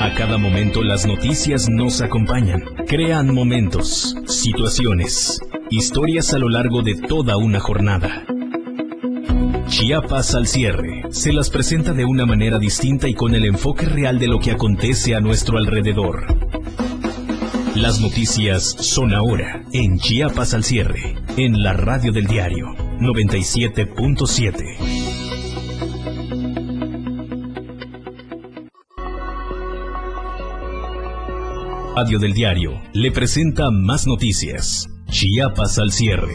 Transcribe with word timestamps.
A 0.00 0.14
cada 0.14 0.38
momento 0.38 0.82
las 0.82 1.06
noticias 1.06 1.68
nos 1.68 2.00
acompañan, 2.00 2.62
crean 2.86 3.34
momentos, 3.34 4.16
situaciones, 4.26 5.40
historias 5.70 6.32
a 6.32 6.38
lo 6.38 6.48
largo 6.48 6.82
de 6.82 6.94
toda 6.94 7.36
una 7.36 7.60
jornada. 7.60 8.24
Chiapas 9.68 10.34
al 10.34 10.46
cierre 10.46 11.02
se 11.10 11.32
las 11.32 11.50
presenta 11.50 11.92
de 11.92 12.04
una 12.04 12.24
manera 12.24 12.58
distinta 12.58 13.08
y 13.08 13.14
con 13.14 13.34
el 13.34 13.44
enfoque 13.44 13.86
real 13.86 14.18
de 14.18 14.28
lo 14.28 14.38
que 14.38 14.52
acontece 14.52 15.14
a 15.14 15.20
nuestro 15.20 15.58
alrededor. 15.58 16.26
Las 17.74 18.00
noticias 18.00 18.64
son 18.64 19.14
ahora 19.14 19.64
en 19.72 19.98
Chiapas 19.98 20.54
al 20.54 20.64
cierre, 20.64 21.16
en 21.36 21.62
la 21.62 21.74
radio 21.74 22.12
del 22.12 22.26
diario 22.26 22.74
97.7. 23.00 25.05
Radio 31.98 32.18
del 32.18 32.34
Diario 32.34 32.72
le 32.92 33.10
presenta 33.10 33.70
más 33.70 34.06
noticias. 34.06 34.84
Chiapas 35.08 35.78
al 35.78 35.92
cierre. 35.92 36.34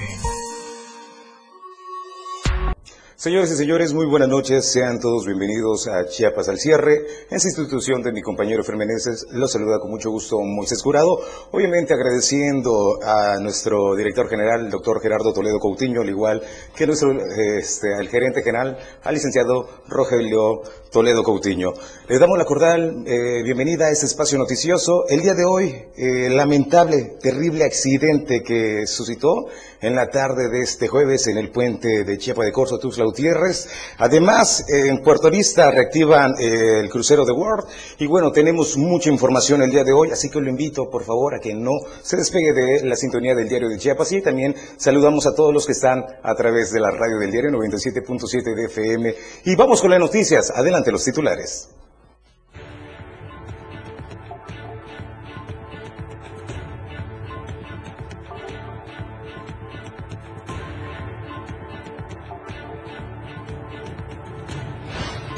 Señores 3.15 3.51
y 3.51 3.55
señores, 3.55 3.93
muy 3.93 4.07
buenas 4.07 4.29
noches. 4.29 4.65
Sean 4.65 4.99
todos 4.99 5.27
bienvenidos 5.27 5.87
a 5.87 6.07
Chiapas 6.07 6.49
al 6.49 6.57
cierre. 6.57 7.05
En 7.29 7.37
esta 7.37 7.49
institución 7.49 8.01
de 8.01 8.11
mi 8.11 8.23
compañero 8.23 8.63
Fermeneses, 8.63 9.27
los 9.33 9.51
saluda 9.51 9.77
con 9.79 9.91
mucho 9.91 10.09
gusto 10.09 10.39
Moisés 10.39 10.81
Curado. 10.81 11.19
Obviamente 11.51 11.93
agradeciendo 11.93 12.97
a 13.03 13.37
nuestro 13.39 13.95
director 13.95 14.27
general, 14.27 14.65
el 14.65 14.71
doctor 14.71 14.99
Gerardo 14.99 15.31
Toledo 15.31 15.59
Coutinho, 15.59 16.01
al 16.01 16.09
igual 16.09 16.41
que 16.75 16.87
nuestro 16.87 17.11
este, 17.11 17.99
el 17.99 18.09
gerente 18.09 18.41
general, 18.41 18.79
al 19.03 19.13
licenciado 19.13 19.69
Rogelio 19.87 20.63
Toledo 20.91 21.23
Coutinho. 21.23 21.73
Le 22.09 22.19
damos 22.19 22.37
la 22.37 22.43
cordial 22.43 23.05
eh, 23.07 23.41
bienvenida 23.43 23.85
a 23.85 23.91
este 23.91 24.05
espacio 24.05 24.37
noticioso. 24.37 25.07
El 25.07 25.21
día 25.21 25.33
de 25.33 25.45
hoy, 25.45 25.73
eh, 25.95 26.29
lamentable, 26.29 27.15
terrible 27.21 27.63
accidente 27.63 28.43
que 28.43 28.85
suscitó 28.85 29.47
en 29.79 29.95
la 29.95 30.09
tarde 30.09 30.49
de 30.49 30.59
este 30.59 30.89
jueves 30.89 31.27
en 31.27 31.37
el 31.37 31.49
puente 31.49 32.03
de 32.03 32.17
Chiapa 32.17 32.43
de 32.43 32.51
Corzo, 32.51 32.77
Tuxtla 32.77 33.05
Gutiérrez. 33.05 33.69
Además, 33.99 34.65
en 34.67 35.01
Puerto 35.01 35.31
Vista 35.31 35.71
reactivan 35.71 36.33
eh, 36.37 36.79
el 36.81 36.89
crucero 36.89 37.23
de 37.23 37.31
World. 37.31 37.67
Y 37.97 38.07
bueno, 38.07 38.33
tenemos 38.33 38.75
mucha 38.75 39.09
información 39.09 39.61
el 39.61 39.71
día 39.71 39.85
de 39.85 39.93
hoy, 39.93 40.11
así 40.11 40.29
que 40.29 40.41
lo 40.41 40.49
invito, 40.49 40.89
por 40.89 41.05
favor, 41.05 41.35
a 41.35 41.39
que 41.39 41.53
no 41.53 41.71
se 42.01 42.17
despegue 42.17 42.51
de 42.51 42.85
la 42.85 42.97
sintonía 42.97 43.33
del 43.33 43.47
diario 43.47 43.69
de 43.69 43.77
Chiapas. 43.77 44.11
Y 44.11 44.21
también 44.21 44.55
saludamos 44.75 45.25
a 45.25 45.33
todos 45.33 45.53
los 45.53 45.65
que 45.65 45.71
están 45.71 46.03
a 46.21 46.35
través 46.35 46.73
de 46.73 46.81
la 46.81 46.91
radio 46.91 47.17
del 47.17 47.31
diario 47.31 47.51
97.7 47.51 48.53
de 48.53 48.65
FM. 48.65 49.15
Y 49.45 49.55
vamos 49.55 49.81
con 49.81 49.89
las 49.89 49.99
noticias. 49.99 50.51
Adelante 50.53 50.80
los 50.89 51.03
titulares. 51.03 51.69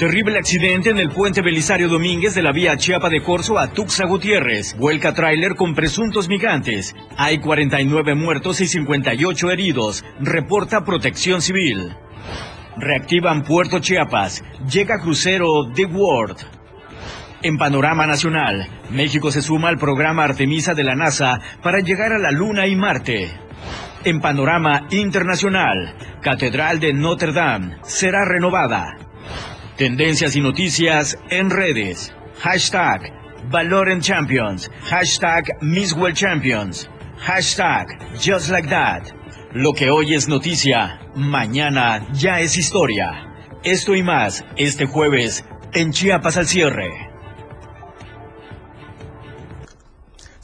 Terrible 0.03 0.38
accidente 0.38 0.89
en 0.89 0.97
el 0.97 1.11
puente 1.11 1.41
Belisario 1.41 1.88
Domínguez 1.88 2.35
de 2.35 2.41
la 2.41 2.52
vía 2.52 2.75
Chiapa 2.75 3.09
de 3.09 3.23
Corzo 3.23 3.57
a 3.57 3.72
Tuxa 3.72 4.05
Gutiérrez. 4.05 4.75
Vuelca 4.78 5.13
tráiler 5.13 5.55
con 5.55 5.75
presuntos 5.75 6.28
migrantes. 6.28 6.94
Hay 7.16 7.38
49 7.38 8.13
muertos 8.13 8.59
y 8.59 8.67
58 8.67 9.52
heridos. 9.52 10.03
Reporta 10.19 10.83
Protección 10.83 11.41
Civil. 11.41 11.95
Reactivan 12.77 13.43
Puerto 13.43 13.79
Chiapas. 13.79 14.43
Llega 14.69 14.99
crucero 14.99 15.71
The 15.73 15.85
World. 15.85 16.38
En 17.43 17.57
panorama 17.57 18.07
nacional, 18.07 18.67
México 18.89 19.31
se 19.31 19.41
suma 19.41 19.69
al 19.69 19.77
programa 19.77 20.23
Artemisa 20.23 20.73
de 20.73 20.83
la 20.83 20.95
NASA 20.95 21.39
para 21.61 21.81
llegar 21.81 22.13
a 22.13 22.17
la 22.17 22.31
Luna 22.31 22.67
y 22.67 22.75
Marte. 22.75 23.31
En 24.05 24.21
panorama 24.21 24.88
internacional, 24.91 25.95
Catedral 26.22 26.79
de 26.79 26.94
Notre 26.94 27.31
Dame 27.31 27.78
será 27.84 28.25
renovada. 28.25 28.97
Tendencias 29.78 30.35
y 30.35 30.41
noticias 30.41 31.17
en 31.29 31.50
redes. 31.50 32.13
Hashtag 32.41 33.11
Valor 33.50 33.90
en 33.90 34.01
Champions. 34.01 34.72
Hashtag 34.90 35.57
Miss 35.61 35.94
World 35.94 36.16
Champions. 36.16 36.90
Hashtag 37.19 37.88
Just 38.16 38.50
Like 38.50 38.69
That. 38.69 39.22
Lo 39.53 39.74
que 39.74 39.91
hoy 39.91 40.16
es 40.16 40.28
noticia, 40.28 41.00
mañana 41.14 42.08
ya 42.12 42.40
es 42.40 42.58
historia. 42.58 43.36
Esto 43.64 43.96
y 43.96 44.02
más 44.02 44.44
este 44.58 44.88
jueves 44.88 45.46
en 45.74 45.91
Chiapas 45.91 46.38
al 46.38 46.47
cierre. 46.47 47.12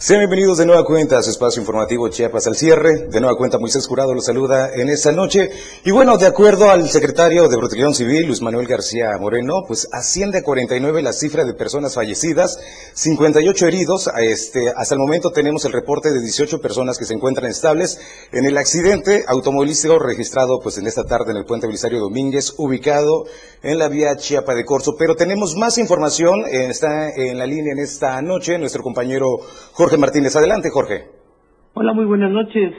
Sean 0.02 0.22
bienvenidos 0.22 0.58
de 0.58 0.66
nueva 0.66 0.86
cuenta 0.86 1.18
a 1.18 1.22
su 1.22 1.30
espacio 1.30 1.60
informativo 1.60 2.08
Chiapas 2.08 2.48
al 2.48 2.56
cierre. 2.56 3.08
De 3.10 3.20
nueva 3.20 3.36
cuenta 3.36 3.60
Moisés 3.60 3.86
Jurado 3.86 4.14
los 4.14 4.24
saluda 4.24 4.72
en 4.74 4.88
esta 4.88 5.12
noche. 5.12 5.50
Y 5.84 5.92
bueno, 5.92 6.18
de 6.18 6.26
acuerdo 6.26 6.70
al 6.70 6.90
secretario 6.90 7.50
de 7.50 7.58
Protección 7.58 7.94
Civil, 7.94 8.28
Luis 8.28 8.42
Manuel 8.42 8.66
García 8.66 9.10
Moreno, 9.20 9.66
pues 9.68 9.90
asciende 9.92 10.38
a 10.38 10.42
49 10.42 11.02
la 11.02 11.12
cifra 11.12 11.44
de 11.44 11.54
personas 11.54 11.96
fallecidas, 11.96 12.58
58 12.94 13.68
heridos. 13.68 14.10
Este, 14.22 14.70
hasta 14.74 14.96
el 14.96 15.02
momento 15.02 15.32
tenemos 15.32 15.66
el 15.66 15.74
reporte 15.74 16.14
de 16.14 16.22
18 16.22 16.62
personas 16.62 16.98
que 16.98 17.04
se 17.04 17.14
encuentran 17.14 17.52
estables 17.52 18.00
en 18.32 18.46
el 18.46 18.58
accidente 18.58 19.26
automovilístico 19.28 20.00
registrado 20.00 20.62
pues 20.62 20.78
en 20.78 20.88
esta 20.88 21.04
tarde 21.04 21.32
en 21.32 21.38
el 21.38 21.46
puente 21.46 21.68
Belisario 21.68 22.00
Domínguez, 22.00 22.54
ubicado 22.56 23.26
en 23.64 23.78
la 23.78 23.90
vía 23.90 24.16
Chiapa 24.16 24.56
de 24.56 24.64
Corzo. 24.64 24.96
Pero 24.98 25.18
tenemos 25.18 25.58
más 25.58 25.78
información, 25.78 26.46
está 26.48 27.10
en 27.10 27.38
la 27.38 27.46
línea 27.46 27.74
en 27.74 27.80
esta 27.80 28.22
noche 28.22 28.58
nuestro 28.58 28.82
compañero 28.82 29.28
Jorge 29.74 29.89
Jorge 29.90 30.02
Martínez. 30.02 30.36
Adelante, 30.36 30.70
Jorge. 30.72 31.06
Hola, 31.74 31.94
muy 31.94 32.06
buenas 32.06 32.30
noches. 32.30 32.76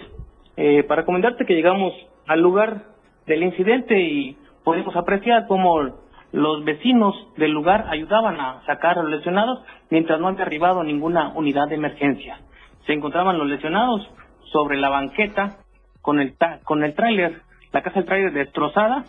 Eh, 0.57 0.85
para 0.85 1.05
comentarte 1.05 1.45
que 1.45 1.55
llegamos 1.55 1.93
al 2.29 2.41
lugar 2.41 2.85
del 3.27 3.43
incidente 3.43 3.99
y 3.99 4.39
pudimos 4.63 4.95
apreciar 4.95 5.49
cómo 5.49 5.91
los 6.31 6.65
vecinos 6.65 7.17
del 7.37 7.51
lugar 7.51 7.87
ayudaban 7.89 8.41
a 8.41 8.65
sacar 8.65 8.97
a 8.97 9.03
los 9.03 9.11
lesionados 9.11 9.59
mientras 9.91 10.21
no 10.21 10.29
había 10.29 10.45
arribado 10.45 10.85
ninguna 10.85 11.33
unidad 11.35 11.67
de 11.67 11.75
emergencia. 11.75 12.39
Se 12.87 12.93
encontraban 12.93 13.39
los 13.39 13.49
lesionados 13.49 14.09
sobre 14.53 14.79
la 14.79 14.91
banqueta 14.91 15.57
con 16.03 16.21
el, 16.21 16.37
con 16.63 16.85
el 16.85 16.95
tráiler, 16.95 17.43
la 17.73 17.83
casa 17.83 17.99
del 17.99 18.07
tráiler 18.07 18.33
destrozada 18.33 19.05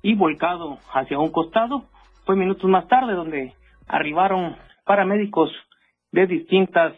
y 0.00 0.14
volcado 0.14 0.78
hacia 0.94 1.18
un 1.18 1.30
costado. 1.30 1.82
Fue 2.24 2.34
minutos 2.34 2.70
más 2.70 2.88
tarde 2.88 3.12
donde 3.12 3.52
arribaron 3.88 4.56
paramédicos 4.86 5.50
de 6.12 6.26
distintas 6.26 6.94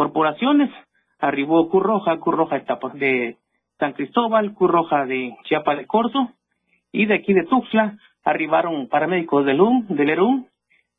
corporaciones. 0.00 0.70
Arribó 1.18 1.68
Curroja, 1.68 2.18
Curroja 2.20 2.62
de 2.94 3.36
San 3.78 3.92
Cristóbal, 3.92 4.54
Curroja 4.54 5.04
de 5.04 5.36
Chiapa 5.44 5.76
de 5.76 5.86
Corzo, 5.86 6.30
y 6.90 7.04
de 7.04 7.16
aquí 7.16 7.34
de 7.34 7.44
Tuxtla 7.44 7.98
arribaron 8.24 8.88
paramédicos 8.88 9.44
del 9.44 9.60
UM, 9.60 9.88
del 9.88 10.08
ERUM, 10.08 10.46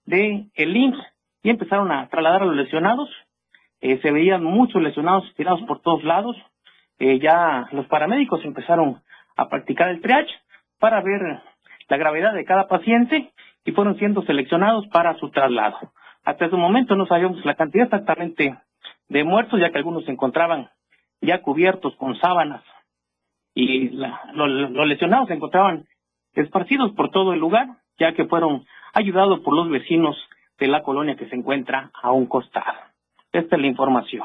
de 0.05 0.45
el 0.53 0.77
IMSS, 0.77 0.99
y 1.41 1.49
empezaron 1.49 1.91
a 1.91 2.09
trasladar 2.09 2.43
a 2.43 2.45
los 2.45 2.55
lesionados. 2.55 3.09
Eh, 3.79 3.97
se 4.03 4.11
veían 4.11 4.43
muchos 4.43 4.79
lesionados 4.79 5.23
tirados 5.35 5.63
por 5.63 5.81
todos 5.81 6.03
lados. 6.03 6.37
Eh, 6.99 7.17
ya 7.17 7.65
los 7.71 7.87
paramédicos 7.87 8.45
empezaron 8.45 9.01
a 9.35 9.49
practicar 9.49 9.89
el 9.89 10.01
triage 10.01 10.35
para 10.77 11.01
ver 11.01 11.41
la 11.89 11.97
gravedad 11.97 12.35
de 12.35 12.45
cada 12.45 12.67
paciente 12.67 13.31
y 13.65 13.71
fueron 13.71 13.97
siendo 13.97 14.21
seleccionados 14.21 14.85
para 14.89 15.15
su 15.15 15.31
traslado. 15.31 15.79
Hasta 16.23 16.45
ese 16.45 16.55
momento 16.55 16.95
no 16.95 17.07
sabíamos 17.07 17.43
la 17.43 17.55
cantidad 17.55 17.85
exactamente 17.85 18.55
de 19.11 19.25
muertos, 19.25 19.59
ya 19.59 19.71
que 19.71 19.77
algunos 19.77 20.05
se 20.05 20.11
encontraban 20.11 20.69
ya 21.19 21.41
cubiertos 21.41 21.93
con 21.97 22.17
sábanas 22.19 22.63
y 23.53 23.89
los 23.89 24.87
lesionados 24.87 25.27
se 25.27 25.33
encontraban 25.33 25.85
esparcidos 26.33 26.93
por 26.95 27.11
todo 27.11 27.33
el 27.33 27.39
lugar, 27.39 27.67
ya 27.99 28.13
que 28.13 28.25
fueron 28.25 28.65
ayudados 28.93 29.41
por 29.41 29.53
los 29.53 29.69
vecinos 29.69 30.15
de 30.57 30.67
la 30.67 30.81
colonia 30.81 31.17
que 31.17 31.27
se 31.27 31.35
encuentra 31.35 31.91
a 32.01 32.13
un 32.13 32.25
costado. 32.25 32.79
Esta 33.33 33.57
es 33.57 33.61
la 33.61 33.67
información. 33.67 34.23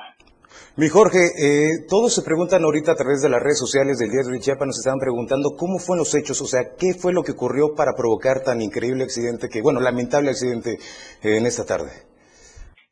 Mi 0.77 0.89
Jorge, 0.89 1.19
eh, 1.19 1.85
todos 1.89 2.15
se 2.15 2.23
preguntan 2.23 2.63
ahorita 2.63 2.93
a 2.93 2.95
través 2.95 3.21
de 3.23 3.29
las 3.29 3.43
redes 3.43 3.59
sociales 3.59 3.99
del 3.99 4.11
diario 4.11 4.31
de 4.31 4.39
Chiapas, 4.39 4.69
nos 4.69 4.79
estaban 4.79 5.01
preguntando 5.01 5.57
cómo 5.59 5.79
fueron 5.79 6.07
los 6.07 6.15
hechos, 6.15 6.41
o 6.41 6.47
sea, 6.47 6.61
qué 6.79 6.95
fue 6.95 7.13
lo 7.13 7.23
que 7.25 7.33
ocurrió 7.33 7.75
para 7.77 7.93
provocar 7.97 8.43
tan 8.45 8.63
increíble 8.63 9.03
accidente, 9.03 9.49
que 9.51 9.63
bueno, 9.63 9.81
lamentable 9.81 10.31
accidente 10.31 10.79
eh, 11.23 11.39
en 11.39 11.45
esta 11.45 11.65
tarde. 11.65 12.16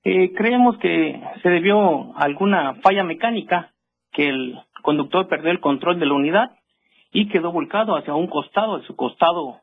Eh, 0.05 0.35
creemos 0.35 0.77
que 0.79 1.19
se 1.43 1.49
debió 1.49 2.15
a 2.15 2.25
alguna 2.25 2.75
falla 2.83 3.03
mecánica, 3.05 3.73
que 4.13 4.29
el 4.29 4.61
conductor 4.83 5.27
perdió 5.29 5.51
el 5.51 5.61
control 5.61 5.99
de 5.99 6.05
la 6.05 6.15
unidad 6.15 6.51
y 7.11 7.29
quedó 7.29 7.53
volcado 7.53 7.97
hacia 7.97 8.15
un 8.15 8.27
costado, 8.27 8.79
de 8.79 8.87
su 8.87 8.95
costado 8.95 9.63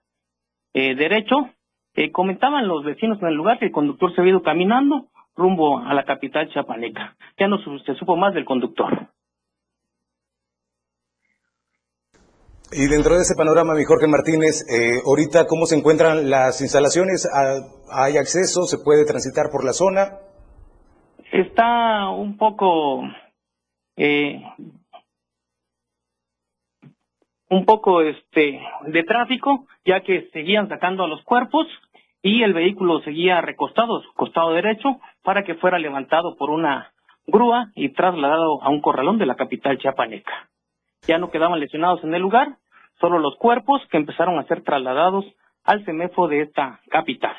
eh, 0.73 0.95
derecho. 0.95 1.49
Eh, 1.93 2.11
comentaban 2.11 2.67
los 2.67 2.83
vecinos 2.83 3.21
en 3.21 3.27
el 3.27 3.35
lugar 3.35 3.59
que 3.59 3.65
el 3.65 3.71
conductor 3.71 4.13
se 4.15 4.21
había 4.21 4.31
ido 4.31 4.41
caminando 4.41 5.09
rumbo 5.35 5.77
a 5.77 5.93
la 5.93 6.05
capital 6.05 6.49
chapaneca. 6.49 7.15
Ya 7.38 7.47
no 7.47 7.57
se 7.59 7.95
supo 7.95 8.15
más 8.15 8.33
del 8.33 8.45
conductor. 8.45 9.09
Y 12.73 12.88
dentro 12.88 13.15
de 13.15 13.21
ese 13.21 13.35
panorama, 13.35 13.75
mi 13.75 13.83
Jorge 13.83 14.07
Martínez, 14.07 14.65
eh, 14.71 15.01
ahorita, 15.05 15.45
¿cómo 15.45 15.65
se 15.65 15.75
encuentran 15.75 16.29
las 16.29 16.61
instalaciones? 16.61 17.27
Ah, 17.31 17.59
¿Hay 17.91 18.17
acceso? 18.17 18.63
¿Se 18.63 18.77
puede 18.77 19.05
transitar 19.05 19.49
por 19.51 19.65
la 19.65 19.73
zona? 19.73 20.19
Está 21.31 22.10
un 22.10 22.36
poco, 22.36 23.04
eh, 23.95 24.44
un 27.50 27.66
poco 27.66 28.01
este, 28.01 28.62
de 28.88 29.04
tráfico, 29.04 29.66
ya 29.86 30.01
que 30.01 30.30
seguían 30.33 30.68
sacando 30.68 31.06
a 31.06 31.07
los 31.07 31.24
cuerpos 31.24 31.68
y 32.22 32.44
el 32.44 32.54
vehículo 32.54 33.00
seguía 33.00 33.39
recostado, 33.39 34.01
su 34.01 34.13
costado 34.13 34.51
derecho, 34.51 35.00
para 35.24 35.44
que 35.45 35.56
fuera 35.56 35.80
levantado 35.80 36.36
por 36.36 36.50
una 36.50 36.92
grúa 37.25 37.72
y 37.75 37.89
trasladado 37.89 38.62
a 38.62 38.69
un 38.69 38.81
corralón 38.81 39.18
de 39.18 39.25
la 39.25 39.36
capital 39.36 39.77
chiapaneca. 39.77 40.50
Ya 41.07 41.18
no 41.18 41.31
quedaban 41.31 41.62
lesionados 41.62 42.04
en 42.04 42.13
el 42.13 42.22
lugar, 42.22 42.57
solo 43.00 43.19
los 43.19 43.38
cuerpos 43.38 43.81
que 43.89 43.95
empezaron 43.95 44.38
a 44.38 44.44
ser 44.44 44.63
trasladados 44.63 45.25
al 45.63 45.86
CEMEFO 45.86 46.27
de 46.27 46.42
esta 46.42 46.81
capital. 46.89 47.36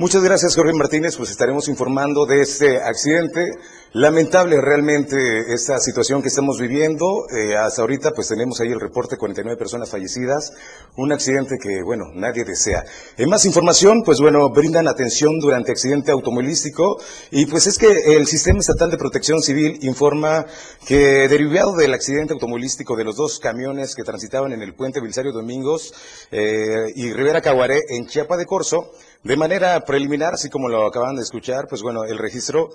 Muchas 0.00 0.22
gracias, 0.22 0.54
Jorge 0.54 0.74
Martínez. 0.74 1.16
Pues 1.16 1.28
estaremos 1.28 1.66
informando 1.66 2.24
de 2.24 2.40
este 2.40 2.80
accidente. 2.80 3.50
Lamentable 3.94 4.60
realmente 4.60 5.52
esta 5.52 5.80
situación 5.80 6.22
que 6.22 6.28
estamos 6.28 6.60
viviendo. 6.60 7.26
Eh, 7.36 7.56
hasta 7.56 7.82
ahorita 7.82 8.12
pues 8.12 8.28
tenemos 8.28 8.60
ahí 8.60 8.68
el 8.68 8.78
reporte, 8.78 9.16
49 9.16 9.58
personas 9.58 9.90
fallecidas. 9.90 10.52
Un 10.96 11.10
accidente 11.10 11.56
que, 11.60 11.82
bueno, 11.82 12.04
nadie 12.14 12.44
desea. 12.44 12.84
En 13.16 13.28
más 13.28 13.44
información, 13.44 14.02
pues 14.04 14.20
bueno, 14.20 14.50
brindan 14.50 14.86
atención 14.86 15.40
durante 15.40 15.72
accidente 15.72 16.12
automovilístico. 16.12 17.00
Y 17.32 17.46
pues 17.46 17.66
es 17.66 17.76
que 17.76 18.14
el 18.14 18.28
Sistema 18.28 18.60
Estatal 18.60 18.92
de 18.92 18.98
Protección 18.98 19.42
Civil 19.42 19.80
informa 19.82 20.46
que 20.86 21.26
derivado 21.26 21.74
del 21.74 21.92
accidente 21.92 22.34
automovilístico 22.34 22.94
de 22.94 23.02
los 23.02 23.16
dos 23.16 23.40
camiones 23.40 23.96
que 23.96 24.04
transitaban 24.04 24.52
en 24.52 24.62
el 24.62 24.76
puente 24.76 25.00
Belisario 25.00 25.32
Domingos 25.32 25.92
eh, 26.30 26.92
y 26.94 27.12
Rivera 27.12 27.40
Caguaré 27.40 27.80
en 27.88 28.06
Chiapa 28.06 28.36
de 28.36 28.46
Corzo, 28.46 28.92
de 29.24 29.36
manera 29.36 29.80
preliminar, 29.84 30.34
así 30.34 30.48
como 30.48 30.68
lo 30.68 30.86
acaban 30.86 31.16
de 31.16 31.22
escuchar, 31.22 31.66
pues 31.68 31.82
bueno, 31.82 32.04
el 32.04 32.18
registro 32.18 32.70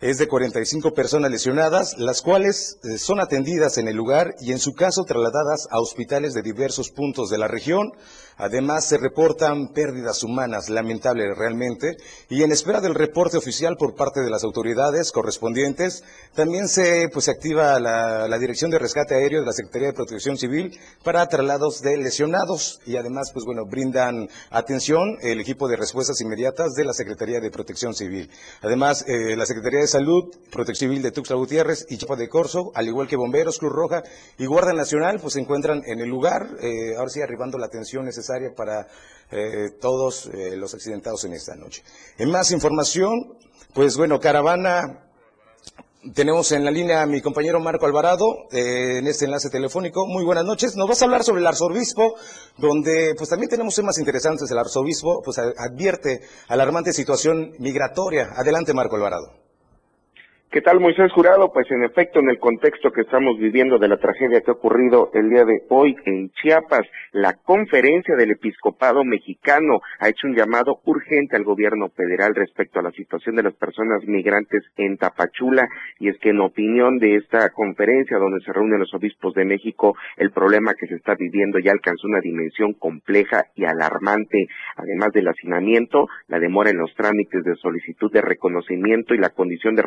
es 0.00 0.18
de 0.18 0.28
45 0.28 0.94
personas 0.94 1.30
lesionadas, 1.30 1.98
las 1.98 2.22
cuales 2.22 2.78
eh, 2.84 2.98
son 2.98 3.20
atendidas 3.20 3.78
en 3.78 3.88
el 3.88 3.96
lugar 3.96 4.34
y 4.40 4.52
en 4.52 4.60
su 4.60 4.74
caso 4.74 5.04
trasladadas 5.04 5.66
a 5.70 5.80
hospitales 5.80 6.34
de 6.34 6.42
diversos 6.42 6.90
puntos 6.90 7.30
de 7.30 7.38
la 7.38 7.48
región. 7.48 7.92
Además, 8.38 8.86
se 8.86 8.98
reportan 8.98 9.68
pérdidas 9.74 10.22
humanas, 10.22 10.70
lamentables 10.70 11.36
realmente, 11.36 11.96
y 12.28 12.44
en 12.44 12.52
espera 12.52 12.80
del 12.80 12.94
reporte 12.94 13.36
oficial 13.36 13.76
por 13.76 13.96
parte 13.96 14.20
de 14.20 14.30
las 14.30 14.44
autoridades 14.44 15.10
correspondientes, 15.10 16.04
también 16.34 16.68
se 16.68 17.08
pues, 17.12 17.28
activa 17.28 17.78
la, 17.80 18.38
Dirección 18.38 18.70
de 18.70 18.78
Rescate 18.78 19.16
Aéreo 19.16 19.40
de 19.40 19.46
la 19.46 19.52
Secretaría 19.52 19.88
de 19.88 19.94
Protección 19.94 20.36
Civil 20.36 20.78
para 21.02 21.26
traslados 21.26 21.82
de 21.82 21.96
lesionados. 21.96 22.78
Y 22.86 22.96
además, 22.96 23.32
pues 23.32 23.44
bueno, 23.44 23.66
brindan 23.66 24.28
atención 24.50 25.18
el 25.22 25.40
equipo 25.40 25.66
de 25.66 25.74
respuestas 25.74 26.20
inmediatas 26.20 26.74
de 26.74 26.84
la 26.84 26.92
Secretaría 26.92 27.40
de 27.40 27.50
Protección 27.50 27.94
Civil. 27.94 28.30
Además, 28.62 29.04
eh, 29.08 29.34
la 29.36 29.44
Secretaría 29.44 29.80
de 29.80 29.88
Salud, 29.88 30.32
Protección 30.52 30.90
Civil 30.90 31.02
de 31.02 31.10
Tuxtla 31.10 31.34
Gutiérrez 31.34 31.84
y 31.88 31.98
Chapa 31.98 32.14
de 32.14 32.28
Corzo, 32.28 32.70
al 32.76 32.86
igual 32.86 33.08
que 33.08 33.16
Bomberos, 33.16 33.58
Cruz 33.58 33.72
Roja 33.72 34.04
y 34.38 34.46
Guardia 34.46 34.72
Nacional, 34.72 35.18
pues 35.18 35.32
se 35.32 35.40
encuentran 35.40 35.82
en 35.84 35.98
el 35.98 36.08
lugar, 36.08 36.46
eh, 36.62 36.94
ahora 36.96 37.10
sí 37.10 37.20
arribando 37.20 37.58
la 37.58 37.66
atención 37.66 38.04
necesaria 38.04 38.27
para 38.54 38.86
eh, 39.30 39.70
todos 39.80 40.26
eh, 40.26 40.56
los 40.56 40.74
accidentados 40.74 41.24
en 41.24 41.32
esta 41.32 41.54
noche. 41.54 41.82
En 42.18 42.30
más 42.30 42.50
información, 42.50 43.36
pues 43.74 43.96
bueno, 43.96 44.20
caravana 44.20 45.04
tenemos 46.14 46.52
en 46.52 46.64
la 46.64 46.70
línea 46.70 47.02
a 47.02 47.06
mi 47.06 47.20
compañero 47.20 47.60
Marco 47.60 47.84
Alvarado 47.84 48.46
eh, 48.52 48.98
en 48.98 49.06
este 49.06 49.24
enlace 49.24 49.50
telefónico. 49.50 50.06
Muy 50.06 50.24
buenas 50.24 50.44
noches. 50.44 50.76
Nos 50.76 50.88
vas 50.88 51.02
a 51.02 51.06
hablar 51.06 51.24
sobre 51.24 51.40
el 51.40 51.46
arzobispo, 51.46 52.14
donde 52.56 53.14
pues 53.16 53.30
también 53.30 53.50
tenemos 53.50 53.74
temas 53.74 53.98
interesantes. 53.98 54.50
El 54.50 54.58
arzobispo 54.58 55.22
pues 55.22 55.38
advierte 55.38 56.20
alarmante 56.48 56.92
situación 56.92 57.52
migratoria. 57.58 58.30
Adelante, 58.36 58.74
Marco 58.74 58.96
Alvarado. 58.96 59.37
¿Qué 60.50 60.62
tal, 60.62 60.80
Moisés 60.80 61.12
Jurado? 61.12 61.52
Pues 61.52 61.70
en 61.70 61.84
efecto, 61.84 62.20
en 62.20 62.30
el 62.30 62.38
contexto 62.38 62.90
que 62.90 63.02
estamos 63.02 63.38
viviendo 63.38 63.78
de 63.78 63.86
la 63.86 63.98
tragedia 63.98 64.40
que 64.40 64.50
ha 64.50 64.54
ocurrido 64.54 65.10
el 65.12 65.28
día 65.28 65.44
de 65.44 65.60
hoy 65.68 65.94
en 66.06 66.30
Chiapas, 66.30 66.88
la 67.12 67.34
conferencia 67.34 68.16
del 68.16 68.30
episcopado 68.30 69.04
mexicano 69.04 69.80
ha 70.00 70.08
hecho 70.08 70.26
un 70.26 70.34
llamado 70.34 70.80
urgente 70.86 71.36
al 71.36 71.44
gobierno 71.44 71.90
federal 71.90 72.34
respecto 72.34 72.80
a 72.80 72.82
la 72.82 72.92
situación 72.92 73.36
de 73.36 73.42
las 73.42 73.52
personas 73.56 74.02
migrantes 74.06 74.62
en 74.78 74.96
Tapachula. 74.96 75.68
Y 75.98 76.08
es 76.08 76.18
que 76.18 76.30
en 76.30 76.40
opinión 76.40 76.96
de 76.96 77.16
esta 77.16 77.50
conferencia, 77.50 78.16
donde 78.16 78.42
se 78.42 78.50
reúnen 78.50 78.80
los 78.80 78.94
obispos 78.94 79.34
de 79.34 79.44
México, 79.44 79.96
el 80.16 80.30
problema 80.30 80.72
que 80.80 80.86
se 80.86 80.94
está 80.94 81.14
viviendo 81.14 81.58
ya 81.58 81.72
alcanzó 81.72 82.06
una 82.06 82.20
dimensión 82.20 82.72
compleja 82.72 83.44
y 83.54 83.66
alarmante. 83.66 84.46
Además 84.76 85.10
del 85.12 85.28
hacinamiento, 85.28 86.06
la 86.26 86.38
demora 86.38 86.70
en 86.70 86.78
los 86.78 86.94
trámites 86.94 87.44
de 87.44 87.54
solicitud 87.56 88.10
de 88.10 88.22
reconocimiento 88.22 89.12
y 89.12 89.18
la 89.18 89.28
condición 89.28 89.74
de 89.74 89.82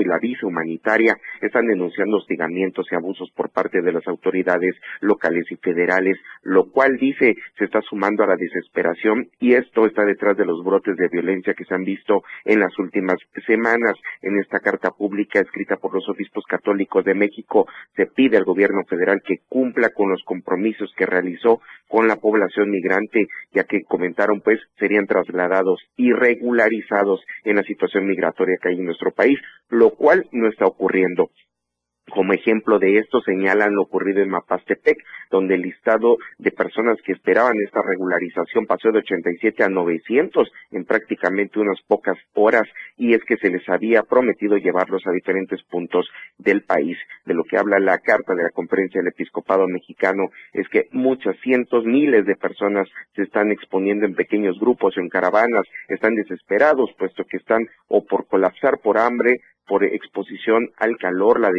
y 0.00 0.04
la 0.04 0.18
visa 0.18 0.46
humanitaria 0.46 1.16
están 1.40 1.66
denunciando 1.66 2.18
hostigamientos 2.18 2.86
y 2.90 2.94
abusos 2.94 3.30
por 3.34 3.50
parte 3.50 3.82
de 3.82 3.92
las 3.92 4.06
autoridades 4.06 4.76
locales 5.00 5.44
y 5.50 5.56
federales, 5.56 6.18
lo 6.42 6.70
cual 6.70 6.96
dice 6.98 7.34
se 7.58 7.64
está 7.64 7.80
sumando 7.82 8.24
a 8.24 8.26
la 8.26 8.36
desesperación 8.36 9.28
y 9.38 9.54
esto 9.54 9.86
está 9.86 10.04
detrás 10.04 10.36
de 10.36 10.44
los 10.44 10.64
brotes 10.64 10.96
de 10.96 11.08
violencia 11.08 11.54
que 11.54 11.64
se 11.64 11.74
han 11.74 11.84
visto 11.84 12.22
en 12.44 12.60
las 12.60 12.78
últimas 12.78 13.16
semanas. 13.46 13.94
En 14.22 14.38
esta 14.38 14.60
carta 14.60 14.90
pública 14.90 15.40
escrita 15.40 15.76
por 15.76 15.94
los 15.94 16.08
obispos 16.08 16.44
católicos 16.48 17.04
de 17.04 17.14
México 17.14 17.66
se 17.96 18.06
pide 18.06 18.36
al 18.36 18.44
gobierno 18.44 18.84
federal 18.88 19.22
que 19.26 19.38
cumpla 19.48 19.90
con 19.90 20.10
los 20.10 20.22
compromisos 20.24 20.92
que 20.96 21.06
realizó 21.06 21.60
con 21.88 22.08
la 22.08 22.16
población 22.16 22.70
migrante, 22.70 23.26
ya 23.52 23.64
que 23.64 23.82
comentaron 23.82 24.40
pues 24.40 24.60
serían 24.78 25.06
trasladados 25.06 25.80
y 25.96 26.12
regularizados 26.12 27.20
en 27.44 27.56
la 27.56 27.62
situación 27.62 28.06
migratoria 28.06 28.56
que 28.60 28.70
hay 28.70 28.76
en 28.76 28.86
nuestro 28.86 29.10
país 29.10 29.38
lo 29.82 29.90
cual 29.90 30.28
no 30.30 30.48
está 30.48 30.64
ocurriendo. 30.64 31.32
Como 32.10 32.32
ejemplo 32.34 32.78
de 32.78 32.98
esto 32.98 33.20
señalan 33.22 33.74
lo 33.74 33.82
ocurrido 33.82 34.20
en 34.22 34.28
Mapastepec, 34.28 34.98
donde 35.30 35.54
el 35.54 35.62
listado 35.62 36.18
de 36.38 36.50
personas 36.50 36.98
que 37.04 37.12
esperaban 37.12 37.54
esta 37.64 37.80
regularización 37.80 38.66
pasó 38.66 38.92
de 38.92 38.98
87 38.98 39.64
a 39.64 39.68
900 39.68 40.52
en 40.72 40.84
prácticamente 40.84 41.58
unas 41.58 41.80
pocas 41.86 42.18
horas 42.34 42.68
y 42.96 43.14
es 43.14 43.24
que 43.24 43.38
se 43.38 43.50
les 43.50 43.66
había 43.68 44.02
prometido 44.02 44.56
llevarlos 44.56 45.02
a 45.06 45.12
diferentes 45.12 45.62
puntos 45.64 46.06
del 46.38 46.62
país. 46.62 46.98
De 47.24 47.34
lo 47.34 47.44
que 47.44 47.56
habla 47.56 47.78
la 47.78 47.98
carta 47.98 48.34
de 48.34 48.42
la 48.42 48.50
Conferencia 48.50 49.00
del 49.00 49.12
Episcopado 49.12 49.66
Mexicano 49.66 50.24
es 50.52 50.68
que 50.68 50.88
muchas 50.92 51.36
cientos, 51.40 51.84
miles 51.86 52.26
de 52.26 52.36
personas 52.36 52.88
se 53.16 53.22
están 53.22 53.50
exponiendo 53.50 54.04
en 54.04 54.14
pequeños 54.14 54.58
grupos 54.60 54.96
en 54.98 55.08
caravanas, 55.08 55.66
están 55.88 56.14
desesperados 56.14 56.90
puesto 56.98 57.24
que 57.24 57.38
están 57.38 57.62
o 57.88 58.04
por 58.04 58.26
colapsar 58.26 58.80
por 58.82 58.98
hambre 58.98 59.40
por 59.66 59.84
exposición 59.84 60.70
al 60.76 60.96
calor, 60.96 61.40
la 61.40 61.50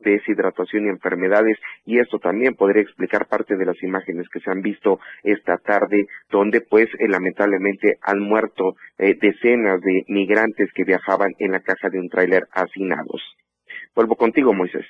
deshidratación 0.00 0.86
y 0.86 0.88
enfermedades, 0.88 1.58
y 1.84 1.98
esto 1.98 2.18
también 2.18 2.54
podría 2.54 2.82
explicar 2.82 3.26
parte 3.26 3.56
de 3.56 3.66
las 3.66 3.82
imágenes 3.82 4.28
que 4.32 4.40
se 4.40 4.50
han 4.50 4.62
visto 4.62 5.00
esta 5.22 5.56
tarde, 5.58 6.06
donde 6.30 6.60
pues 6.60 6.88
eh, 6.98 7.08
lamentablemente 7.08 7.98
han 8.02 8.20
muerto 8.20 8.74
eh, 8.98 9.16
decenas 9.20 9.80
de 9.80 10.04
migrantes 10.08 10.70
que 10.74 10.84
viajaban 10.84 11.32
en 11.38 11.52
la 11.52 11.60
caja 11.60 11.88
de 11.90 11.98
un 11.98 12.08
tráiler 12.08 12.44
hacinados. 12.52 13.22
Vuelvo 13.94 14.16
contigo, 14.16 14.52
Moisés. 14.52 14.84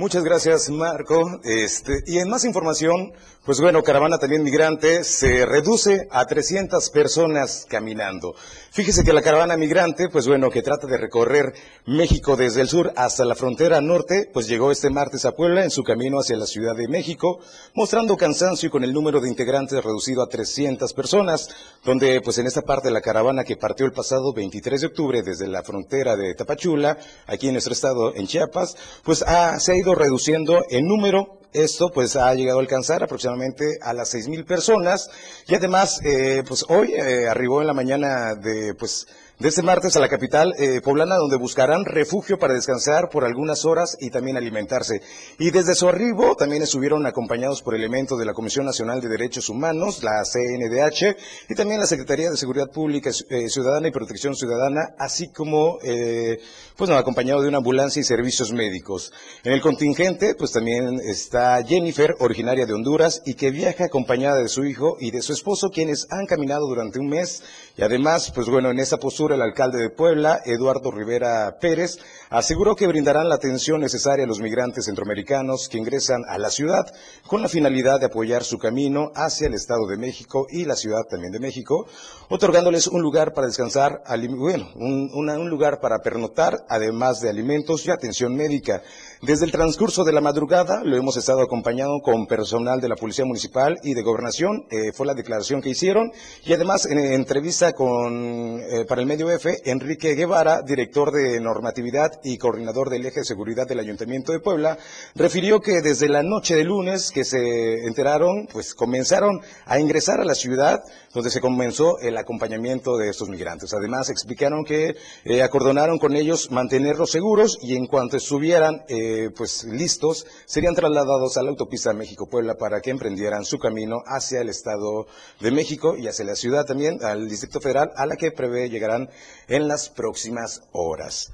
Muchas 0.00 0.24
gracias, 0.24 0.70
Marco. 0.70 1.42
Este, 1.44 2.02
y 2.06 2.20
en 2.20 2.30
más 2.30 2.46
información, 2.46 3.12
pues 3.44 3.60
bueno, 3.60 3.82
Caravana 3.82 4.16
también 4.16 4.42
migrante 4.42 5.04
se 5.04 5.44
reduce 5.44 6.08
a 6.10 6.24
300 6.24 6.88
personas 6.88 7.66
caminando. 7.68 8.34
Fíjese 8.70 9.02
que 9.02 9.12
la 9.12 9.20
caravana 9.20 9.56
migrante, 9.56 10.08
pues 10.08 10.28
bueno, 10.28 10.50
que 10.50 10.62
trata 10.62 10.86
de 10.86 10.96
recorrer 10.96 11.52
México 11.86 12.36
desde 12.36 12.60
el 12.60 12.68
sur 12.68 12.92
hasta 12.96 13.24
la 13.24 13.34
frontera 13.34 13.80
norte, 13.80 14.30
pues 14.32 14.46
llegó 14.46 14.70
este 14.70 14.88
martes 14.88 15.24
a 15.24 15.32
Puebla 15.32 15.64
en 15.64 15.70
su 15.70 15.82
camino 15.82 16.18
hacia 16.18 16.36
la 16.36 16.46
Ciudad 16.46 16.76
de 16.76 16.86
México, 16.86 17.40
mostrando 17.74 18.16
cansancio 18.16 18.68
y 18.68 18.70
con 18.70 18.84
el 18.84 18.92
número 18.92 19.20
de 19.20 19.28
integrantes 19.28 19.82
reducido 19.82 20.22
a 20.22 20.28
300 20.28 20.92
personas, 20.92 21.48
donde 21.84 22.20
pues 22.20 22.38
en 22.38 22.46
esta 22.46 22.62
parte 22.62 22.88
de 22.88 22.94
la 22.94 23.00
caravana 23.00 23.42
que 23.42 23.56
partió 23.56 23.84
el 23.84 23.92
pasado 23.92 24.32
23 24.32 24.80
de 24.80 24.86
octubre 24.86 25.22
desde 25.22 25.48
la 25.48 25.62
frontera 25.62 26.14
de 26.14 26.34
Tapachula, 26.34 26.96
aquí 27.26 27.48
en 27.48 27.54
nuestro 27.54 27.72
estado, 27.72 28.14
en 28.14 28.26
Chiapas, 28.26 28.76
pues 29.02 29.24
se 29.58 29.72
ha 29.72 29.76
ido 29.76 29.89
reduciendo 29.94 30.64
en 30.70 30.86
número. 30.86 31.38
Esto 31.52 31.90
pues 31.90 32.14
ha 32.14 32.32
llegado 32.34 32.58
a 32.58 32.62
alcanzar 32.62 33.02
aproximadamente 33.02 33.78
a 33.82 33.92
las 33.92 34.08
seis 34.10 34.28
mil 34.28 34.44
personas 34.44 35.10
y 35.48 35.54
además 35.54 36.00
eh, 36.04 36.44
pues 36.46 36.64
hoy 36.68 36.92
eh, 36.92 37.26
arribó 37.28 37.60
en 37.60 37.66
la 37.66 37.74
mañana 37.74 38.36
de 38.36 38.74
pues 38.74 39.08
de 39.40 39.48
este 39.48 39.62
martes 39.62 39.96
a 39.96 40.00
la 40.00 40.08
capital 40.10 40.52
eh, 40.58 40.82
poblana, 40.82 41.16
donde 41.16 41.38
buscarán 41.38 41.86
refugio 41.86 42.38
para 42.38 42.52
descansar 42.52 43.08
por 43.08 43.24
algunas 43.24 43.64
horas 43.64 43.96
y 43.98 44.10
también 44.10 44.36
alimentarse. 44.36 45.00
Y 45.38 45.50
desde 45.50 45.74
su 45.74 45.88
arribo 45.88 46.36
también 46.36 46.62
estuvieron 46.62 47.06
acompañados 47.06 47.62
por 47.62 47.74
elementos 47.74 48.18
de 48.18 48.26
la 48.26 48.34
Comisión 48.34 48.66
Nacional 48.66 49.00
de 49.00 49.08
Derechos 49.08 49.48
Humanos, 49.48 50.02
la 50.02 50.22
CNDH, 50.24 51.16
y 51.48 51.54
también 51.54 51.80
la 51.80 51.86
Secretaría 51.86 52.28
de 52.28 52.36
Seguridad 52.36 52.70
Pública 52.70 53.08
eh, 53.30 53.48
Ciudadana 53.48 53.88
y 53.88 53.92
Protección 53.92 54.36
Ciudadana, 54.36 54.94
así 54.98 55.32
como, 55.32 55.78
eh, 55.84 56.38
pues, 56.76 56.90
acompañado 56.90 57.40
de 57.40 57.48
una 57.48 57.58
ambulancia 57.58 58.00
y 58.00 58.04
servicios 58.04 58.52
médicos. 58.52 59.10
En 59.42 59.52
el 59.52 59.62
contingente, 59.62 60.34
pues 60.34 60.52
también 60.52 61.00
está 61.02 61.64
Jennifer, 61.64 62.14
originaria 62.18 62.66
de 62.66 62.74
Honduras, 62.74 63.22
y 63.24 63.34
que 63.34 63.50
viaja 63.50 63.86
acompañada 63.86 64.36
de 64.36 64.48
su 64.48 64.66
hijo 64.66 64.98
y 65.00 65.12
de 65.12 65.22
su 65.22 65.32
esposo, 65.32 65.70
quienes 65.70 66.06
han 66.10 66.26
caminado 66.26 66.66
durante 66.66 66.98
un 66.98 67.08
mes. 67.08 67.42
Y 67.80 67.82
además, 67.82 68.30
pues 68.34 68.46
bueno, 68.50 68.70
en 68.70 68.78
esa 68.78 68.98
postura 68.98 69.36
el 69.36 69.40
alcalde 69.40 69.78
de 69.78 69.88
Puebla, 69.88 70.42
Eduardo 70.44 70.90
Rivera 70.90 71.56
Pérez, 71.62 71.96
aseguró 72.28 72.76
que 72.76 72.86
brindarán 72.86 73.30
la 73.30 73.36
atención 73.36 73.80
necesaria 73.80 74.26
a 74.26 74.28
los 74.28 74.38
migrantes 74.38 74.84
centroamericanos 74.84 75.66
que 75.70 75.78
ingresan 75.78 76.20
a 76.28 76.36
la 76.36 76.50
ciudad 76.50 76.84
con 77.26 77.40
la 77.40 77.48
finalidad 77.48 77.98
de 77.98 78.04
apoyar 78.04 78.44
su 78.44 78.58
camino 78.58 79.12
hacia 79.14 79.46
el 79.46 79.54
Estado 79.54 79.86
de 79.86 79.96
México 79.96 80.46
y 80.50 80.66
la 80.66 80.76
Ciudad 80.76 81.04
también 81.08 81.32
de 81.32 81.40
México, 81.40 81.86
otorgándoles 82.28 82.86
un 82.86 83.00
lugar 83.00 83.32
para 83.32 83.46
descansar, 83.46 84.02
bueno, 84.36 84.68
un, 84.74 85.10
un 85.14 85.48
lugar 85.48 85.80
para 85.80 86.00
pernotar, 86.00 86.66
además 86.68 87.22
de 87.22 87.30
alimentos 87.30 87.86
y 87.86 87.90
atención 87.90 88.36
médica. 88.36 88.82
Desde 89.22 89.44
el 89.44 89.52
transcurso 89.52 90.02
de 90.02 90.14
la 90.14 90.22
madrugada 90.22 90.80
lo 90.82 90.96
hemos 90.96 91.18
estado 91.18 91.42
acompañando 91.42 92.00
con 92.02 92.26
personal 92.26 92.80
de 92.80 92.88
la 92.88 92.96
Policía 92.96 93.26
Municipal 93.26 93.78
y 93.82 93.92
de 93.92 94.00
Gobernación, 94.00 94.64
eh, 94.70 94.92
fue 94.94 95.06
la 95.06 95.12
declaración 95.12 95.60
que 95.60 95.68
hicieron, 95.68 96.10
y 96.46 96.54
además 96.54 96.86
en, 96.86 96.98
entrevista 96.98 97.74
con, 97.74 98.60
eh, 98.60 98.86
para 98.88 99.02
el 99.02 99.06
medio 99.06 99.30
F, 99.30 99.60
Enrique 99.66 100.14
Guevara, 100.14 100.62
director 100.62 101.12
de 101.12 101.38
normatividad 101.38 102.18
y 102.24 102.38
coordinador 102.38 102.88
del 102.88 103.04
eje 103.04 103.20
de 103.20 103.26
seguridad 103.26 103.68
del 103.68 103.80
Ayuntamiento 103.80 104.32
de 104.32 104.40
Puebla, 104.40 104.78
refirió 105.14 105.60
que 105.60 105.82
desde 105.82 106.08
la 106.08 106.22
noche 106.22 106.56
de 106.56 106.64
lunes 106.64 107.10
que 107.10 107.24
se 107.24 107.86
enteraron, 107.86 108.48
pues 108.50 108.72
comenzaron 108.72 109.42
a 109.66 109.78
ingresar 109.78 110.20
a 110.20 110.24
la 110.24 110.34
ciudad 110.34 110.80
donde 111.12 111.30
se 111.30 111.42
comenzó 111.42 111.98
el 111.98 112.16
acompañamiento 112.16 112.96
de 112.96 113.10
estos 113.10 113.28
migrantes. 113.28 113.74
Además, 113.74 114.08
explicaron 114.08 114.64
que 114.64 114.94
eh, 115.24 115.42
acordonaron 115.42 115.98
con 115.98 116.16
ellos 116.16 116.50
mantenerlos 116.50 117.10
seguros 117.10 117.58
y 117.60 117.74
en 117.74 117.86
cuanto 117.86 118.16
estuvieran 118.16 118.82
eh, 118.88 119.09
pues 119.36 119.64
listos, 119.64 120.26
serían 120.46 120.74
trasladados 120.74 121.36
a 121.36 121.42
la 121.42 121.50
autopista 121.50 121.92
México-Puebla 121.92 122.56
para 122.56 122.80
que 122.80 122.90
emprendieran 122.90 123.44
su 123.44 123.58
camino 123.58 124.02
hacia 124.06 124.40
el 124.40 124.48
Estado 124.48 125.06
de 125.40 125.50
México 125.50 125.96
y 125.96 126.08
hacia 126.08 126.24
la 126.24 126.36
ciudad 126.36 126.64
también, 126.64 127.04
al 127.04 127.28
Distrito 127.28 127.60
Federal, 127.60 127.90
a 127.96 128.06
la 128.06 128.16
que 128.16 128.32
prevé 128.32 128.70
llegarán 128.70 129.08
en 129.48 129.68
las 129.68 129.88
próximas 129.88 130.62
horas. 130.72 131.32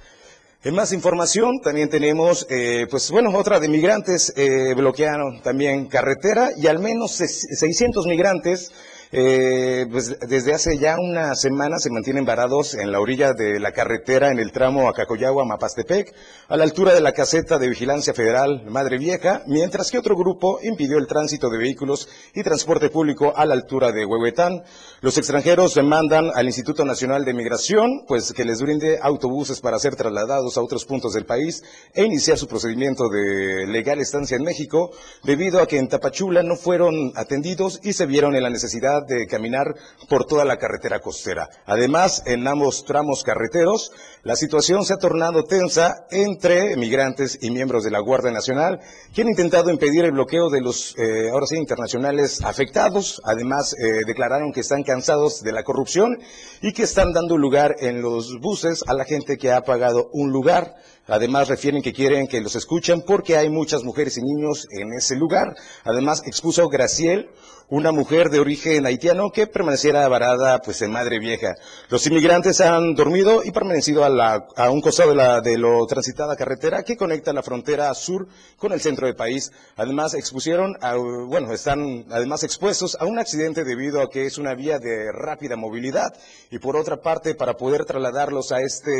En 0.66 0.74
más 0.74 0.92
información 0.92 1.60
también 1.62 1.88
tenemos, 1.88 2.46
eh, 2.50 2.88
pues 2.90 3.10
bueno, 3.12 3.30
otra 3.38 3.60
de 3.60 3.68
migrantes 3.68 4.32
eh, 4.36 4.74
bloquearon 4.74 5.40
también 5.42 5.86
carretera 5.86 6.50
y 6.56 6.66
al 6.66 6.80
menos 6.80 7.12
600 7.12 8.06
migrantes 8.06 8.72
eh, 9.12 9.86
pues 9.90 10.18
desde 10.20 10.52
hace 10.52 10.78
ya 10.78 10.96
una 10.98 11.34
semana 11.34 11.78
se 11.78 11.90
mantienen 11.90 12.24
varados 12.24 12.74
en 12.74 12.90
la 12.90 13.00
orilla 13.00 13.32
de 13.32 13.60
la 13.60 13.72
carretera 13.72 14.30
en 14.30 14.38
el 14.38 14.52
tramo 14.52 14.88
Acacoyagua-Mapastepec, 14.88 16.12
a 16.48 16.56
la 16.56 16.64
altura 16.64 16.92
de 16.92 17.00
la 17.00 17.12
caseta 17.12 17.58
de 17.58 17.68
vigilancia 17.68 18.14
federal 18.14 18.64
Madre 18.68 18.98
Vieja, 18.98 19.42
mientras 19.46 19.90
que 19.90 19.98
otro 19.98 20.16
grupo 20.16 20.58
impidió 20.62 20.98
el 20.98 21.06
tránsito 21.06 21.50
de 21.50 21.58
vehículos 21.58 22.08
y 22.34 22.42
transporte 22.42 22.90
público 22.90 23.32
a 23.36 23.46
la 23.46 23.54
altura 23.54 23.92
de 23.92 24.04
Huehuetán. 24.04 24.62
Los 25.00 25.18
extranjeros 25.18 25.74
demandan 25.74 26.30
al 26.34 26.46
Instituto 26.46 26.84
Nacional 26.84 27.24
de 27.24 27.34
Migración, 27.34 28.04
pues 28.06 28.32
que 28.32 28.44
les 28.44 28.60
brinde 28.60 28.98
autobuses 29.00 29.60
para 29.60 29.78
ser 29.78 29.96
trasladados 29.96 30.56
a 30.56 30.62
otros 30.62 30.84
puntos 30.84 31.12
del 31.12 31.26
país 31.26 31.62
e 31.94 32.04
iniciar 32.04 32.38
su 32.38 32.48
procedimiento 32.48 33.08
de 33.08 33.66
legal 33.68 34.00
estancia 34.00 34.36
en 34.36 34.42
México, 34.42 34.90
debido 35.22 35.60
a 35.60 35.66
que 35.66 35.78
en 35.78 35.88
Tapachula 35.88 36.42
no 36.42 36.56
fueron 36.56 37.12
atendidos 37.14 37.80
y 37.82 37.92
se 37.92 38.06
vieron 38.06 38.34
en 38.34 38.42
la 38.42 38.50
necesidad 38.50 38.95
de 39.04 39.26
caminar 39.26 39.74
por 40.08 40.24
toda 40.24 40.44
la 40.44 40.56
carretera 40.56 41.00
costera. 41.00 41.48
Además, 41.66 42.22
en 42.26 42.46
ambos 42.46 42.84
tramos 42.84 43.22
carreteros, 43.22 43.92
la 44.22 44.36
situación 44.36 44.84
se 44.84 44.94
ha 44.94 44.98
tornado 44.98 45.44
tensa 45.44 46.06
entre 46.10 46.76
migrantes 46.76 47.38
y 47.40 47.50
miembros 47.50 47.84
de 47.84 47.90
la 47.90 48.00
Guardia 48.00 48.30
Nacional, 48.30 48.80
que 49.14 49.22
han 49.22 49.28
intentado 49.28 49.70
impedir 49.70 50.04
el 50.04 50.12
bloqueo 50.12 50.50
de 50.50 50.60
los, 50.60 50.94
eh, 50.98 51.30
ahora 51.30 51.46
sí, 51.46 51.56
internacionales 51.56 52.40
afectados. 52.42 53.20
Además, 53.24 53.74
eh, 53.74 54.02
declararon 54.06 54.52
que 54.52 54.60
están 54.60 54.82
cansados 54.82 55.42
de 55.42 55.52
la 55.52 55.62
corrupción 55.62 56.18
y 56.60 56.72
que 56.72 56.82
están 56.82 57.12
dando 57.12 57.36
lugar 57.36 57.76
en 57.78 58.02
los 58.02 58.40
buses 58.40 58.82
a 58.86 58.94
la 58.94 59.04
gente 59.04 59.36
que 59.36 59.52
ha 59.52 59.62
pagado 59.62 60.08
un 60.12 60.32
lugar. 60.32 60.74
Además, 61.06 61.48
refieren 61.48 61.82
que 61.82 61.92
quieren 61.92 62.26
que 62.26 62.40
los 62.40 62.56
escuchen 62.56 63.02
porque 63.02 63.36
hay 63.36 63.48
muchas 63.48 63.84
mujeres 63.84 64.18
y 64.18 64.22
niños 64.22 64.66
en 64.70 64.92
ese 64.92 65.14
lugar. 65.14 65.54
Además, 65.84 66.22
expuso 66.26 66.66
Graciel 66.68 67.30
una 67.68 67.90
mujer 67.90 68.30
de 68.30 68.38
origen 68.38 68.86
haitiano 68.86 69.30
que 69.30 69.46
permaneciera 69.46 70.06
varada 70.08 70.60
pues 70.60 70.82
en 70.82 70.92
Madre 70.92 71.18
Vieja. 71.18 71.54
Los 71.88 72.06
inmigrantes 72.06 72.60
han 72.60 72.94
dormido 72.94 73.42
y 73.44 73.50
permanecido 73.50 74.04
a, 74.04 74.08
la, 74.08 74.46
a 74.56 74.70
un 74.70 74.80
costado 74.80 75.10
de, 75.10 75.16
la, 75.16 75.40
de 75.40 75.58
lo 75.58 75.84
transitada 75.86 76.36
carretera 76.36 76.84
que 76.84 76.96
conecta 76.96 77.32
la 77.32 77.42
frontera 77.42 77.92
sur 77.94 78.28
con 78.56 78.72
el 78.72 78.80
centro 78.80 79.06
del 79.06 79.16
país. 79.16 79.50
Además 79.76 80.14
expusieron, 80.14 80.76
a, 80.80 80.94
bueno, 80.94 81.52
están 81.52 82.06
además 82.10 82.44
expuestos 82.44 82.96
a 83.00 83.04
un 83.04 83.18
accidente 83.18 83.64
debido 83.64 84.00
a 84.00 84.10
que 84.10 84.26
es 84.26 84.38
una 84.38 84.54
vía 84.54 84.78
de 84.78 85.10
rápida 85.12 85.56
movilidad 85.56 86.14
y 86.50 86.58
por 86.58 86.76
otra 86.76 86.98
parte 86.98 87.34
para 87.34 87.54
poder 87.54 87.84
trasladarlos 87.84 88.52
a 88.52 88.60
este 88.60 88.92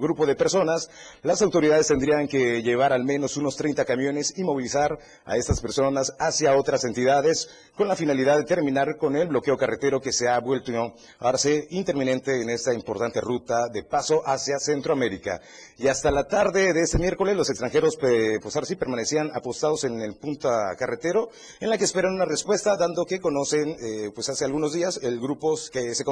grupo 0.00 0.24
de 0.24 0.36
personas, 0.36 0.88
las 1.22 1.42
autoridades 1.42 1.88
tendrían 1.88 2.28
que 2.28 2.62
llevar 2.62 2.94
al 2.94 3.04
menos 3.04 3.36
unos 3.36 3.56
30 3.56 3.84
camiones 3.84 4.38
y 4.38 4.44
movilizar 4.44 4.98
a 5.26 5.36
estas 5.36 5.60
personas 5.60 6.14
hacia 6.18 6.56
otras 6.56 6.84
entidades 6.84 7.48
con 7.76 7.89
la 7.90 7.96
finalidad 7.96 8.36
de 8.36 8.44
terminar 8.44 8.96
con 8.96 9.16
el 9.16 9.26
bloqueo 9.26 9.56
carretero 9.56 10.00
que 10.00 10.12
se 10.12 10.28
ha 10.28 10.38
vuelto 10.38 10.70
a 11.18 11.24
darse 11.24 11.66
interminente 11.70 12.40
en 12.40 12.48
esta 12.48 12.72
importante 12.72 13.20
ruta 13.20 13.66
de 13.68 13.82
paso 13.82 14.22
hacia 14.24 14.60
Centroamérica. 14.60 15.40
Y 15.76 15.88
hasta 15.88 16.12
la 16.12 16.28
tarde 16.28 16.72
de 16.72 16.82
este 16.82 16.98
miércoles 16.98 17.36
los 17.36 17.50
extranjeros, 17.50 17.96
pues 17.96 18.54
ahora 18.54 18.66
sí, 18.66 18.76
permanecían 18.76 19.32
apostados 19.34 19.82
en 19.82 20.00
el 20.02 20.14
punta 20.14 20.76
carretero, 20.78 21.30
en 21.58 21.68
la 21.68 21.78
que 21.78 21.84
esperan 21.84 22.14
una 22.14 22.26
respuesta, 22.26 22.76
dando 22.76 23.04
que 23.06 23.18
conocen, 23.18 23.70
eh, 23.80 24.12
pues 24.14 24.28
hace 24.28 24.44
algunos 24.44 24.72
días, 24.72 25.00
el 25.02 25.18
grupo 25.18 25.56
que 25.72 25.92
se, 25.96 26.04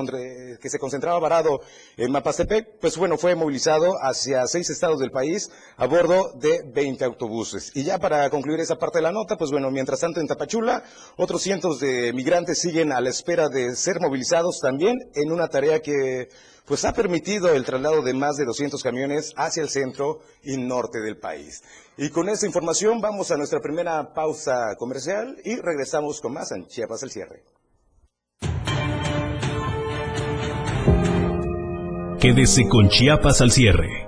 que 0.60 0.70
se 0.70 0.78
concentraba 0.80 1.20
varado 1.20 1.60
en 1.96 2.10
Mapastepec, 2.10 2.80
pues 2.80 2.96
bueno, 2.96 3.16
fue 3.18 3.36
movilizado 3.36 3.94
hacia 4.02 4.48
seis 4.48 4.68
estados 4.68 4.98
del 4.98 5.12
país 5.12 5.48
a 5.76 5.86
bordo 5.86 6.32
de 6.34 6.64
20 6.74 7.04
autobuses. 7.04 7.70
Y 7.76 7.84
ya 7.84 7.98
para 7.98 8.28
concluir 8.30 8.58
esa 8.58 8.74
parte 8.74 8.98
de 8.98 9.02
la 9.02 9.12
nota, 9.12 9.36
pues 9.36 9.52
bueno, 9.52 9.70
mientras 9.70 10.00
tanto 10.00 10.18
en 10.18 10.26
Tapachula, 10.26 10.82
otros 11.16 11.40
cientos 11.40 11.67
de 11.76 12.12
migrantes 12.12 12.60
siguen 12.60 12.92
a 12.92 13.00
la 13.00 13.10
espera 13.10 13.48
de 13.48 13.76
ser 13.76 14.00
movilizados 14.00 14.60
también 14.60 14.96
en 15.14 15.30
una 15.30 15.48
tarea 15.48 15.80
que 15.80 16.28
pues 16.66 16.84
ha 16.84 16.92
permitido 16.92 17.52
el 17.52 17.64
traslado 17.64 18.02
de 18.02 18.12
más 18.14 18.36
de 18.36 18.44
200 18.44 18.82
camiones 18.82 19.32
hacia 19.36 19.62
el 19.62 19.68
centro 19.68 20.20
y 20.42 20.56
norte 20.56 21.00
del 21.00 21.18
país. 21.18 21.62
Y 21.96 22.10
con 22.10 22.28
esta 22.28 22.46
información 22.46 23.00
vamos 23.00 23.30
a 23.30 23.36
nuestra 23.36 23.60
primera 23.60 24.12
pausa 24.14 24.74
comercial 24.78 25.36
y 25.44 25.56
regresamos 25.56 26.20
con 26.20 26.34
más 26.34 26.52
en 26.52 26.66
Chiapas 26.66 27.02
al 27.02 27.10
cierre. 27.10 27.42
Quédese 32.20 32.68
con 32.68 32.88
Chiapas 32.88 33.40
al 33.40 33.50
cierre. 33.50 34.07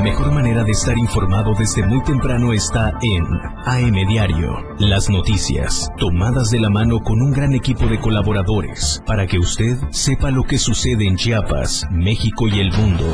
La 0.00 0.04
mejor 0.04 0.32
manera 0.32 0.64
de 0.64 0.72
estar 0.72 0.96
informado 0.96 1.52
desde 1.58 1.86
muy 1.86 2.02
temprano 2.02 2.54
está 2.54 2.94
en 3.02 3.22
AM 3.66 4.08
Diario. 4.08 4.56
Las 4.78 5.10
noticias, 5.10 5.90
tomadas 5.98 6.48
de 6.48 6.58
la 6.58 6.70
mano 6.70 7.00
con 7.00 7.20
un 7.20 7.32
gran 7.32 7.52
equipo 7.52 7.86
de 7.86 8.00
colaboradores, 8.00 9.02
para 9.04 9.26
que 9.26 9.38
usted 9.38 9.76
sepa 9.90 10.30
lo 10.30 10.44
que 10.44 10.56
sucede 10.56 11.06
en 11.06 11.16
Chiapas, 11.16 11.86
México 11.90 12.48
y 12.48 12.60
el 12.60 12.72
mundo. 12.72 13.04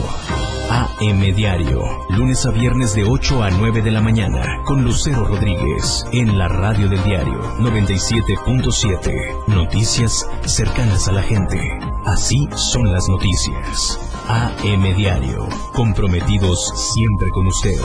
AM 0.70 1.34
Diario, 1.34 1.82
lunes 2.10 2.46
a 2.46 2.52
viernes 2.52 2.94
de 2.94 3.02
8 3.02 3.42
a 3.42 3.50
9 3.50 3.82
de 3.82 3.90
la 3.90 4.00
mañana, 4.00 4.62
con 4.64 4.84
Lucero 4.84 5.24
Rodríguez, 5.24 6.06
en 6.12 6.38
la 6.38 6.46
radio 6.46 6.88
del 6.88 7.02
diario 7.02 7.42
97.7. 7.58 9.48
Noticias 9.48 10.24
cercanas 10.44 11.08
a 11.08 11.12
la 11.12 11.22
gente. 11.22 11.60
Así 12.04 12.48
son 12.54 12.92
las 12.92 13.08
noticias. 13.08 13.98
AM 14.28 14.96
Diario, 14.96 15.48
comprometidos 15.72 16.72
siempre 16.92 17.28
con 17.30 17.46
usted. 17.46 17.76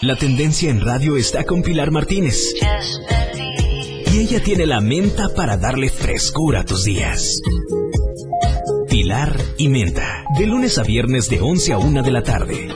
La 0.00 0.14
tendencia 0.14 0.70
en 0.70 0.80
radio 0.80 1.16
está 1.16 1.42
con 1.42 1.62
Pilar 1.62 1.90
Martínez. 1.90 2.54
Y 4.12 4.18
ella 4.20 4.40
tiene 4.42 4.64
la 4.64 4.80
menta 4.80 5.28
para 5.34 5.56
darle 5.56 5.88
frescura 5.88 6.60
a 6.60 6.64
tus 6.64 6.84
días. 6.84 7.40
Pilar 8.88 9.36
y 9.58 9.68
Menta, 9.68 10.24
de 10.38 10.46
lunes 10.46 10.78
a 10.78 10.84
viernes 10.84 11.28
de 11.28 11.40
11 11.40 11.72
a 11.72 11.78
1 11.78 12.02
de 12.04 12.10
la 12.12 12.22
tarde. 12.22 12.68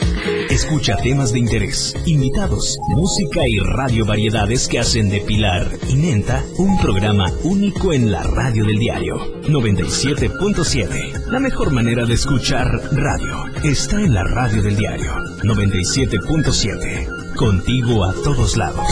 Escucha 0.54 0.96
temas 0.96 1.32
de 1.32 1.40
interés, 1.40 1.96
invitados, 2.06 2.78
música 2.86 3.40
y 3.44 3.58
radio 3.58 4.06
variedades 4.06 4.68
que 4.68 4.78
hacen 4.78 5.10
de 5.10 5.20
Pilar 5.20 5.68
y 5.88 5.96
Menta 5.96 6.44
un 6.58 6.78
programa 6.78 7.26
único 7.42 7.92
en 7.92 8.12
la 8.12 8.22
radio 8.22 8.64
del 8.64 8.78
diario 8.78 9.16
97.7. 9.42 11.26
La 11.26 11.40
mejor 11.40 11.72
manera 11.72 12.06
de 12.06 12.14
escuchar 12.14 12.68
radio 12.92 13.46
está 13.64 14.00
en 14.00 14.14
la 14.14 14.22
radio 14.22 14.62
del 14.62 14.76
diario 14.76 15.12
97.7. 15.42 17.34
Contigo 17.34 18.04
a 18.04 18.14
todos 18.22 18.56
lados. 18.56 18.86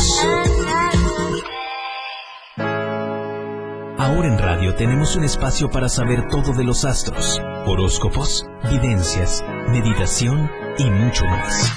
Ahora 3.98 4.26
en 4.26 4.36
radio 4.36 4.74
tenemos 4.74 5.14
un 5.14 5.22
espacio 5.22 5.70
para 5.70 5.88
saber 5.88 6.26
todo 6.26 6.54
de 6.54 6.64
los 6.64 6.84
astros, 6.84 7.40
horóscopos, 7.66 8.48
videncias, 8.68 9.44
meditación 9.68 10.50
y 10.78 10.90
mucho 10.90 11.24
más. 11.26 11.72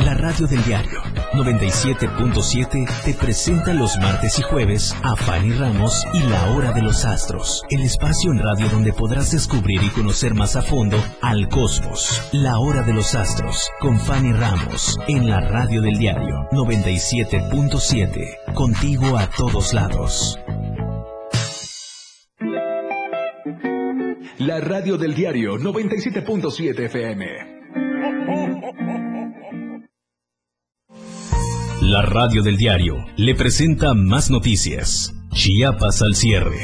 La 0.00 0.14
radio 0.14 0.46
del 0.46 0.64
diario 0.64 1.02
97.7 1.34 3.02
te 3.04 3.14
presenta 3.14 3.74
los 3.74 3.96
martes 3.98 4.38
y 4.38 4.42
jueves 4.42 4.96
a 5.02 5.14
Fanny 5.14 5.52
Ramos 5.52 6.04
y 6.14 6.20
La 6.20 6.50
Hora 6.50 6.72
de 6.72 6.82
los 6.82 7.04
Astros, 7.04 7.62
el 7.70 7.82
espacio 7.82 8.32
en 8.32 8.38
radio 8.38 8.68
donde 8.68 8.92
podrás 8.92 9.30
descubrir 9.30 9.82
y 9.82 9.90
conocer 9.90 10.34
más 10.34 10.56
a 10.56 10.62
fondo 10.62 11.02
al 11.20 11.48
cosmos. 11.48 12.22
La 12.32 12.58
Hora 12.58 12.82
de 12.82 12.94
los 12.94 13.14
Astros 13.14 13.70
con 13.80 14.00
Fanny 14.00 14.32
Ramos 14.32 14.98
en 15.06 15.28
la 15.28 15.40
radio 15.40 15.82
del 15.82 15.98
diario 15.98 16.48
97.7, 16.52 18.54
contigo 18.54 19.16
a 19.16 19.28
todos 19.28 19.74
lados. 19.74 20.38
La 24.48 24.60
radio 24.60 24.96
del 24.96 25.14
diario 25.14 25.58
97.7 25.58 26.86
FM. 26.86 27.26
La 31.82 32.00
radio 32.00 32.42
del 32.42 32.56
diario 32.56 33.04
le 33.18 33.34
presenta 33.34 33.92
más 33.92 34.30
noticias. 34.30 35.12
Chiapas 35.34 36.00
al 36.00 36.14
cierre. 36.14 36.60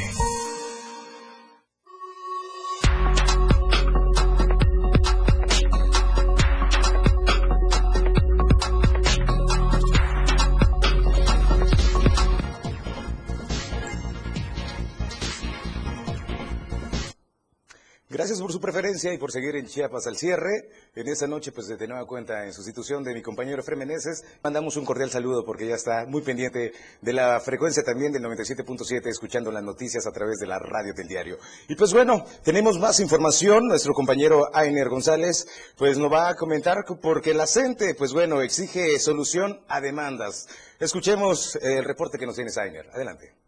Y 19.13 19.17
por 19.17 19.31
seguir 19.31 19.55
en 19.55 19.67
Chiapas 19.67 20.07
al 20.07 20.17
cierre. 20.17 20.69
En 20.95 21.07
esta 21.07 21.27
noche, 21.27 21.51
pues 21.51 21.67
de 21.67 21.87
nueva 21.87 22.05
cuenta, 22.05 22.45
en 22.45 22.53
sustitución 22.53 23.03
de 23.03 23.13
mi 23.13 23.21
compañero 23.21 23.61
Efraín 23.61 23.79
Meneses, 23.79 24.23
mandamos 24.43 24.77
un 24.77 24.85
cordial 24.85 25.09
saludo 25.09 25.45
porque 25.45 25.67
ya 25.67 25.75
está 25.75 26.05
muy 26.05 26.21
pendiente 26.21 26.73
de 27.01 27.13
la 27.13 27.39
frecuencia 27.39 27.83
también 27.83 28.11
del 28.11 28.23
97.7, 28.23 29.07
escuchando 29.07 29.51
las 29.51 29.63
noticias 29.63 30.07
a 30.07 30.11
través 30.11 30.37
de 30.39 30.47
la 30.47 30.59
radio 30.59 30.93
del 30.93 31.07
diario. 31.07 31.37
Y 31.67 31.75
pues 31.75 31.93
bueno, 31.93 32.25
tenemos 32.43 32.79
más 32.79 32.99
información. 32.99 33.67
Nuestro 33.67 33.93
compañero 33.93 34.49
Ainer 34.53 34.89
González, 34.89 35.47
pues 35.77 35.97
nos 35.97 36.11
va 36.11 36.29
a 36.29 36.35
comentar 36.35 36.77
porque 37.01 37.33
la 37.33 37.47
CENTE, 37.47 37.95
pues 37.95 38.13
bueno, 38.13 38.41
exige 38.41 38.97
solución 38.99 39.61
a 39.67 39.81
demandas. 39.81 40.47
Escuchemos 40.79 41.55
el 41.61 41.83
reporte 41.83 42.17
que 42.17 42.25
nos 42.25 42.35
tiene 42.35 42.51
Ainer. 42.55 42.89
Adelante. 42.93 43.44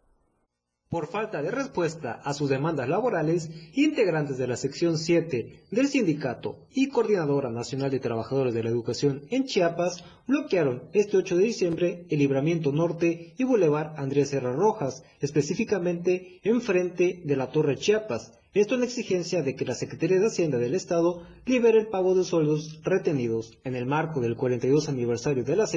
Por 0.90 1.08
falta 1.08 1.42
de 1.42 1.52
respuesta 1.52 2.14
a 2.14 2.34
sus 2.34 2.50
demandas 2.50 2.88
laborales, 2.88 3.50
integrantes 3.74 4.38
de 4.38 4.48
la 4.48 4.56
sección 4.56 4.98
7 4.98 5.66
del 5.70 5.88
sindicato 5.90 6.66
y 6.72 6.88
Coordinadora 6.88 7.52
Nacional 7.52 7.92
de 7.92 8.00
Trabajadores 8.00 8.54
de 8.54 8.64
la 8.64 8.70
Educación 8.70 9.24
en 9.30 9.44
Chiapas 9.44 10.06
bloquearon 10.28 10.84
este 10.94 11.18
8 11.18 11.36
de 11.36 11.44
diciembre 11.44 12.06
el 12.10 12.20
Libramiento 12.20 12.72
Norte 12.72 13.34
y 13.38 13.44
Boulevard 13.44 14.00
Andrés 14.00 14.30
Serra 14.30 14.54
Rojas, 14.54 15.04
específicamente 15.20 16.40
enfrente 16.44 17.22
de 17.26 17.36
la 17.36 17.52
Torre 17.52 17.76
Chiapas, 17.76 18.37
esto 18.54 18.76
en 18.76 18.84
exigencia 18.84 19.44
de 19.44 19.56
que 19.56 19.66
la 19.66 19.76
Secretaría 19.76 20.20
de 20.20 20.28
Hacienda 20.28 20.58
del 20.58 20.74
Estado 20.74 21.22
libere 21.46 21.80
el 21.80 21.88
pago 21.88 22.16
de 22.16 22.24
sueldos 22.24 22.80
retenidos 22.84 23.58
en 23.64 23.76
el 23.76 23.86
marco 23.86 24.20
del 24.20 24.36
42 24.36 24.90
aniversario 24.90 25.44
de 25.44 25.56
la 25.56 25.68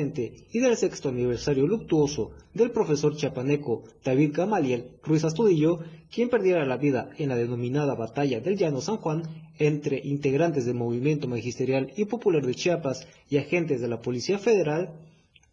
y 0.53 0.61
del 0.61 0.77
sexto 0.77 1.09
aniversario 1.09 1.67
luctuoso 1.67 2.31
del 2.55 2.71
profesor 2.71 3.17
chiapaneco 3.17 3.83
David 4.05 4.33
Gamaliel 4.35 4.93
Ruiz 5.03 5.25
Astudillo, 5.25 5.81
quien 6.11 6.31
perdiera 6.31 6.65
la 6.65 6.77
vida 6.77 7.11
en 7.19 7.29
la 7.29 7.37
denominada 7.37 7.95
Batalla 7.95 8.41
del 8.41 8.57
Llano 8.57 8.81
San 8.81 8.97
Juan 8.97 9.25
entre 9.59 10.01
integrantes 10.03 10.65
del 10.65 10.75
movimiento 10.75 11.29
magisterial 11.29 11.93
y 11.97 12.07
popular 12.07 12.47
de 12.47 12.55
Chiapas 12.55 13.07
y 13.29 13.37
agentes 13.37 13.81
de 13.81 13.89
la 13.89 14.01
Policía 14.01 14.39
Federal, 14.39 14.95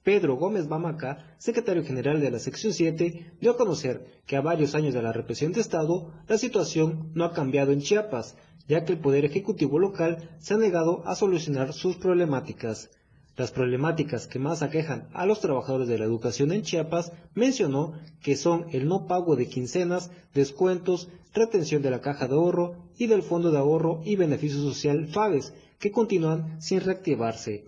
Pedro 0.08 0.38
Gómez 0.38 0.70
Bamaca, 0.70 1.36
secretario 1.38 1.84
general 1.84 2.22
de 2.22 2.32
la 2.32 2.40
sección 2.40 2.72
7, 2.72 3.34
dio 3.42 3.52
a 3.52 3.58
conocer 3.58 4.22
que 4.26 4.38
a 4.38 4.42
varios 4.42 4.74
años 4.74 4.94
de 4.94 5.02
la 5.02 5.12
represión 5.12 5.52
de 5.52 5.60
Estado, 5.60 6.14
la 6.30 6.38
situación 6.38 7.12
no 7.14 7.26
ha 7.26 7.34
cambiado 7.34 7.74
en 7.74 7.82
Chiapas, 7.82 8.38
ya 8.70 8.86
que 8.86 8.94
el 8.94 9.00
Poder 9.00 9.26
Ejecutivo 9.26 9.80
local 9.80 10.30
se 10.40 10.54
ha 10.54 10.58
negado 10.58 11.06
a 11.06 11.14
solucionar 11.16 11.74
sus 11.74 11.98
problemáticas. 11.98 12.90
Las 13.36 13.52
problemáticas 13.52 14.28
que 14.28 14.40
más 14.40 14.62
aquejan 14.62 15.10
a 15.12 15.26
los 15.26 15.42
trabajadores 15.42 15.90
de 15.90 15.98
la 15.98 16.06
educación 16.06 16.54
en 16.54 16.62
Chiapas 16.62 17.12
mencionó 17.36 17.92
que 18.24 18.38
son 18.38 18.68
el 18.72 18.88
no 18.88 19.08
pago 19.08 19.36
de 19.36 19.50
quincenas, 19.50 20.10
descuentos, 20.34 21.10
retención 21.34 21.82
de 21.82 21.92
la 21.92 22.00
caja 22.00 22.30
de 22.30 22.36
ahorro 22.36 22.78
y 22.98 23.08
del 23.08 23.24
Fondo 23.24 23.52
de 23.52 23.58
Ahorro 23.58 24.00
y 24.06 24.16
Beneficio 24.16 24.62
Social 24.62 25.10
FABES, 25.10 25.54
que 25.80 25.92
continúan 25.92 26.62
sin 26.62 26.80
reactivarse. 26.80 27.66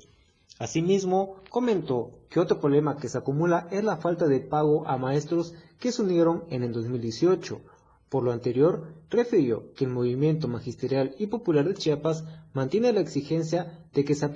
Asimismo, 0.59 1.37
comentó 1.49 2.11
que 2.29 2.41
otro 2.41 2.59
problema 2.59 2.97
que 2.97 3.07
se 3.07 3.17
acumula 3.17 3.69
es 3.71 3.81
la 3.81 3.95
falta 3.95 4.27
de 4.27 4.41
pago 4.41 4.85
a 4.87 4.97
maestros 4.97 5.53
que 5.79 5.93
se 5.93 6.01
unieron 6.01 6.43
en 6.49 6.63
el 6.63 6.73
2018. 6.73 7.61
Por 8.09 8.23
lo 8.23 8.33
anterior, 8.33 8.93
refirió 9.09 9.73
que 9.73 9.85
el 9.85 9.91
movimiento 9.91 10.49
magisterial 10.49 11.15
y 11.17 11.27
popular 11.27 11.65
de 11.65 11.75
Chiapas 11.75 12.25
mantiene 12.53 12.91
la 12.91 12.99
exigencia 12.99 13.87
de 13.93 14.03
que 14.03 14.15
se 14.15 14.27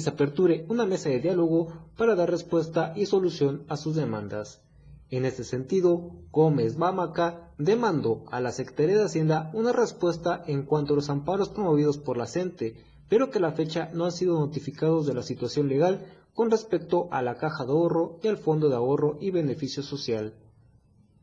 se 0.00 0.10
aperture 0.10 0.64
una 0.68 0.86
mesa 0.86 1.10
de 1.10 1.20
diálogo 1.20 1.70
para 1.98 2.14
dar 2.14 2.30
respuesta 2.30 2.94
y 2.96 3.04
solución 3.04 3.64
a 3.68 3.76
sus 3.76 3.96
demandas. 3.96 4.62
En 5.10 5.26
este 5.26 5.44
sentido, 5.44 6.12
Gómez 6.30 6.78
Bamaca 6.78 7.50
demandó 7.58 8.24
a 8.30 8.40
la 8.40 8.52
Secretaría 8.52 8.96
de 8.96 9.04
Hacienda 9.04 9.50
una 9.52 9.72
respuesta 9.72 10.42
en 10.46 10.62
cuanto 10.62 10.94
a 10.94 10.96
los 10.96 11.10
amparos 11.10 11.50
promovidos 11.50 11.98
por 11.98 12.16
la 12.16 12.26
CENTE, 12.26 12.76
pero 13.10 13.28
que 13.28 13.40
la 13.40 13.52
fecha 13.52 13.90
no 13.92 14.04
han 14.04 14.12
sido 14.12 14.38
notificados 14.38 15.04
de 15.04 15.14
la 15.14 15.24
situación 15.24 15.68
legal 15.68 16.06
con 16.32 16.48
respecto 16.48 17.08
a 17.10 17.22
la 17.22 17.34
caja 17.34 17.66
de 17.66 17.72
ahorro 17.72 18.20
y 18.22 18.28
al 18.28 18.38
fondo 18.38 18.68
de 18.68 18.76
ahorro 18.76 19.18
y 19.20 19.32
beneficio 19.32 19.82
social. 19.82 20.32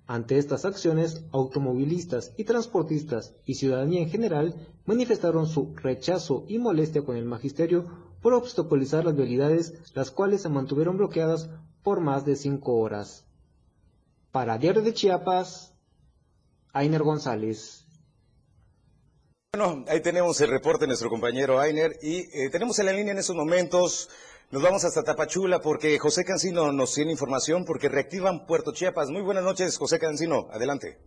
Ante 0.05 0.37
estas 0.37 0.65
acciones, 0.65 1.23
automovilistas 1.31 2.33
y 2.37 2.43
transportistas 2.43 3.35
y 3.45 3.55
ciudadanía 3.55 4.01
en 4.01 4.09
general 4.09 4.67
manifestaron 4.85 5.47
su 5.47 5.73
rechazo 5.77 6.43
y 6.49 6.59
molestia 6.59 7.03
con 7.03 7.15
el 7.15 7.25
magisterio 7.25 7.85
por 8.21 8.33
obstaculizar 8.33 9.05
las 9.05 9.15
vialidades, 9.15 9.73
las 9.95 10.11
cuales 10.11 10.41
se 10.41 10.49
mantuvieron 10.49 10.97
bloqueadas 10.97 11.49
por 11.83 12.01
más 12.01 12.25
de 12.25 12.35
cinco 12.35 12.75
horas. 12.75 13.25
Para 14.33 14.57
Diario 14.57 14.81
de 14.81 14.93
Chiapas, 14.93 15.73
Ainer 16.73 17.03
González. 17.03 17.86
Bueno, 19.53 19.85
ahí 19.87 20.01
tenemos 20.01 20.41
el 20.41 20.51
reporte 20.51 20.81
de 20.81 20.87
nuestro 20.87 21.09
compañero 21.09 21.59
Ainer 21.59 21.93
y 22.01 22.19
eh, 22.19 22.49
tenemos 22.51 22.77
en 22.79 22.85
la 22.85 22.91
línea 22.91 23.13
en 23.13 23.19
estos 23.19 23.35
momentos 23.35 24.09
nos 24.51 24.61
vamos 24.61 24.83
hasta 24.83 25.03
Tapachula 25.03 25.59
porque 25.63 25.97
José 25.99 26.25
Cancino 26.25 26.73
nos 26.73 26.93
tiene 26.93 27.11
información 27.11 27.63
porque 27.65 27.87
reactivan 27.87 28.45
Puerto 28.45 28.73
Chiapas. 28.73 29.09
Muy 29.09 29.21
buenas 29.21 29.45
noches, 29.45 29.77
José 29.79 29.99
Cancino. 29.99 30.47
Adelante. 30.51 30.97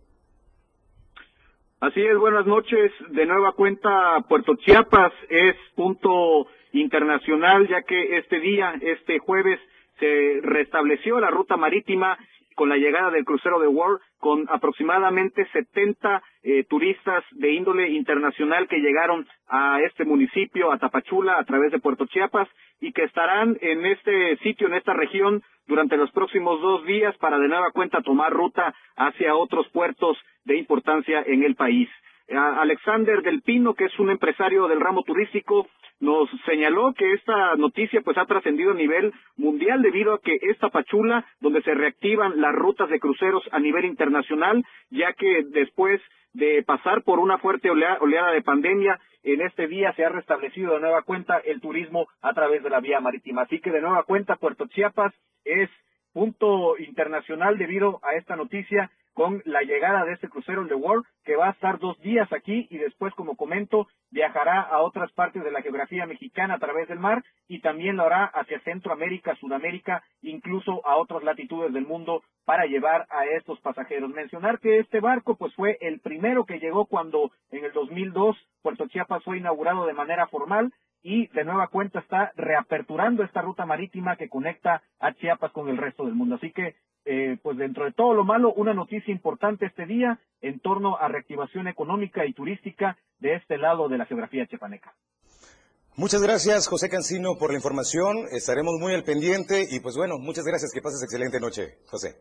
Así 1.81 2.01
es, 2.01 2.17
buenas 2.17 2.47
noches. 2.47 2.91
De 3.09 3.27
nueva 3.27 3.53
cuenta, 3.53 4.25
Puerto 4.27 4.55
Chiapas 4.55 5.13
es 5.29 5.55
punto 5.75 6.47
internacional, 6.73 7.67
ya 7.69 7.83
que 7.83 8.17
este 8.17 8.39
día, 8.39 8.73
este 8.81 9.19
jueves, 9.19 9.59
se 9.99 10.39
restableció 10.41 11.19
la 11.19 11.29
ruta 11.29 11.57
marítima 11.57 12.17
con 12.55 12.69
la 12.69 12.77
llegada 12.77 13.11
del 13.11 13.25
crucero 13.25 13.59
de 13.59 13.67
World, 13.67 13.99
con 14.19 14.45
aproximadamente 14.49 15.47
70 15.51 16.21
eh, 16.43 16.63
turistas 16.65 17.23
de 17.31 17.51
índole 17.53 17.89
internacional 17.89 18.67
que 18.67 18.79
llegaron 18.79 19.27
a 19.47 19.79
este 19.81 20.05
municipio, 20.05 20.71
a 20.71 20.77
Tapachula, 20.77 21.37
a 21.37 21.43
través 21.43 21.71
de 21.71 21.79
Puerto 21.79 22.05
Chiapas, 22.05 22.47
y 22.79 22.91
que 22.93 23.03
estarán 23.03 23.57
en 23.61 23.85
este 23.85 24.37
sitio, 24.37 24.67
en 24.67 24.75
esta 24.75 24.93
región, 24.93 25.43
durante 25.67 25.97
los 25.97 26.11
próximos 26.11 26.59
dos 26.61 26.85
días 26.85 27.15
para 27.17 27.37
de 27.37 27.47
nueva 27.47 27.71
cuenta 27.71 28.01
tomar 28.01 28.31
ruta 28.33 28.73
hacia 28.95 29.35
otros 29.35 29.67
puertos 29.69 30.17
de 30.43 30.57
importancia 30.57 31.23
en 31.25 31.43
el 31.43 31.55
país. 31.55 31.89
Alexander 32.33 33.21
del 33.21 33.41
Pino, 33.41 33.73
que 33.73 33.85
es 33.85 33.99
un 33.99 34.09
empresario 34.09 34.67
del 34.67 34.79
ramo 34.79 35.03
turístico, 35.03 35.67
nos 35.99 36.29
señaló 36.45 36.93
que 36.93 37.13
esta 37.13 37.55
noticia 37.55 38.01
pues 38.01 38.17
ha 38.17 38.25
trascendido 38.25 38.71
a 38.71 38.75
nivel 38.75 39.13
mundial 39.37 39.81
debido 39.81 40.13
a 40.13 40.19
que 40.19 40.37
esta 40.41 40.69
Pachula, 40.69 41.25
donde 41.39 41.61
se 41.61 41.73
reactivan 41.73 42.41
las 42.41 42.53
rutas 42.53 42.89
de 42.89 42.99
cruceros 42.99 43.43
a 43.51 43.59
nivel 43.59 43.85
internacional, 43.85 44.63
ya 44.89 45.13
que 45.13 45.43
después 45.49 46.01
de 46.33 46.63
pasar 46.63 47.03
por 47.03 47.19
una 47.19 47.37
fuerte 47.37 47.69
oleada 47.69 48.31
de 48.31 48.41
pandemia, 48.41 48.99
en 49.23 49.41
este 49.41 49.67
día 49.67 49.93
se 49.93 50.03
ha 50.03 50.09
restablecido 50.09 50.73
de 50.73 50.79
nueva 50.79 51.03
cuenta 51.03 51.37
el 51.37 51.61
turismo 51.61 52.07
a 52.21 52.33
través 52.33 52.63
de 52.63 52.69
la 52.69 52.79
vía 52.79 52.99
marítima. 52.99 53.43
Así 53.43 53.59
que 53.59 53.71
de 53.71 53.81
nueva 53.81 54.03
cuenta 54.03 54.37
Puerto 54.37 54.65
Chiapas 54.67 55.13
es 55.45 55.69
punto 56.13 56.77
internacional 56.77 57.57
debido 57.57 57.99
a 58.03 58.15
esta 58.15 58.35
noticia 58.35 58.89
con 59.13 59.41
la 59.45 59.61
llegada 59.61 60.05
de 60.05 60.13
este 60.13 60.29
crucero, 60.29 60.61
el 60.61 60.67
The 60.67 60.75
World, 60.75 61.05
que 61.23 61.35
va 61.35 61.47
a 61.47 61.51
estar 61.51 61.79
dos 61.79 61.99
días 61.99 62.31
aquí 62.31 62.67
y 62.69 62.77
después, 62.77 63.13
como 63.13 63.35
comento, 63.35 63.87
viajará 64.09 64.61
a 64.61 64.81
otras 64.81 65.11
partes 65.11 65.43
de 65.43 65.51
la 65.51 65.61
geografía 65.61 66.05
mexicana 66.05 66.55
a 66.55 66.59
través 66.59 66.87
del 66.87 66.99
mar 66.99 67.23
y 67.47 67.59
también 67.59 67.97
lo 67.97 68.03
hará 68.03 68.25
hacia 68.25 68.59
Centroamérica, 68.61 69.35
Sudamérica, 69.35 70.03
incluso 70.21 70.85
a 70.85 70.97
otras 70.97 71.23
latitudes 71.23 71.73
del 71.73 71.85
mundo 71.85 72.23
para 72.45 72.65
llevar 72.65 73.05
a 73.09 73.25
estos 73.25 73.59
pasajeros. 73.61 74.09
Mencionar 74.09 74.59
que 74.59 74.79
este 74.79 74.99
barco 74.99 75.35
pues 75.35 75.53
fue 75.55 75.77
el 75.81 75.99
primero 75.99 76.45
que 76.45 76.59
llegó 76.59 76.85
cuando 76.85 77.31
en 77.51 77.65
el 77.65 77.71
2002 77.73 78.37
Puerto 78.61 78.87
Chiapas 78.87 79.23
fue 79.23 79.37
inaugurado 79.37 79.85
de 79.85 79.93
manera 79.93 80.27
formal 80.27 80.71
y 81.03 81.27
de 81.27 81.43
nueva 81.43 81.67
cuenta 81.67 81.99
está 81.99 82.31
reaperturando 82.35 83.23
esta 83.23 83.41
ruta 83.41 83.65
marítima 83.65 84.15
que 84.15 84.29
conecta 84.29 84.83
a 84.99 85.13
Chiapas 85.13 85.51
con 85.51 85.69
el 85.69 85.77
resto 85.77 86.05
del 86.05 86.15
mundo. 86.15 86.35
Así 86.35 86.51
que 86.51 86.75
eh, 87.05 87.37
pues 87.41 87.57
dentro 87.57 87.85
de 87.85 87.91
todo 87.91 88.13
lo 88.13 88.23
malo, 88.23 88.53
una 88.53 88.73
noticia 88.73 89.11
importante 89.11 89.65
este 89.65 89.85
día 89.85 90.19
en 90.41 90.59
torno 90.59 90.97
a 90.97 91.07
reactivación 91.07 91.67
económica 91.67 92.25
y 92.25 92.33
turística 92.33 92.97
de 93.19 93.35
este 93.35 93.57
lado 93.57 93.89
de 93.89 93.97
la 93.97 94.05
geografía 94.05 94.45
chiapaneca. 94.47 94.93
Muchas 95.95 96.21
gracias, 96.21 96.67
José 96.67 96.89
Cancino, 96.89 97.37
por 97.37 97.51
la 97.51 97.57
información. 97.57 98.25
Estaremos 98.31 98.75
muy 98.79 98.93
al 98.93 99.03
pendiente 99.03 99.67
y 99.69 99.79
pues 99.81 99.95
bueno, 99.97 100.17
muchas 100.19 100.45
gracias. 100.45 100.71
Que 100.71 100.81
pases 100.81 101.03
excelente 101.03 101.39
noche, 101.39 101.79
José. 101.87 102.15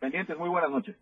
Pendientes, 0.00 0.36
muy 0.36 0.48
buenas 0.48 0.70
noches. 0.70 0.96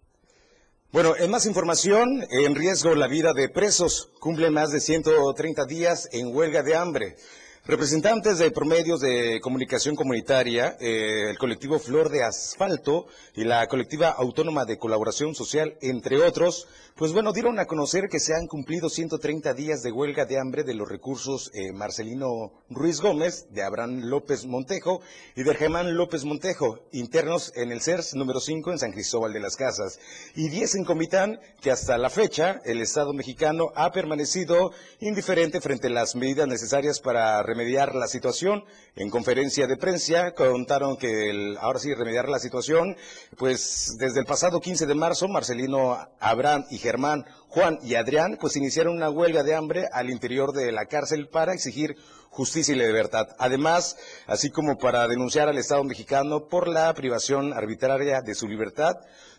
Bueno, 0.93 1.17
en 1.19 1.31
más 1.31 1.47
información, 1.47 2.23
en 2.31 2.55
riesgo 2.55 2.95
la 2.95 3.09
vida 3.09 3.33
de 3.33 3.49
presos. 3.49 4.13
Cumple 4.21 4.51
más 4.51 4.71
de 4.71 4.81
130 4.81 5.65
días 5.67 6.09
en 6.13 6.37
huelga 6.37 6.63
de 6.63 6.77
hambre. 6.77 7.17
Representantes 7.65 8.39
de 8.39 8.51
promedios 8.51 8.99
de 8.99 9.39
comunicación 9.41 9.95
comunitaria, 9.95 10.77
eh, 10.81 11.31
el 11.31 11.39
colectivo 11.39 11.79
Flor 11.79 12.11
de 12.11 12.25
Asfalto 12.25 13.07
y 13.37 13.45
la 13.45 13.65
colectiva 13.69 14.09
autónoma 14.09 14.65
de 14.65 14.79
colaboración 14.79 15.37
social, 15.37 15.77
entre 15.81 16.21
otros, 16.25 16.67
pues 16.97 17.13
bueno, 17.13 17.33
dieron 17.33 17.61
a 17.61 17.67
conocer 17.67 18.09
que 18.11 18.19
se 18.19 18.35
han 18.35 18.49
cumplido 18.49 18.91
130 18.91 19.55
días 19.55 19.85
de 19.85 19.93
huelga 19.93 20.27
de 20.27 20.41
hambre 20.41 20.65
de 20.65 20.75
los 20.75 20.89
recursos 20.89 21.53
eh, 21.55 21.73
Marcelino 21.73 22.65
Ruiz 22.69 23.01
Gómez, 23.01 23.47
de 23.51 23.63
Abraham 23.63 24.01
López 24.07 24.45
Montejo 24.45 25.01
y 25.37 25.45
de 25.45 25.55
Germán 25.55 25.97
López 25.97 26.25
Montejo, 26.25 26.81
internos 26.91 27.53
en 27.55 27.71
el 27.71 27.81
CERS 27.81 28.15
número 28.15 28.41
5 28.41 28.73
en 28.73 28.79
San 28.81 28.91
Cristóbal 28.91 29.33
de 29.33 29.41
las 29.41 29.55
Casas, 29.55 30.01
y 30.35 30.49
10 30.49 30.75
en 30.75 30.85
Comitán, 30.85 31.39
que 31.61 31.71
hasta 31.71 31.97
la 31.97 32.11
fecha 32.11 32.61
el 32.65 32.83
Estado 32.83 33.13
mexicano 33.13 33.71
ha 33.77 33.93
permanecido 33.93 34.73
indiferente 34.99 35.61
frente 35.61 35.87
a 35.87 35.91
las 35.91 36.17
medidas 36.17 36.49
necesarias 36.49 36.99
para 36.99 37.41
remediar 37.53 37.95
la 37.95 38.07
situación. 38.07 38.65
En 38.97 39.11
conferencia 39.11 39.67
de 39.67 39.77
prensa 39.77 40.33
contaron 40.33 40.97
que 40.97 41.55
ahora 41.61 41.79
sí 41.79 41.93
remediar 41.93 42.29
la 42.29 42.39
situación, 42.39 42.97
pues 43.37 43.97
desde 43.99 44.21
el 44.21 44.27
pasado 44.27 44.61
15 44.61 44.87
de 44.87 44.95
marzo, 44.95 45.29
Marcelino 45.29 45.99
Abraham 46.19 46.65
y 46.71 46.79
Germán, 46.79 47.27
Juan 47.49 47.79
y 47.83 47.97
Adrián, 47.97 48.39
pues 48.41 48.57
iniciaron 48.57 48.97
una 48.97 49.11
huelga 49.11 49.43
de 49.43 49.55
hambre 49.55 49.87
al 49.93 50.09
interior 50.09 50.53
de 50.53 50.73
la 50.73 50.87
cárcel 50.87 51.29
para 51.29 51.53
exigir 51.53 51.97
justicia 52.31 52.75
y 52.75 52.79
libertad. 52.79 53.29
Además, 53.39 53.97
así 54.27 54.49
como 54.49 54.79
para 54.79 55.07
denunciar 55.07 55.49
al 55.49 55.59
Estado 55.59 55.85
mexicano 55.85 56.49
por 56.49 56.67
la 56.67 56.93
privación 56.95 57.53
arbitraria 57.53 58.23
de 58.23 58.35
su 58.35 58.49
libertad, 58.49 58.97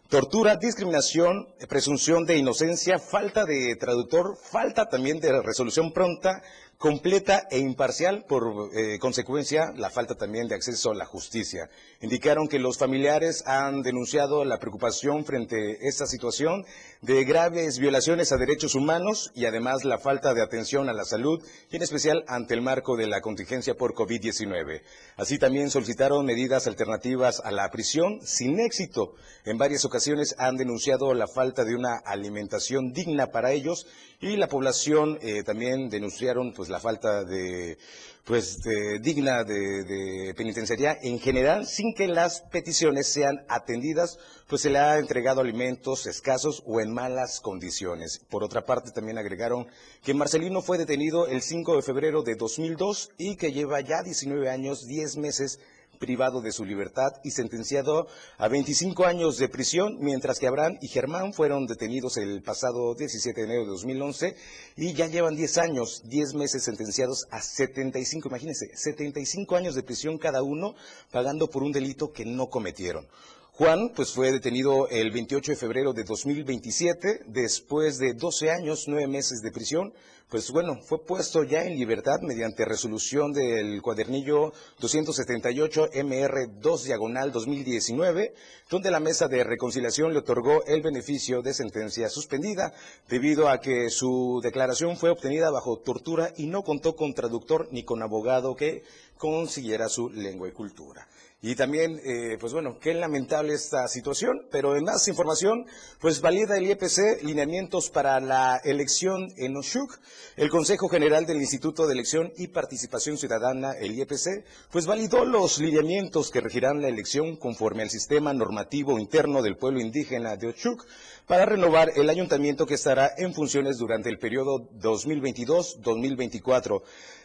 tortura, 0.10 0.58
discriminación, 0.58 1.47
presunción 1.67 2.26
de 2.26 2.38
inocencia, 2.38 2.99
falta 2.99 3.45
de 3.45 3.76
traductor, 3.78 4.38
falta 4.38 4.88
también 4.88 5.19
de 5.19 5.41
resolución 5.41 5.91
pronta 5.91 6.43
completa 6.83 7.47
e 7.49 7.59
imparcial, 7.59 8.25
por 8.25 8.69
eh, 8.75 8.99
consecuencia, 8.99 9.71
la 9.77 9.89
falta 9.89 10.15
también 10.15 10.49
de 10.49 10.55
acceso 10.55 10.91
a 10.91 10.93
la 10.93 11.05
justicia. 11.05 11.69
Indicaron 12.03 12.49
que 12.49 12.59
los 12.59 12.77
familiares 12.77 13.43
han 13.47 13.81
denunciado 13.81 14.43
la 14.43 14.59
preocupación 14.59 15.23
frente 15.23 15.55
a 15.55 15.87
esta 15.87 16.05
situación 16.05 16.65
de 17.01 17.23
graves 17.23 17.79
violaciones 17.79 18.33
a 18.33 18.37
derechos 18.37 18.75
humanos 18.75 19.31
y 19.35 19.45
además 19.45 19.85
la 19.85 19.97
falta 19.97 20.33
de 20.33 20.41
atención 20.41 20.89
a 20.89 20.93
la 20.93 21.05
salud, 21.05 21.41
y 21.71 21.77
en 21.77 21.81
especial 21.81 22.25
ante 22.27 22.55
el 22.55 22.61
marco 22.61 22.97
de 22.97 23.07
la 23.07 23.21
contingencia 23.21 23.75
por 23.75 23.93
COVID-19. 23.93 24.81
Así 25.15 25.37
también 25.37 25.69
solicitaron 25.69 26.25
medidas 26.25 26.67
alternativas 26.67 27.39
a 27.39 27.51
la 27.51 27.71
prisión 27.71 28.19
sin 28.21 28.59
éxito. 28.59 29.13
En 29.45 29.57
varias 29.57 29.85
ocasiones 29.85 30.35
han 30.37 30.57
denunciado 30.57 31.13
la 31.13 31.27
falta 31.29 31.63
de 31.63 31.73
una 31.73 32.01
alimentación 32.03 32.91
digna 32.91 33.27
para 33.27 33.53
ellos 33.53 33.87
y 34.19 34.35
la 34.35 34.49
población 34.49 35.19
eh, 35.21 35.43
también 35.43 35.87
denunciaron 35.87 36.51
pues 36.51 36.67
la 36.67 36.81
falta 36.81 37.23
de 37.23 37.77
pues 38.25 38.59
digna 39.01 39.43
de, 39.43 40.33
penitenciaría 40.38 40.97
en 41.01 41.19
general 41.19 41.67
sin 41.67 41.93
que 41.93 42.07
las 42.07 42.41
peticiones 42.51 43.12
sean 43.12 43.45
atendidas 43.49 44.17
pues 44.47 44.62
se 44.62 44.69
le 44.69 44.79
ha 44.79 44.97
entregado 44.97 45.41
alimentos 45.41 46.05
escasos 46.05 46.63
o 46.65 46.79
en 46.79 46.93
malas 46.93 47.39
condiciones. 47.41 48.21
Por 48.29 48.43
otra 48.43 48.65
parte 48.65 48.91
también 48.91 49.17
agregaron 49.17 49.67
que 50.03 50.13
Marcelino 50.13 50.62
fue 50.62 50.77
detenido 50.77 51.27
el 51.27 51.41
5 51.41 51.77
de 51.77 51.81
febrero 51.81 52.23
de 52.23 52.36
2002 52.36 53.12
y 53.17 53.36
que 53.36 53.51
lleva 53.51 53.81
ya 53.81 54.03
19 54.03 54.49
años 54.49 54.86
10 54.86 55.17
meses 55.17 55.59
privado 55.99 56.41
de 56.41 56.51
su 56.51 56.65
libertad 56.65 57.12
y 57.23 57.32
sentenciado 57.32 58.08
a 58.38 58.47
25 58.47 59.06
años 59.06 59.38
de 59.38 59.49
prisión, 59.49 59.97
mientras 59.99 60.39
que 60.39 60.47
Abraham 60.47 60.77
y 60.82 60.88
Germán 60.88 61.34
fueron 61.34 61.67
detenidos 61.67 62.17
el 62.17 62.41
pasado 62.41 62.95
17 62.95 63.41
de 63.41 63.45
enero 63.47 63.63
de 63.63 63.69
2011 63.69 64.36
y 64.77 64.93
ya 64.93 65.08
llevan 65.08 65.36
10 65.36 65.58
años, 65.60 66.01
10 66.06 66.34
meses 66.36 66.63
sentenciados 66.63 67.25
a 67.32 67.41
75, 67.41 68.29
imagínense, 68.29 68.71
75 68.75 69.56
años 69.56 69.75
de 69.75 69.84
prisión 69.84 70.17
cada 70.17 70.43
uno, 70.43 70.75
pagando 71.12 71.49
por 71.49 71.63
un 71.63 71.71
delito 71.71 72.12
que 72.12 72.25
no 72.25 72.49
cometieron. 72.49 73.08
Juan, 73.55 73.91
pues 73.95 74.11
fue 74.13 74.31
detenido 74.31 74.87
el 74.89 75.11
28 75.11 75.51
de 75.51 75.55
febrero 75.55 75.93
de 75.93 76.03
2027, 76.03 77.25
después 77.27 77.99
de 77.99 78.15
12 78.15 78.49
años, 78.49 78.85
9 78.87 79.05
meses 79.07 79.41
de 79.43 79.51
prisión, 79.51 79.93
pues 80.27 80.49
bueno, 80.49 80.79
fue 80.81 81.05
puesto 81.05 81.43
ya 81.43 81.63
en 81.63 81.77
libertad 81.77 82.19
mediante 82.23 82.65
resolución 82.65 83.31
del 83.31 83.79
cuadernillo 83.83 84.53
278 84.79 85.91
MR2 85.91 86.83
diagonal 86.85 87.31
2019, 87.31 88.33
donde 88.71 88.89
la 88.89 88.99
mesa 88.99 89.27
de 89.27 89.43
reconciliación 89.43 90.13
le 90.13 90.19
otorgó 90.19 90.65
el 90.65 90.81
beneficio 90.81 91.43
de 91.43 91.53
sentencia 91.53 92.09
suspendida, 92.09 92.73
debido 93.07 93.49
a 93.49 93.59
que 93.59 93.91
su 93.91 94.39
declaración 94.41 94.97
fue 94.97 95.11
obtenida 95.11 95.51
bajo 95.51 95.77
tortura 95.77 96.33
y 96.37 96.47
no 96.47 96.63
contó 96.63 96.95
con 96.95 97.13
traductor 97.13 97.67
ni 97.69 97.83
con 97.83 98.01
abogado 98.01 98.55
que 98.55 98.81
consiguiera 99.19 99.89
su 99.89 100.09
lengua 100.09 100.47
y 100.47 100.53
cultura. 100.53 101.07
Y 101.45 101.56
también, 101.56 101.99
eh, 102.06 102.38
pues 102.39 102.53
bueno, 102.53 102.77
qué 102.79 102.93
lamentable 102.93 103.53
esta 103.53 103.86
situación, 103.89 104.47
pero 104.49 104.77
en 104.77 104.86
más 104.86 105.06
información, 105.10 105.65
pues 105.99 106.21
valida 106.21 106.56
el 106.56 106.67
IEPC 106.67 107.21
lineamientos 107.21 107.89
para 107.89 108.21
la 108.21 108.62
elección 108.63 109.27
en 109.36 109.58
Oshuk. 109.58 109.99
El 110.38 110.49
Consejo 110.49 110.88
General 110.88 111.25
del 111.25 111.41
Instituto 111.41 111.86
de 111.86 111.95
Elección 111.95 112.32
y 112.38 112.47
Participación 112.47 113.17
Ciudadana, 113.17 113.73
el 113.73 113.93
IEPC, 113.93 114.45
pues 114.71 114.86
validó 114.86 115.25
los 115.25 115.60
lineamientos 115.60 116.32
que 116.32 116.39
regirán 116.39 116.82
la 116.82 116.88
elección 116.88 117.36
conforme 117.36 117.84
al 117.84 117.89
sistema 117.89 118.34
normativo 118.34 118.97
interno 118.97 119.41
del 119.41 119.58
pueblo 119.58 119.82
indígena 119.82 120.38
de 120.38 120.47
Oshuk 120.47 120.86
para 121.27 121.45
renovar 121.45 121.91
el 121.95 122.10
ayuntamiento 122.10 122.65
que 122.65 122.73
estará 122.75 123.12
en 123.17 123.34
funciones 123.34 123.77
durante 123.77 124.10
el 124.10 124.17
periodo 124.17 124.69
2022-2024. 124.79 126.82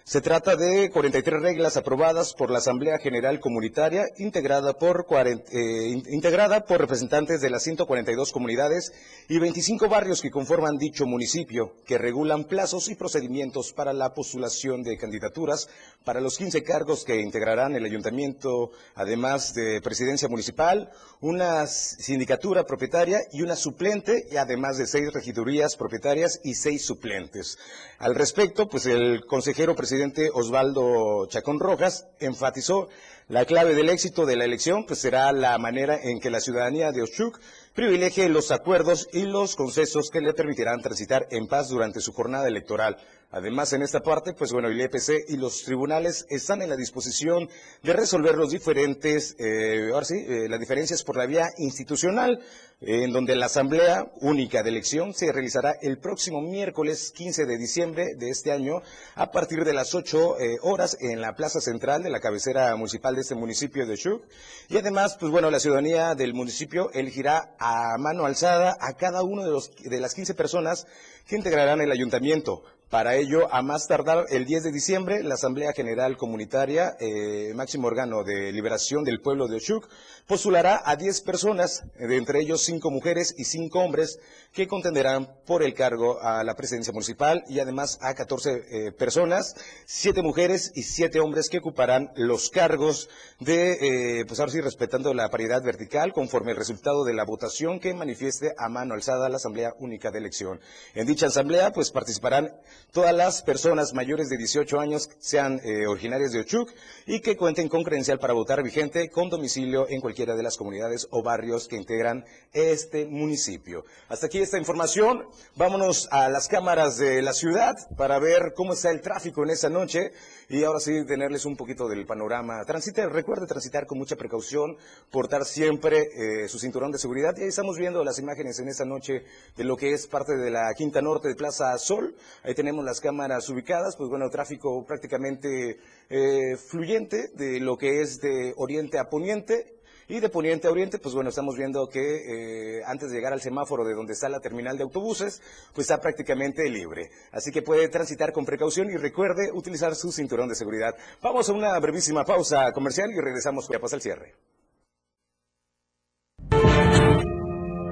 Se 0.09 0.23
trata 0.23 0.57
de 0.57 0.89
43 0.89 1.43
reglas 1.43 1.77
aprobadas 1.77 2.33
por 2.33 2.51
la 2.51 2.61
Asamblea 2.61 2.97
General 2.97 3.39
Comunitaria, 3.41 4.07
integrada 4.17 4.73
por, 4.73 5.05
eh, 5.13 6.03
integrada 6.09 6.65
por 6.65 6.81
representantes 6.81 7.43
de 7.43 7.51
las 7.51 7.65
142 7.65 8.33
comunidades 8.33 8.91
y 9.29 9.39
25 9.39 9.87
barrios 9.91 10.23
que 10.23 10.31
conforman 10.31 10.79
dicho 10.79 11.05
municipio, 11.05 11.75
que 11.85 11.99
regulan 11.99 12.45
plazos 12.45 12.89
y 12.89 12.95
procedimientos 12.95 13.75
para 13.75 13.93
la 13.93 14.15
postulación 14.15 14.83
de 14.83 14.97
candidaturas 14.97 15.69
para 16.05 16.23
los 16.23 16.39
15 16.39 16.63
cargos 16.63 17.05
que 17.05 17.21
integrarán 17.21 17.77
el 17.77 17.85
ayuntamiento, 17.85 18.71
además 18.95 19.53
de 19.53 19.83
presidencia 19.83 20.27
municipal, 20.27 20.91
una 21.21 21.67
sindicatura 21.67 22.65
propietaria 22.65 23.21
y 23.33 23.43
una 23.43 23.57
suplente, 23.57 24.27
y 24.31 24.37
además 24.37 24.79
de 24.79 24.87
seis 24.87 25.13
regidurías 25.13 25.77
propietarias 25.77 26.41
y 26.45 26.55
seis 26.55 26.85
suplentes. 26.85 27.59
Al 27.99 28.15
respecto, 28.15 28.69
pues 28.69 28.87
el 28.87 29.27
consejero 29.27 29.75
presidente 29.75 30.31
Osvaldo 30.33 31.27
Chacón 31.27 31.59
Rojas 31.59 32.07
enfatizó 32.21 32.89
la 33.29 33.45
clave 33.45 33.75
del 33.75 33.91
éxito 33.91 34.25
de 34.25 34.37
la 34.37 34.47
elección 34.47 34.87
pues 34.87 35.01
será 35.01 35.31
la 35.33 35.59
manera 35.59 36.01
en 36.03 36.19
que 36.19 36.31
la 36.31 36.41
ciudadanía 36.41 36.93
de 36.93 37.03
Oshuk 37.03 37.39
privilegie 37.79 38.29
los 38.29 38.51
acuerdos 38.51 39.09
y 39.13 39.23
los 39.23 39.55
concesos 39.55 40.11
que 40.11 40.21
le 40.21 40.35
permitirán 40.35 40.83
transitar 40.83 41.29
en 41.31 41.47
paz 41.47 41.69
durante 41.69 42.01
su 42.01 42.13
jornada 42.13 42.49
electoral. 42.49 42.97
Además, 43.31 43.73
en 43.73 43.83
esta 43.83 44.01
parte, 44.01 44.33
pues 44.33 44.53
bueno, 44.53 44.67
el 44.67 44.81
EPC 44.81 45.29
y 45.29 45.37
los 45.37 45.63
tribunales 45.63 46.27
están 46.29 46.61
en 46.61 46.71
la 46.71 46.77
disposición 46.77 47.49
de 47.85 47.93
resolver 47.93 48.35
los 48.35 48.51
diferentes, 48.51 49.37
eh, 49.39 49.91
ahora 49.93 50.07
sí, 50.07 50.17
eh, 50.17 50.49
las 50.49 50.59
diferencias 50.59 51.05
por 51.05 51.17
la 51.17 51.27
vía 51.27 51.51
institucional, 51.59 52.41
en 52.81 53.13
donde 53.13 53.35
la 53.35 53.47
Asamblea 53.47 54.07
Única 54.21 54.63
de 54.63 54.71
Elección 54.71 55.13
se 55.13 55.33
realizará 55.33 55.75
el 55.83 55.99
próximo 55.99 56.41
miércoles 56.41 57.11
15 57.11 57.45
de 57.45 57.59
diciembre 57.59 58.15
de 58.17 58.31
este 58.31 58.53
año 58.53 58.83
a 59.17 59.33
partir 59.33 59.65
de 59.65 59.73
las 59.73 59.95
8 59.95 60.39
eh, 60.39 60.57
horas 60.63 60.97
en 61.01 61.21
la 61.21 61.35
plaza 61.35 61.61
central 61.61 62.05
de 62.05 62.11
la 62.11 62.21
cabecera 62.21 62.75
municipal 62.77 63.17
de 63.17 63.23
este 63.23 63.35
municipio 63.35 63.85
de 63.85 63.97
Chuc. 63.97 64.23
Y 64.69 64.77
además, 64.77 65.17
pues 65.19 65.33
bueno, 65.33 65.51
la 65.51 65.59
ciudadanía 65.59 66.15
del 66.15 66.35
municipio 66.35 66.91
elegirá 66.93 67.57
a 67.59 67.99
mano 67.99 68.27
alzada 68.27 68.77
a 68.81 68.95
cada 68.95 69.25
uno 69.25 69.45
de, 69.45 69.51
los, 69.51 69.75
de 69.75 70.01
las 70.01 70.15
15 70.15 70.35
personas 70.35 70.87
que 71.27 71.37
integrarán 71.37 71.81
el 71.81 71.91
ayuntamiento. 71.91 72.63
Para 72.91 73.17
ello, 73.17 73.53
a 73.53 73.61
más 73.61 73.87
tardar 73.87 74.25
el 74.31 74.47
10 74.47 74.63
de 74.63 74.73
diciembre, 74.73 75.23
la 75.23 75.35
Asamblea 75.35 75.75
General 75.75 76.17
Comunitaria, 76.17 76.97
eh, 76.99 77.53
máximo 77.55 77.87
órgano 77.87 78.25
de 78.25 78.51
liberación 78.51 79.05
del 79.05 79.21
pueblo 79.21 79.47
de 79.47 79.57
Oshuk, 79.57 79.87
postulará 80.27 80.81
a 80.83 80.97
10 80.97 81.21
personas, 81.21 81.85
de 81.99 82.17
entre 82.17 82.41
ellos 82.41 82.63
5 82.65 82.91
mujeres 82.91 83.35
y 83.37 83.45
5 83.45 83.79
hombres, 83.79 84.19
que 84.53 84.67
contenderán 84.67 85.29
por 85.45 85.63
el 85.63 85.75
cargo 85.75 86.19
a 86.23 86.43
la 86.45 86.57
presidencia 86.57 86.95
municipal 86.95 87.45
y 87.47 87.61
además 87.61 87.99
a 88.01 88.15
14 88.15 88.65
eh, 88.71 88.93
personas, 88.93 89.55
7 89.85 90.23
mujeres 90.23 90.73
y 90.75 90.85
7 90.85 91.21
hombres 91.21 91.51
que 91.51 91.59
ocuparán 91.59 92.11
los 92.17 92.49
cargos 92.49 93.11
de, 93.39 94.21
eh, 94.21 94.25
pues 94.27 94.41
ahora 94.41 94.53
sí, 94.53 94.63
respetando 94.63 95.13
la 95.13 95.29
paridad 95.29 95.63
vertical 95.63 96.15
conforme 96.15 96.53
el 96.53 96.57
resultado 96.57 97.05
de 97.05 97.13
la 97.13 97.27
votación 97.27 97.81
que 97.81 97.93
manifieste 97.93 98.55
a 98.57 98.71
mano 98.71 98.95
alzada 98.95 99.29
la 99.29 99.37
Asamblea 99.37 99.75
Única 99.79 100.11
de 100.11 100.21
Elección. 100.21 100.59
En 100.95 101.07
dicha 101.07 101.27
asamblea, 101.27 101.71
pues 101.71 101.91
participarán 101.91 102.55
todas 102.93 103.15
las 103.15 103.43
personas 103.43 103.95
mayores 103.95 104.29
de 104.29 104.37
18 104.37 104.81
años, 104.81 105.11
sean 105.19 105.61
eh, 105.65 105.87
originarias 105.87 106.33
de 106.33 106.41
Ochuc 106.41 106.71
y 107.07 107.21
que 107.21 107.37
cuenten 107.37 107.69
con 107.69 107.85
credencial 107.85 108.19
para 108.19 108.33
votar 108.33 108.63
vigente 108.63 109.11
con 109.11 109.29
domicilio 109.31 109.87
en 109.89 110.01
cualquiera 110.01 110.35
de 110.35 110.43
las 110.43 110.57
comunidades 110.57 111.07
o 111.11 111.23
barrios 111.23 111.69
que 111.69 111.77
integran 111.77 112.25
este 112.53 113.07
municipio. 113.07 113.85
Hasta 114.09 114.27
aquí 114.27 114.39
esta 114.39 114.59
información. 114.59 115.27
Vámonos 115.57 116.09
a 116.11 116.29
las 116.29 116.49
cámaras 116.49 116.97
de 116.97 117.23
la 117.23 117.33
ciudad 117.33 117.77
para 117.97 118.19
ver 118.19 118.53
cómo 118.55 118.73
está 118.73 118.91
el 118.91 119.01
tráfico 119.01 119.43
en 119.43 119.51
esa 119.51 119.69
noche 119.69 120.13
y 120.49 120.65
ahora 120.65 120.81
sí 120.81 121.05
tenerles 121.05 121.45
un 121.45 121.57
poquito 121.57 121.89
del 121.89 122.07
panorama. 122.07 122.65
Transite, 122.65 123.07
recuerde 123.07 123.47
transitar 123.47 123.87
con 123.87 123.99
mucha 123.99 124.17
precaución, 124.17 124.77
portar 125.11 125.45
siempre 125.45 126.09
eh, 126.15 126.49
su 126.49 126.59
cinturón 126.59 126.91
de 126.91 126.99
seguridad. 126.99 127.37
Y 127.37 127.43
ahí 127.43 127.49
estamos 127.49 127.77
viendo 127.77 128.03
las 128.05 128.19
imágenes 128.19 128.59
en 128.59 128.69
esta 128.69 128.85
noche 128.85 129.25
de 129.57 129.65
lo 129.65 129.77
que 129.77 129.93
es 129.93 130.07
parte 130.07 130.37
de 130.37 130.51
la 130.51 130.73
Quinta 130.75 131.03
Norte 131.03 131.29
de 131.29 131.35
Plaza 131.35 131.77
Sol. 131.79 132.15
Ahí 132.43 132.55
tenemos 132.55 132.68
las 132.77 133.01
cámaras 133.01 133.49
ubicadas, 133.49 133.97
pues 133.97 134.09
bueno, 134.11 134.31
tráfico 134.31 134.85
prácticamente 134.87 135.79
eh, 136.09 136.57
fluyente 136.57 137.29
de 137.35 137.61
lo 137.61 137.77
que 137.77 138.01
es 138.01 138.21
de 138.21 138.55
oriente 138.57 138.99
a 138.99 139.09
poniente 139.09 139.79
y 140.09 140.21
de 140.21 140.29
poniente 140.29 140.69
a 140.69 140.71
oriente, 140.71 140.99
pues 140.99 141.15
bueno, 141.15 141.31
estamos 141.31 141.57
viendo 141.57 141.87
que 141.89 142.79
eh, 142.79 142.83
antes 142.87 143.11
de 143.11 143.17
llegar 143.17 143.33
al 143.33 143.43
semáforo 143.43 143.85
de 143.85 143.95
donde 143.95 144.15
está 144.15 144.29
la 144.29 144.41
terminal 144.41 144.77
de 144.77 144.85
autobuses, 144.85 145.43
pues 145.75 145.91
está 145.91 146.01
prácticamente 146.01 146.69
libre. 146.71 147.11
Así 147.31 147.51
que 147.51 147.61
puede 147.61 147.89
transitar 147.89 148.33
con 148.33 148.47
precaución 148.47 148.91
y 148.91 148.97
recuerde 148.97 149.51
utilizar 149.53 149.95
su 149.95 150.11
cinturón 150.11 150.49
de 150.49 150.55
seguridad. 150.55 150.95
Vamos 151.23 151.49
a 151.49 151.53
una 151.53 151.79
brevísima 151.79 152.25
pausa 152.25 152.73
comercial 152.73 153.11
y 153.11 153.21
regresamos 153.21 153.69
ya 153.69 153.79
pasa 153.79 153.97
el 153.97 154.03
cierre. 154.03 154.35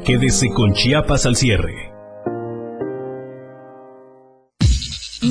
Quédese 0.05 0.49
con 0.51 0.73
Chiapas 0.73 1.27
al 1.27 1.37
cierre. 1.37 1.96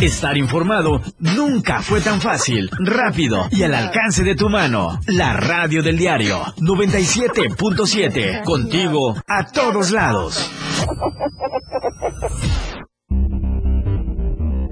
Estar 0.00 0.36
informado 0.36 1.00
nunca 1.18 1.82
fue 1.82 2.00
tan 2.00 2.20
fácil, 2.20 2.70
rápido 2.78 3.48
y 3.50 3.62
al 3.62 3.74
alcance 3.74 4.22
de 4.22 4.34
tu 4.34 4.48
mano. 4.48 5.00
La 5.06 5.34
radio 5.34 5.82
del 5.82 5.98
diario 5.98 6.42
97.7. 6.58 8.44
Contigo 8.44 9.16
a 9.26 9.46
todos 9.46 9.90
lados. 9.90 10.50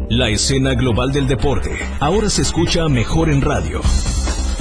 La 0.09 0.29
escena 0.29 0.75
global 0.75 1.11
del 1.13 1.27
deporte 1.27 1.71
ahora 1.99 2.29
se 2.29 2.43
escucha 2.43 2.87
mejor 2.89 3.31
en 3.31 3.41
radio. 3.41 3.81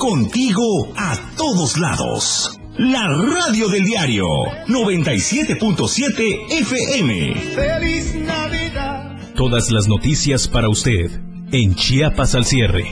Contigo 0.00 0.94
a 0.96 1.14
todos 1.36 1.76
lados. 1.76 2.58
La 2.78 3.06
radio 3.06 3.68
del 3.68 3.84
diario 3.84 4.24
97.7 4.66 6.50
FM. 6.50 7.34
¡Feliz 7.54 8.14
Navidad! 8.14 9.34
Todas 9.34 9.70
las 9.70 9.88
noticias 9.88 10.48
para 10.48 10.70
usted 10.70 11.20
en 11.52 11.74
Chiapas 11.74 12.34
al 12.34 12.46
cierre. 12.46 12.86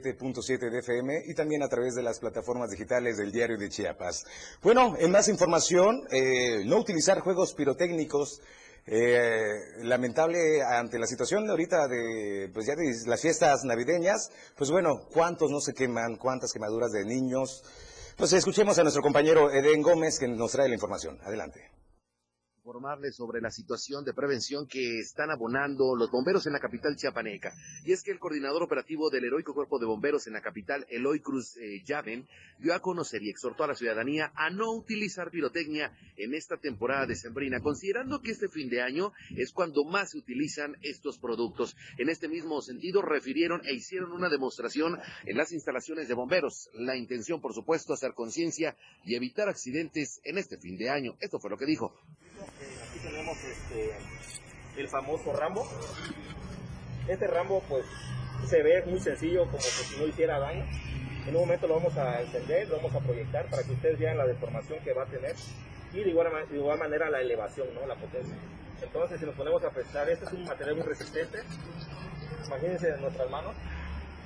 97.7 0.00 0.70
de 0.70 0.78
FM 0.78 1.22
y 1.26 1.34
también 1.34 1.62
a 1.62 1.68
través 1.68 1.94
de 1.94 2.02
las 2.02 2.18
plataformas 2.18 2.70
digitales 2.70 3.16
del 3.16 3.32
diario 3.32 3.58
de 3.58 3.68
Chiapas. 3.68 4.24
Bueno, 4.62 4.96
en 4.98 5.10
más 5.10 5.28
información, 5.28 6.02
eh, 6.10 6.64
no 6.64 6.78
utilizar 6.78 7.20
juegos 7.20 7.54
pirotécnicos. 7.54 8.40
Eh, 8.86 9.82
lamentable 9.82 10.62
ante 10.62 10.98
la 10.98 11.06
situación 11.06 11.48
ahorita 11.48 11.86
de, 11.86 12.50
pues 12.52 12.66
ya 12.66 12.74
de 12.74 12.92
las 13.06 13.20
fiestas 13.20 13.62
navideñas, 13.62 14.30
pues 14.56 14.70
bueno, 14.70 15.06
¿cuántos 15.12 15.50
no 15.50 15.60
se 15.60 15.74
queman? 15.74 16.16
¿Cuántas 16.16 16.50
quemaduras 16.50 16.90
de 16.90 17.04
niños? 17.04 17.62
Pues 18.16 18.32
escuchemos 18.32 18.78
a 18.78 18.82
nuestro 18.82 19.02
compañero 19.02 19.52
Eden 19.52 19.82
Gómez 19.82 20.18
que 20.18 20.28
nos 20.28 20.52
trae 20.52 20.68
la 20.68 20.74
información. 20.74 21.18
Adelante 21.22 21.79
informarles 22.70 23.16
sobre 23.16 23.40
la 23.40 23.50
situación 23.50 24.04
de 24.04 24.14
prevención 24.14 24.68
que 24.68 25.00
están 25.00 25.32
abonando 25.32 25.96
los 25.96 26.08
bomberos 26.08 26.46
en 26.46 26.52
la 26.52 26.60
capital 26.60 26.94
chiapaneca. 26.94 27.52
Y 27.84 27.90
es 27.90 28.04
que 28.04 28.12
el 28.12 28.20
coordinador 28.20 28.62
operativo 28.62 29.10
del 29.10 29.24
heroico 29.24 29.54
cuerpo 29.54 29.80
de 29.80 29.86
bomberos 29.86 30.28
en 30.28 30.34
la 30.34 30.40
capital, 30.40 30.86
Eloy 30.88 31.18
Cruz 31.18 31.56
eh, 31.56 31.82
dio 32.60 32.72
a 32.72 32.78
conocer 32.78 33.24
y 33.24 33.30
exhortó 33.30 33.64
a 33.64 33.66
la 33.66 33.74
ciudadanía 33.74 34.30
a 34.36 34.50
no 34.50 34.70
utilizar 34.72 35.32
pirotecnia 35.32 35.92
en 36.16 36.32
esta 36.32 36.58
temporada 36.58 37.06
de 37.06 37.16
sembrina, 37.16 37.58
considerando 37.60 38.20
que 38.20 38.30
este 38.30 38.48
fin 38.48 38.68
de 38.68 38.82
año 38.82 39.12
es 39.36 39.50
cuando 39.52 39.82
más 39.84 40.12
se 40.12 40.18
utilizan 40.18 40.76
estos 40.82 41.18
productos. 41.18 41.76
En 41.98 42.08
este 42.08 42.28
mismo 42.28 42.62
sentido, 42.62 43.02
refirieron 43.02 43.62
e 43.64 43.74
hicieron 43.74 44.12
una 44.12 44.28
demostración 44.28 44.96
en 45.26 45.36
las 45.36 45.50
instalaciones 45.50 46.06
de 46.06 46.14
bomberos. 46.14 46.70
La 46.74 46.96
intención, 46.96 47.40
por 47.40 47.52
supuesto, 47.52 47.94
hacer 47.94 48.14
conciencia 48.14 48.76
y 49.04 49.16
evitar 49.16 49.48
accidentes 49.48 50.20
en 50.22 50.38
este 50.38 50.56
fin 50.56 50.76
de 50.78 50.88
año. 50.88 51.16
Esto 51.20 51.40
fue 51.40 51.50
lo 51.50 51.56
que 51.56 51.66
dijo 51.66 51.92
tenemos 53.02 53.36
este, 53.44 53.92
el 54.76 54.88
famoso 54.88 55.32
Rambo. 55.32 55.66
Este 57.08 57.26
Rambo 57.26 57.62
pues 57.68 57.84
se 58.46 58.62
ve 58.62 58.82
muy 58.86 59.00
sencillo 59.00 59.44
como 59.44 59.58
que 59.58 59.62
si 59.62 59.98
no 59.98 60.06
hiciera 60.06 60.38
daño. 60.38 60.64
En 61.26 61.36
un 61.36 61.42
momento 61.42 61.66
lo 61.66 61.74
vamos 61.74 61.96
a 61.96 62.20
encender, 62.20 62.68
lo 62.68 62.76
vamos 62.76 62.94
a 62.94 63.00
proyectar 63.00 63.46
para 63.50 63.62
que 63.62 63.72
ustedes 63.72 63.98
vean 63.98 64.16
la 64.16 64.26
deformación 64.26 64.78
que 64.82 64.92
va 64.92 65.02
a 65.02 65.06
tener 65.06 65.34
y 65.92 66.02
de 66.02 66.10
igual, 66.10 66.28
de 66.48 66.56
igual 66.56 66.78
manera 66.78 67.10
la 67.10 67.20
elevación, 67.20 67.68
¿no? 67.74 67.86
la 67.86 67.94
potencia. 67.96 68.34
Entonces 68.82 69.20
si 69.20 69.26
nos 69.26 69.34
ponemos 69.34 69.62
a 69.64 69.70
pensar, 69.70 70.08
este 70.08 70.24
es 70.24 70.32
un 70.32 70.44
material 70.44 70.76
muy 70.76 70.86
resistente, 70.86 71.38
imagínense 72.46 72.88
en 72.88 73.00
nuestras 73.02 73.28
manos, 73.28 73.54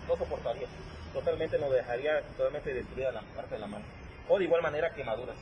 no 0.06 0.16
soportaría, 0.16 0.68
totalmente 1.12 1.58
nos 1.58 1.72
dejaría 1.72 2.22
totalmente 2.36 2.72
destruida 2.72 3.10
la 3.10 3.22
parte 3.34 3.54
de 3.54 3.60
la 3.60 3.66
mano. 3.66 3.84
O 4.28 4.38
de 4.38 4.44
igual 4.44 4.62
manera 4.62 4.94
quemaduras. 4.94 5.36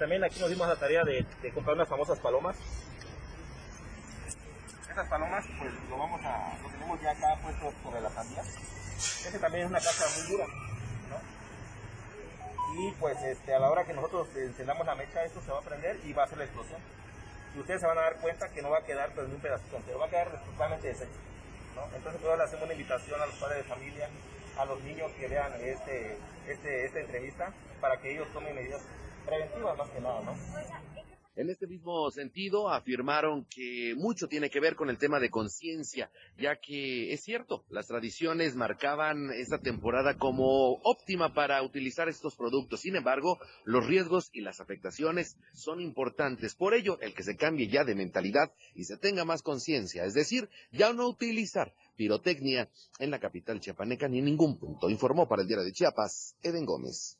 También 0.00 0.24
aquí 0.24 0.40
nos 0.40 0.48
dimos 0.48 0.66
la 0.66 0.76
tarea 0.76 1.04
de, 1.04 1.26
comprar 1.52 1.76
unas 1.76 1.86
famosas 1.86 2.18
palomas. 2.20 2.56
Estas 4.88 5.06
palomas, 5.10 5.44
pues 5.58 5.74
lo 5.90 5.98
vamos 5.98 6.18
a, 6.24 6.58
lo 6.62 6.70
tenemos 6.70 6.98
ya 7.02 7.10
acá 7.10 7.38
puesto 7.42 7.70
sobre 7.82 8.00
la 8.00 8.08
sandía. 8.08 8.40
Este 8.40 9.38
también 9.38 9.64
es 9.64 9.70
una 9.70 9.78
casa 9.78 10.06
muy 10.16 10.30
dura, 10.32 10.46
¿no? 11.10 12.80
Y 12.80 12.92
pues 12.92 13.22
este, 13.24 13.54
a 13.54 13.58
la 13.58 13.70
hora 13.70 13.84
que 13.84 13.92
nosotros 13.92 14.34
encendamos 14.36 14.86
la 14.86 14.94
mecha, 14.94 15.22
esto 15.22 15.42
se 15.42 15.52
va 15.52 15.58
a 15.58 15.62
prender 15.62 16.00
y 16.02 16.14
va 16.14 16.22
a 16.22 16.24
hacer 16.24 16.38
la 16.38 16.44
explosión. 16.44 16.80
Y 17.54 17.60
ustedes 17.60 17.82
se 17.82 17.86
van 17.86 17.98
a 17.98 18.00
dar 18.00 18.16
cuenta 18.20 18.48
que 18.48 18.62
no 18.62 18.70
va 18.70 18.78
a 18.78 18.84
quedar 18.84 19.12
pues, 19.14 19.28
ni 19.28 19.34
un 19.34 19.42
pedacito 19.42 19.76
entero, 19.76 19.98
va 19.98 20.06
a 20.06 20.08
quedar 20.08 20.30
totalmente 20.46 20.88
deshecho. 20.88 21.20
¿no? 21.76 21.94
Entonces, 21.94 22.22
todos 22.22 22.38
le 22.38 22.44
hacemos 22.44 22.64
una 22.64 22.72
invitación 22.72 23.20
a 23.20 23.26
los 23.26 23.34
padres 23.34 23.58
de 23.58 23.64
familia, 23.64 24.08
a 24.56 24.64
los 24.64 24.80
niños 24.80 25.12
que 25.12 25.28
vean 25.28 25.52
este, 25.60 26.16
este, 26.48 26.86
esta 26.86 27.00
entrevista, 27.00 27.52
para 27.82 27.98
que 27.98 28.12
ellos 28.12 28.28
tomen 28.32 28.54
medidas 28.54 28.80
En 31.36 31.48
este 31.48 31.66
mismo 31.66 32.10
sentido, 32.10 32.68
afirmaron 32.68 33.46
que 33.46 33.94
mucho 33.96 34.26
tiene 34.26 34.50
que 34.50 34.60
ver 34.60 34.74
con 34.74 34.90
el 34.90 34.98
tema 34.98 35.20
de 35.20 35.30
conciencia, 35.30 36.10
ya 36.36 36.56
que 36.56 37.12
es 37.12 37.22
cierto, 37.22 37.64
las 37.70 37.86
tradiciones 37.86 38.56
marcaban 38.56 39.30
esta 39.32 39.58
temporada 39.58 40.18
como 40.18 40.74
óptima 40.82 41.32
para 41.32 41.62
utilizar 41.62 42.08
estos 42.08 42.34
productos. 42.34 42.80
Sin 42.80 42.96
embargo, 42.96 43.38
los 43.64 43.86
riesgos 43.86 44.28
y 44.32 44.40
las 44.40 44.60
afectaciones 44.60 45.38
son 45.54 45.80
importantes. 45.80 46.56
Por 46.56 46.74
ello, 46.74 46.98
el 47.00 47.14
que 47.14 47.22
se 47.22 47.36
cambie 47.36 47.68
ya 47.68 47.84
de 47.84 47.94
mentalidad 47.94 48.52
y 48.74 48.84
se 48.84 48.96
tenga 48.96 49.24
más 49.24 49.42
conciencia, 49.42 50.04
es 50.04 50.14
decir, 50.14 50.50
ya 50.72 50.92
no 50.92 51.08
utilizar 51.08 51.72
pirotecnia 51.96 52.68
en 52.98 53.10
la 53.10 53.20
capital 53.20 53.60
chiapaneca 53.60 54.08
ni 54.08 54.18
en 54.18 54.24
ningún 54.24 54.58
punto, 54.58 54.90
informó 54.90 55.28
para 55.28 55.42
el 55.42 55.48
Diario 55.48 55.64
de 55.64 55.72
Chiapas, 55.72 56.34
Eden 56.42 56.66
Gómez. 56.66 57.19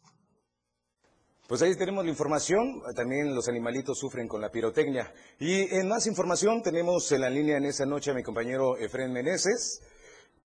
Pues 1.51 1.63
ahí 1.63 1.75
tenemos 1.75 2.05
la 2.05 2.13
información, 2.13 2.81
también 2.95 3.35
los 3.35 3.49
animalitos 3.49 3.99
sufren 3.99 4.29
con 4.29 4.41
la 4.41 4.53
pirotecnia. 4.53 5.13
Y 5.41 5.63
en 5.75 5.89
más 5.89 6.07
información 6.07 6.63
tenemos 6.63 7.11
en 7.11 7.23
la 7.23 7.29
línea 7.29 7.57
en 7.57 7.65
esa 7.65 7.85
noche 7.87 8.13
a 8.13 8.15
mi 8.15 8.23
compañero 8.23 8.77
Efren 8.77 9.13
Meneses 9.13 9.83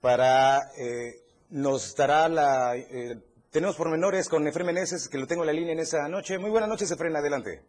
para, 0.02 0.58
eh, 0.80 1.22
nos 1.52 1.96
dará 1.96 2.28
la, 2.28 2.76
eh, 2.76 3.20
tenemos 3.52 3.76
pormenores 3.76 4.28
con 4.28 4.48
Efren 4.48 4.66
Meneses 4.66 5.08
que 5.08 5.20
lo 5.20 5.28
tengo 5.28 5.44
en 5.44 5.48
la 5.48 5.54
línea 5.54 5.74
en 5.74 5.80
esa 5.80 6.08
noche. 6.08 6.40
Muy 6.40 6.50
buenas 6.50 6.70
noches 6.70 6.90
Efren, 6.90 7.16
adelante. 7.16 7.62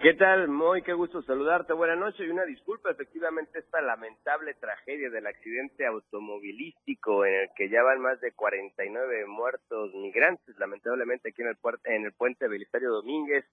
¿Qué 0.00 0.12
tal, 0.12 0.48
Muy? 0.48 0.82
Qué 0.82 0.92
gusto 0.92 1.22
saludarte. 1.22 1.72
Buenas 1.72 1.98
noches 1.98 2.20
y 2.20 2.30
una 2.30 2.44
disculpa. 2.44 2.90
Efectivamente, 2.90 3.58
esta 3.58 3.80
lamentable 3.80 4.52
tragedia 4.54 5.08
del 5.08 5.26
accidente 5.26 5.86
automovilístico 5.86 7.24
en 7.24 7.34
el 7.34 7.48
que 7.56 7.70
ya 7.70 7.82
van 7.82 8.02
más 8.02 8.20
de 8.20 8.32
49 8.32 9.26
muertos 9.26 9.94
migrantes, 9.94 10.54
lamentablemente 10.58 11.30
aquí 11.30 11.40
en 11.40 11.48
el, 11.48 11.56
en 11.84 12.04
el 12.04 12.12
puente 12.12 12.46
Belisario 12.46 12.90
Domínguez, 12.90 13.46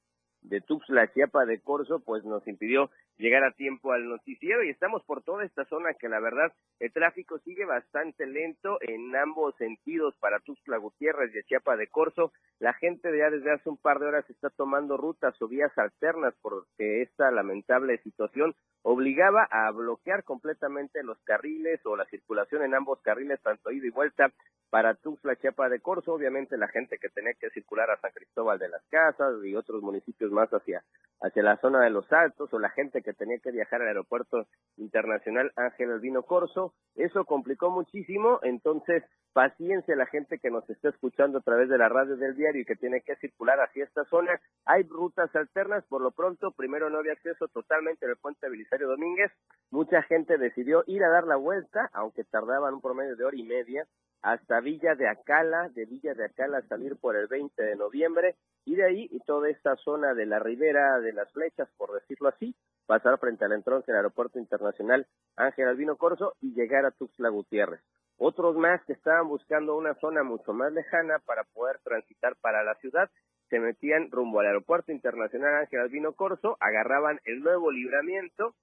de 0.43 0.61
Tuxtla 0.61 1.11
Chiapa 1.13 1.45
de 1.45 1.59
Corzo, 1.59 1.99
pues 1.99 2.23
nos 2.23 2.47
impidió 2.47 2.89
llegar 3.17 3.43
a 3.43 3.51
tiempo 3.51 3.91
al 3.91 4.07
noticiero 4.07 4.63
y 4.63 4.69
estamos 4.69 5.03
por 5.03 5.23
toda 5.23 5.45
esta 5.45 5.65
zona 5.65 5.93
que 5.93 6.09
la 6.09 6.19
verdad 6.19 6.51
el 6.79 6.91
tráfico 6.91 7.39
sigue 7.39 7.65
bastante 7.65 8.25
lento 8.25 8.77
en 8.81 9.15
ambos 9.15 9.55
sentidos 9.57 10.15
para 10.19 10.39
Tuxtla 10.39 10.77
Gutiérrez 10.77 11.33
y 11.35 11.43
Chiapa 11.43 11.77
de 11.77 11.87
Corzo. 11.87 12.33
La 12.59 12.73
gente 12.73 13.15
ya 13.17 13.29
desde 13.29 13.51
hace 13.51 13.69
un 13.69 13.77
par 13.77 13.99
de 13.99 14.07
horas 14.07 14.29
está 14.29 14.49
tomando 14.49 14.97
rutas 14.97 15.39
o 15.41 15.47
vías 15.47 15.71
alternas 15.77 16.33
porque 16.41 17.01
esta 17.01 17.31
lamentable 17.31 17.97
situación 17.99 18.55
obligaba 18.81 19.47
a 19.49 19.71
bloquear 19.71 20.23
completamente 20.23 21.03
los 21.03 21.17
carriles 21.23 21.79
o 21.85 21.95
la 21.95 22.05
circulación 22.05 22.63
en 22.63 22.75
ambos 22.75 23.01
carriles, 23.01 23.41
tanto 23.41 23.71
ida 23.71 23.87
y 23.87 23.91
vuelta 23.91 24.31
para 24.69 24.95
Tuxtla 24.95 25.35
Chiapa 25.37 25.69
de 25.69 25.79
Corzo. 25.79 26.13
Obviamente 26.13 26.57
la 26.57 26.67
gente 26.67 26.97
que 26.97 27.09
tenía 27.09 27.33
que 27.35 27.49
circular 27.51 27.89
a 27.91 28.01
San 28.01 28.11
Cristóbal 28.11 28.59
de 28.59 28.69
las 28.69 28.83
Casas 28.89 29.35
y 29.45 29.55
otros 29.55 29.81
municipios 29.81 30.31
más 30.33 30.49
hacia, 30.49 30.83
hacia 31.21 31.43
la 31.43 31.57
zona 31.57 31.81
de 31.81 31.89
los 31.89 32.11
Altos 32.11 32.53
o 32.53 32.59
la 32.59 32.69
gente 32.69 33.01
que 33.01 33.13
tenía 33.13 33.39
que 33.39 33.51
viajar 33.51 33.81
al 33.81 33.87
aeropuerto 33.87 34.45
internacional 34.77 35.51
Ángel 35.55 35.91
Albino 35.91 36.23
Corso. 36.23 36.73
Eso 36.95 37.23
complicó 37.25 37.69
muchísimo, 37.69 38.39
entonces 38.43 39.03
paciencia 39.33 39.95
la 39.95 40.05
gente 40.05 40.37
que 40.37 40.51
nos 40.51 40.69
está 40.69 40.89
escuchando 40.89 41.39
a 41.39 41.41
través 41.41 41.67
de 41.69 41.77
la 41.77 41.89
radio 41.89 42.15
del 42.15 42.35
diario 42.35 42.61
y 42.61 42.65
que 42.65 42.75
tiene 42.75 43.01
que 43.01 43.15
circular 43.15 43.59
hacia 43.59 43.83
esta 43.83 44.05
zona. 44.05 44.39
Hay 44.65 44.83
rutas 44.83 45.35
alternas, 45.35 45.83
por 45.85 46.01
lo 46.01 46.11
pronto, 46.11 46.51
primero 46.51 46.89
no 46.89 46.99
había 46.99 47.13
acceso 47.13 47.47
totalmente 47.47 48.05
al 48.05 48.17
puente 48.17 48.49
Belisario 48.49 48.87
Domínguez. 48.87 49.31
Mucha 49.71 50.03
gente 50.03 50.37
decidió 50.37 50.83
ir 50.87 51.03
a 51.03 51.09
dar 51.09 51.25
la 51.25 51.35
vuelta, 51.35 51.89
aunque 51.93 52.23
tardaban 52.23 52.75
un 52.75 52.81
promedio 52.81 53.15
de 53.15 53.25
hora 53.25 53.37
y 53.37 53.43
media, 53.43 53.87
hasta 54.21 54.61
Villa 54.61 54.95
de 54.95 55.09
Acala, 55.09 55.69
de 55.69 55.85
Villa 55.85 56.13
de 56.13 56.25
Acala 56.25 56.61
salir 56.69 56.95
por 56.95 57.17
el 57.17 57.27
20 57.27 57.61
de 57.61 57.75
noviembre 57.75 58.35
y 58.65 58.75
de 58.75 58.85
ahí 58.85 59.07
y 59.11 59.19
toda 59.19 59.49
esta 59.49 59.75
zona 59.75 60.13
de 60.13 60.22
la 60.25 60.39
ribera 60.39 60.99
de 60.99 61.13
las 61.13 61.31
flechas, 61.31 61.69
por 61.77 61.93
decirlo 61.93 62.29
así, 62.29 62.55
pasar 62.85 63.17
frente 63.19 63.45
al 63.45 63.53
entronque 63.53 63.91
del 63.91 63.97
aeropuerto 63.97 64.39
internacional 64.39 65.07
Ángel 65.35 65.67
Albino 65.67 65.97
Corso 65.97 66.35
y 66.41 66.53
llegar 66.53 66.85
a 66.85 66.91
Tuxtla 66.91 67.29
Gutiérrez. 67.29 67.81
Otros 68.17 68.55
más 68.55 68.83
que 68.85 68.93
estaban 68.93 69.27
buscando 69.27 69.75
una 69.75 69.95
zona 69.95 70.23
mucho 70.23 70.53
más 70.53 70.71
lejana 70.71 71.19
para 71.25 71.43
poder 71.43 71.79
transitar 71.83 72.35
para 72.41 72.63
la 72.63 72.75
ciudad, 72.75 73.09
se 73.49 73.59
metían 73.59 74.09
rumbo 74.11 74.39
al 74.39 74.47
aeropuerto 74.47 74.91
internacional 74.91 75.55
Ángel 75.55 75.79
Albino 75.79 76.13
Corso, 76.13 76.57
agarraban 76.59 77.19
el 77.25 77.41
nuevo 77.41 77.71
libramiento 77.71 78.55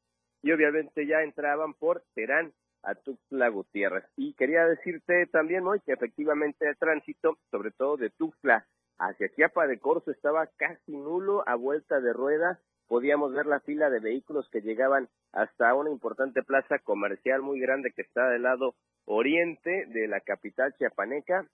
y 0.42 0.52
obviamente 0.52 1.06
ya 1.06 1.22
entraban 1.22 1.74
por 1.74 2.02
Terán 2.14 2.52
a 2.82 2.94
Tuxtla 2.94 3.48
Gutiérrez. 3.48 4.04
Y 4.16 4.34
quería 4.34 4.64
decirte 4.66 5.26
también 5.26 5.66
hoy 5.66 5.80
que 5.80 5.92
efectivamente 5.92 6.68
el 6.68 6.76
tránsito, 6.76 7.38
sobre 7.50 7.70
todo 7.70 7.96
de 7.96 8.10
Tuxtla 8.10 8.66
hacia 9.00 9.32
Chiapa 9.34 9.66
de 9.66 9.80
Corzo, 9.80 10.10
estaba 10.10 10.46
casi 10.58 10.92
nulo 10.96 11.42
a 11.48 11.54
vuelta 11.56 12.00
de 12.00 12.12
rueda. 12.12 12.60
Podíamos 12.86 13.32
ver 13.32 13.46
la 13.46 13.60
fila 13.60 13.88
de 13.88 14.00
vehículos 14.00 14.48
que 14.50 14.60
llegaban 14.60 15.08
hasta 15.32 15.74
una 15.74 15.90
importante 15.90 16.42
plaza 16.42 16.78
comercial 16.80 17.40
muy 17.40 17.60
grande 17.60 17.92
que 17.92 18.02
está 18.02 18.28
del 18.28 18.42
lado 18.42 18.74
oriente 19.06 19.86
de 19.86 20.06
la 20.06 20.20
capital 20.20 20.74
chiapaneca 20.76 21.46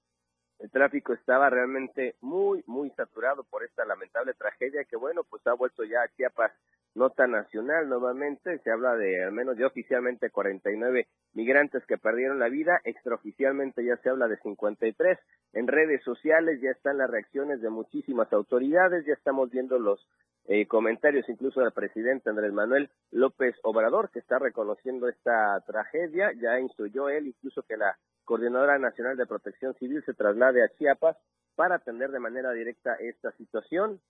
el 0.58 0.70
tráfico 0.70 1.12
estaba 1.12 1.50
realmente 1.50 2.16
muy, 2.20 2.62
muy 2.66 2.90
saturado 2.90 3.44
por 3.44 3.62
esta 3.62 3.84
lamentable 3.84 4.34
tragedia 4.34 4.84
que, 4.84 4.96
bueno, 4.96 5.22
pues 5.24 5.46
ha 5.46 5.52
vuelto 5.52 5.84
ya 5.84 6.02
a 6.02 6.08
Chiapas 6.16 6.52
nota 6.96 7.26
nacional 7.26 7.88
nuevamente. 7.88 8.58
Se 8.60 8.70
habla 8.70 8.96
de 8.96 9.22
al 9.22 9.32
menos 9.32 9.56
ya 9.58 9.66
oficialmente 9.66 10.30
49 10.30 11.06
migrantes 11.34 11.84
que 11.86 11.98
perdieron 11.98 12.38
la 12.38 12.48
vida. 12.48 12.80
Extraoficialmente 12.84 13.84
ya 13.84 13.96
se 13.98 14.08
habla 14.08 14.28
de 14.28 14.38
53. 14.38 15.18
En 15.52 15.66
redes 15.68 16.02
sociales 16.02 16.60
ya 16.62 16.70
están 16.70 16.98
las 16.98 17.10
reacciones 17.10 17.60
de 17.60 17.70
muchísimas 17.70 18.32
autoridades. 18.32 19.04
Ya 19.06 19.12
estamos 19.12 19.50
viendo 19.50 19.78
los 19.78 20.08
eh, 20.46 20.66
comentarios 20.66 21.28
incluso 21.28 21.60
del 21.60 21.72
presidente 21.72 22.30
Andrés 22.30 22.52
Manuel 22.52 22.90
López 23.10 23.54
Obrador, 23.62 24.10
que 24.10 24.20
está 24.20 24.38
reconociendo 24.38 25.08
esta 25.08 25.60
tragedia. 25.66 26.32
Ya 26.40 26.58
instruyó 26.60 27.10
él 27.10 27.26
incluso 27.26 27.62
que 27.62 27.76
la 27.76 27.96
Coordinadora 28.26 28.78
Nacional 28.78 29.16
de 29.16 29.24
Protección 29.24 29.74
Civil 29.74 30.02
se 30.04 30.12
traslade 30.12 30.62
a 30.62 30.68
Chiapas 30.76 31.16
para 31.54 31.76
atender 31.76 32.10
de 32.10 32.18
manera 32.18 32.50
directa 32.50 32.96
esta 32.96 33.30
situación. 33.32 34.00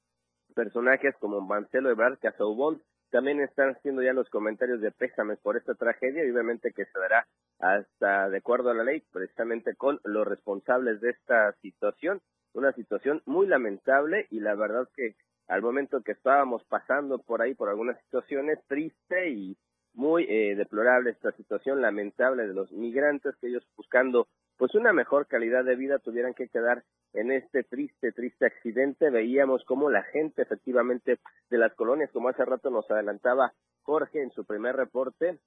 Personajes 0.54 1.14
como 1.20 1.42
Marcelo 1.42 1.90
Ebrard 1.90 2.18
Casaubon 2.18 2.82
también 3.10 3.40
están 3.40 3.76
haciendo 3.76 4.02
ya 4.02 4.14
los 4.14 4.28
comentarios 4.30 4.80
de 4.80 4.90
pésames 4.90 5.38
por 5.40 5.58
esta 5.58 5.74
tragedia 5.74 6.24
y 6.24 6.30
obviamente 6.30 6.72
que 6.72 6.86
se 6.86 6.98
dará 6.98 7.26
hasta 7.60 8.30
de 8.30 8.38
acuerdo 8.38 8.70
a 8.70 8.74
la 8.74 8.84
ley 8.84 9.02
precisamente 9.12 9.76
con 9.76 10.00
los 10.02 10.26
responsables 10.26 11.00
de 11.02 11.10
esta 11.10 11.52
situación. 11.60 12.22
Una 12.54 12.72
situación 12.72 13.22
muy 13.26 13.46
lamentable 13.46 14.26
y 14.30 14.40
la 14.40 14.54
verdad 14.54 14.88
que 14.96 15.14
al 15.46 15.60
momento 15.60 16.02
que 16.02 16.12
estábamos 16.12 16.64
pasando 16.64 17.18
por 17.18 17.42
ahí 17.42 17.54
por 17.54 17.68
algunas 17.68 18.00
situaciones 18.04 18.58
triste 18.66 19.28
y 19.28 19.58
muy 19.96 20.24
eh, 20.28 20.54
deplorable 20.54 21.10
esta 21.10 21.32
situación 21.32 21.80
lamentable 21.80 22.46
de 22.46 22.54
los 22.54 22.70
migrantes 22.70 23.34
que 23.40 23.48
ellos 23.48 23.66
buscando 23.76 24.28
pues 24.58 24.74
una 24.74 24.92
mejor 24.92 25.26
calidad 25.26 25.64
de 25.64 25.76
vida 25.76 25.98
tuvieran 25.98 26.32
que 26.32 26.48
quedar 26.48 26.84
en 27.12 27.32
este 27.32 27.62
triste, 27.62 28.12
triste 28.12 28.46
accidente. 28.46 29.10
Veíamos 29.10 29.64
cómo 29.64 29.90
la 29.90 30.02
gente 30.02 30.42
efectivamente 30.42 31.18
de 31.50 31.58
las 31.58 31.74
colonias, 31.74 32.10
como 32.12 32.28
hace 32.28 32.44
rato 32.44 32.70
nos 32.70 32.90
adelantaba 32.90 33.52
Jorge 33.82 34.22
en 34.22 34.30
su 34.30 34.44
primer 34.44 34.76
reporte, 34.76 35.38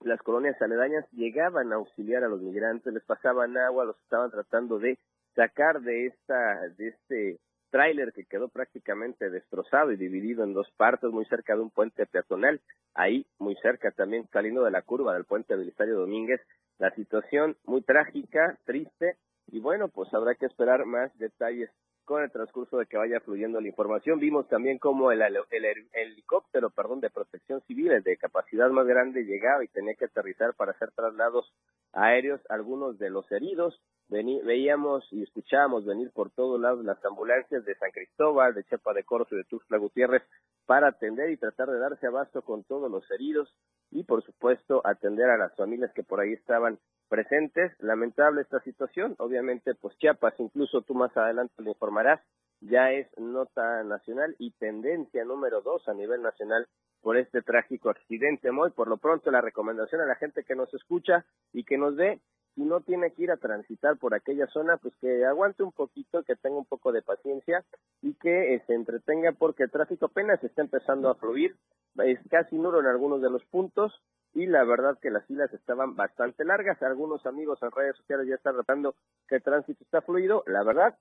las 0.00 0.20
colonias 0.22 0.60
aledañas 0.60 1.04
llegaban 1.12 1.72
a 1.72 1.76
auxiliar 1.76 2.24
a 2.24 2.28
los 2.28 2.42
migrantes, 2.42 2.92
les 2.92 3.04
pasaban 3.04 3.56
agua, 3.56 3.84
los 3.84 3.98
estaban 4.02 4.30
tratando 4.30 4.78
de 4.78 4.98
sacar 5.34 5.80
de 5.80 6.06
esta, 6.06 6.68
de 6.76 6.88
este 6.88 7.38
tráiler 7.76 8.14
que 8.14 8.24
quedó 8.24 8.48
prácticamente 8.48 9.28
destrozado 9.28 9.92
y 9.92 9.98
dividido 9.98 10.44
en 10.44 10.54
dos 10.54 10.66
partes 10.78 11.10
muy 11.10 11.26
cerca 11.26 11.54
de 11.54 11.60
un 11.60 11.68
puente 11.68 12.06
peatonal, 12.06 12.62
ahí 12.94 13.26
muy 13.38 13.54
cerca 13.56 13.90
también 13.90 14.26
saliendo 14.32 14.64
de 14.64 14.70
la 14.70 14.80
curva 14.80 15.12
del 15.12 15.26
puente 15.26 15.54
Belisario 15.54 15.98
Domínguez, 15.98 16.40
la 16.78 16.90
situación 16.94 17.54
muy 17.66 17.82
trágica, 17.82 18.58
triste 18.64 19.18
y 19.48 19.60
bueno, 19.60 19.88
pues 19.88 20.08
habrá 20.14 20.34
que 20.36 20.46
esperar 20.46 20.86
más 20.86 21.14
detalles 21.18 21.68
con 22.06 22.22
el 22.22 22.30
transcurso 22.30 22.78
de 22.78 22.86
que 22.86 22.96
vaya 22.96 23.20
fluyendo 23.20 23.60
la 23.60 23.68
información. 23.68 24.20
Vimos 24.20 24.48
también 24.48 24.78
cómo 24.78 25.12
el, 25.12 25.20
el, 25.20 25.88
helicóptero, 25.92 26.70
perdón, 26.70 27.00
de 27.00 27.10
protección 27.10 27.60
civil, 27.66 28.02
de 28.02 28.16
capacidad 28.16 28.70
más 28.70 28.86
grande, 28.86 29.24
llegaba 29.24 29.62
y 29.64 29.68
tenía 29.68 29.96
que 29.96 30.06
aterrizar 30.06 30.54
para 30.54 30.72
hacer 30.72 30.92
traslados 30.92 31.52
aéreos, 31.96 32.40
algunos 32.48 32.98
de 32.98 33.10
los 33.10 33.30
heridos. 33.32 33.80
veíamos 34.08 35.04
y 35.10 35.22
escuchábamos 35.22 35.84
venir 35.84 36.12
por 36.12 36.30
todos 36.30 36.60
lados 36.60 36.84
las 36.84 37.04
ambulancias 37.04 37.64
de 37.64 37.74
San 37.74 37.90
Cristóbal, 37.90 38.54
de 38.54 38.64
Chepa 38.64 38.92
de 38.92 39.02
Corzo 39.04 39.34
y 39.34 39.38
de 39.38 39.44
Tuxtla 39.44 39.78
Gutiérrez 39.78 40.22
para 40.66 40.88
atender 40.88 41.30
y 41.30 41.36
tratar 41.36 41.68
de 41.70 41.78
darse 41.78 42.06
abasto 42.06 42.42
con 42.42 42.64
todos 42.64 42.90
los 42.90 43.08
heridos 43.10 43.52
y, 43.90 44.04
por 44.04 44.22
supuesto, 44.24 44.82
atender 44.84 45.30
a 45.30 45.38
las 45.38 45.54
familias 45.56 45.92
que 45.94 46.02
por 46.02 46.20
ahí 46.20 46.32
estaban 46.32 46.78
presentes. 47.08 47.72
Lamentable 47.80 48.42
esta 48.42 48.60
situación. 48.60 49.14
Obviamente, 49.18 49.74
pues 49.74 49.96
Chiapas, 49.98 50.34
incluso 50.38 50.82
tú 50.82 50.94
más 50.94 51.16
adelante 51.16 51.54
lo 51.58 51.70
informarás, 51.70 52.20
ya 52.60 52.92
es 52.92 53.06
nota 53.18 53.82
nacional 53.84 54.34
y 54.38 54.50
tendencia 54.52 55.24
número 55.24 55.60
dos 55.60 55.86
a 55.88 55.94
nivel 55.94 56.22
nacional 56.22 56.66
por 57.02 57.16
este 57.16 57.42
trágico 57.42 57.90
accidente. 57.90 58.50
Muy 58.50 58.70
por 58.70 58.88
lo 58.88 58.96
pronto 58.96 59.30
la 59.30 59.40
recomendación 59.40 60.00
a 60.00 60.06
la 60.06 60.16
gente 60.16 60.44
que 60.44 60.56
nos 60.56 60.72
escucha 60.74 61.24
y 61.52 61.64
que 61.64 61.78
nos 61.78 61.96
ve, 61.96 62.20
si 62.54 62.62
no 62.62 62.80
tiene 62.80 63.12
que 63.12 63.24
ir 63.24 63.30
a 63.30 63.36
transitar 63.36 63.98
por 63.98 64.14
aquella 64.14 64.46
zona, 64.48 64.78
pues 64.78 64.94
que 64.96 65.24
aguante 65.24 65.62
un 65.62 65.72
poquito, 65.72 66.22
que 66.22 66.36
tenga 66.36 66.56
un 66.56 66.64
poco 66.64 66.90
de 66.90 67.02
paciencia 67.02 67.64
y 68.02 68.14
que 68.14 68.54
eh, 68.54 68.62
se 68.66 68.74
entretenga 68.74 69.32
porque 69.32 69.64
el 69.64 69.70
tráfico 69.70 70.06
apenas 70.06 70.42
está 70.42 70.62
empezando 70.62 71.10
a 71.10 71.14
fluir, 71.16 71.54
es 71.98 72.18
casi 72.30 72.56
nulo 72.56 72.80
en 72.80 72.86
algunos 72.86 73.20
de 73.20 73.30
los 73.30 73.44
puntos 73.44 73.92
y 74.34 74.46
la 74.46 74.64
verdad 74.64 74.98
que 75.00 75.10
las 75.10 75.24
filas 75.26 75.52
estaban 75.54 75.96
bastante 75.96 76.44
largas. 76.44 76.82
Algunos 76.82 77.24
amigos 77.24 77.58
en 77.62 77.70
redes 77.70 77.96
sociales 77.96 78.26
ya 78.28 78.34
están 78.34 78.54
tratando 78.54 78.94
que 79.28 79.36
el 79.36 79.42
tránsito 79.42 79.82
está 79.82 80.02
fluido. 80.02 80.44
La 80.46 80.62
verdad, 80.62 80.94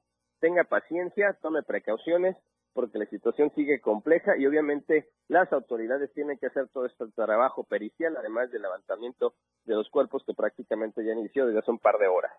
tenga 0.45 0.63
paciencia, 0.63 1.35
tome 1.41 1.63
precauciones 1.63 2.37
porque 2.73 2.99
la 2.99 3.07
situación 3.07 3.51
sigue 3.55 3.81
compleja 3.81 4.33
y 4.37 4.45
obviamente 4.45 5.09
las 5.27 5.51
autoridades 5.51 6.13
tienen 6.13 6.37
que 6.37 6.45
hacer 6.45 6.67
todo 6.71 6.85
este 6.85 7.05
trabajo 7.15 7.63
pericial, 7.63 8.15
además 8.15 8.51
del 8.51 8.61
levantamiento 8.61 9.33
de 9.65 9.73
los 9.73 9.89
cuerpos 9.89 10.21
que 10.23 10.35
prácticamente 10.35 11.03
ya 11.03 11.13
inició 11.13 11.47
desde 11.47 11.59
hace 11.59 11.71
un 11.71 11.79
par 11.79 11.97
de 11.97 12.05
horas. 12.07 12.31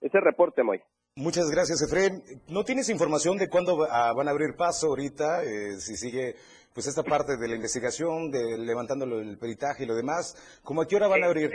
Ese 0.00 0.20
reporte, 0.20 0.62
Moy. 0.62 0.80
Muchas 1.16 1.50
gracias, 1.50 1.82
Efren. 1.82 2.22
¿No 2.48 2.62
tienes 2.62 2.88
información 2.90 3.38
de 3.38 3.48
cuándo 3.48 3.88
ah, 3.90 4.12
van 4.16 4.28
a 4.28 4.30
abrir 4.30 4.54
paso 4.56 4.86
ahorita? 4.86 5.42
Eh, 5.42 5.80
si 5.80 5.96
sigue 5.96 6.36
pues 6.74 6.86
esta 6.86 7.02
parte 7.02 7.36
de 7.36 7.48
la 7.48 7.56
investigación, 7.56 8.30
de 8.30 8.58
levantando 8.58 9.04
el 9.04 9.38
peritaje 9.38 9.84
y 9.84 9.86
lo 9.86 9.94
demás, 9.94 10.60
¿cómo 10.64 10.82
a 10.82 10.86
qué 10.86 10.96
hora 10.96 11.08
van 11.08 11.22
a 11.22 11.26
eh, 11.26 11.28
abrir? 11.28 11.50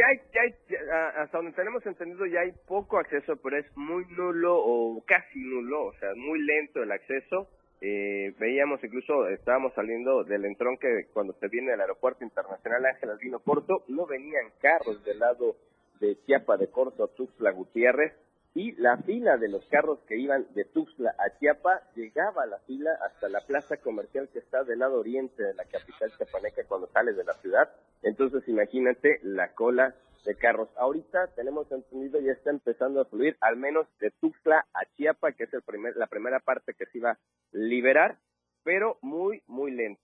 hasta 1.18 1.38
donde 1.38 1.54
tenemos 1.54 1.86
entendido 1.86 2.26
ya 2.26 2.42
hay 2.42 2.52
poco 2.68 3.00
acceso, 3.00 3.36
pero 3.38 3.58
es 3.58 3.66
muy 3.76 4.06
nulo 4.06 4.56
o 4.58 5.04
casi 5.06 5.40
nulo, 5.40 5.88
o 5.88 5.94
sea, 5.94 6.10
muy 6.16 6.40
lento 6.42 6.84
el 6.84 6.92
acceso. 6.92 7.48
Eh, 7.80 8.34
veíamos 8.40 8.84
incluso, 8.84 9.28
estábamos 9.28 9.74
saliendo 9.76 10.24
del 10.24 10.46
entronque 10.46 11.08
cuando 11.14 11.34
se 11.34 11.48
viene 11.48 11.74
al 11.74 11.82
aeropuerto 11.82 12.24
internacional 12.24 12.86
Ángel 12.86 13.12
Albino 13.12 13.40
Porto, 13.40 13.84
no 13.88 14.08
venían 14.08 14.52
carros 14.60 15.04
del 15.04 15.20
lado 15.20 15.56
de 16.00 16.18
Chiapa 16.26 16.58
de 16.58 16.70
Corzo 16.70 17.04
a 17.04 17.08
Tuxtla 17.08 17.52
Gutiérrez, 17.52 18.14
y 18.54 18.72
la 18.74 18.98
fila 18.98 19.38
de 19.38 19.50
los 19.50 19.66
carros 19.66 20.00
que 20.08 20.18
iban 20.18 20.48
de 20.56 20.66
Tuxtla 20.66 21.16
a 21.18 21.38
Chiapa 21.38 21.84
llegaba 21.96 22.44
a 22.44 22.48
la 22.48 22.60
fila 22.60 22.92
hasta 23.06 23.30
la 23.30 23.42
plaza 23.42 23.78
comercial 23.78 24.30
que 24.34 24.40
está 24.40 24.64
del 24.64 24.80
lado 24.80 25.00
oriente 25.00 25.44
de 25.44 25.54
la 25.54 25.66
capital 25.66 26.12
chiapaneca 26.18 26.64
cuando 26.68 26.88
sales 26.88 27.16
de 27.16 27.24
la 27.24 27.34
ciudad. 27.36 27.70
Entonces 28.02 28.48
imagínate 28.48 29.20
la 29.22 29.54
cola 29.54 29.96
de 30.26 30.36
carros. 30.36 30.70
Ahorita 30.78 31.28
tenemos 31.36 31.72
entendido 31.72 32.20
ya 32.20 32.32
está 32.32 32.50
empezando 32.50 33.02
a 33.02 33.06
fluir 33.06 33.38
al 33.42 33.58
menos 33.58 33.88
de 34.00 34.12
Tuxtla 34.20 34.66
a 34.74 34.86
Chiapa, 34.96 35.34
que 35.34 35.44
es 35.44 35.54
el 35.54 35.62
primer, 35.62 35.96
la 35.96 36.08
primera 36.08 36.40
parte 36.40 36.74
que 36.74 36.86
se 36.88 36.98
iba 36.98 37.12
a 37.12 37.20
liberar, 37.52 38.18
pero 38.64 38.98
muy, 39.02 39.44
muy 39.48 39.72
lento. 39.72 40.02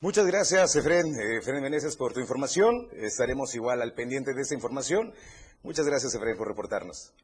Muchas 0.00 0.26
gracias, 0.26 0.74
Efren, 0.74 1.06
eh, 1.14 1.38
Efren 1.38 1.62
Meneses, 1.62 1.96
por 1.96 2.12
tu 2.12 2.18
información. 2.18 2.88
Estaremos 2.92 3.54
igual 3.54 3.80
al 3.82 3.94
pendiente 3.94 4.34
de 4.34 4.42
esa 4.42 4.54
información. 4.54 5.12
Muchas 5.62 5.86
gracias, 5.86 6.14
Efren, 6.16 6.36
por 6.36 6.48
reportarnos 6.48 7.14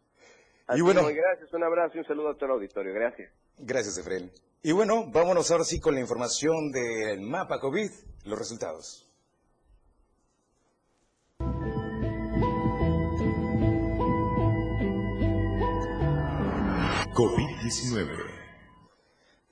y 0.76 0.80
bueno, 0.82 1.02
gracias, 1.02 1.52
un 1.52 1.64
abrazo 1.64 1.96
y 1.96 1.98
un 2.00 2.06
saludo 2.06 2.30
a 2.30 2.34
todo 2.34 2.46
el 2.46 2.52
auditorio. 2.52 2.92
Gracias. 2.92 3.32
Gracias, 3.58 3.98
Efraín. 3.98 4.30
Y 4.62 4.72
bueno, 4.72 5.10
vámonos 5.10 5.50
ahora 5.50 5.64
sí 5.64 5.80
con 5.80 5.94
la 5.94 6.00
información 6.00 6.70
del 6.72 7.22
mapa 7.22 7.58
COVID, 7.60 7.90
los 8.24 8.38
resultados. 8.38 9.08
COVID-19. 17.14 18.38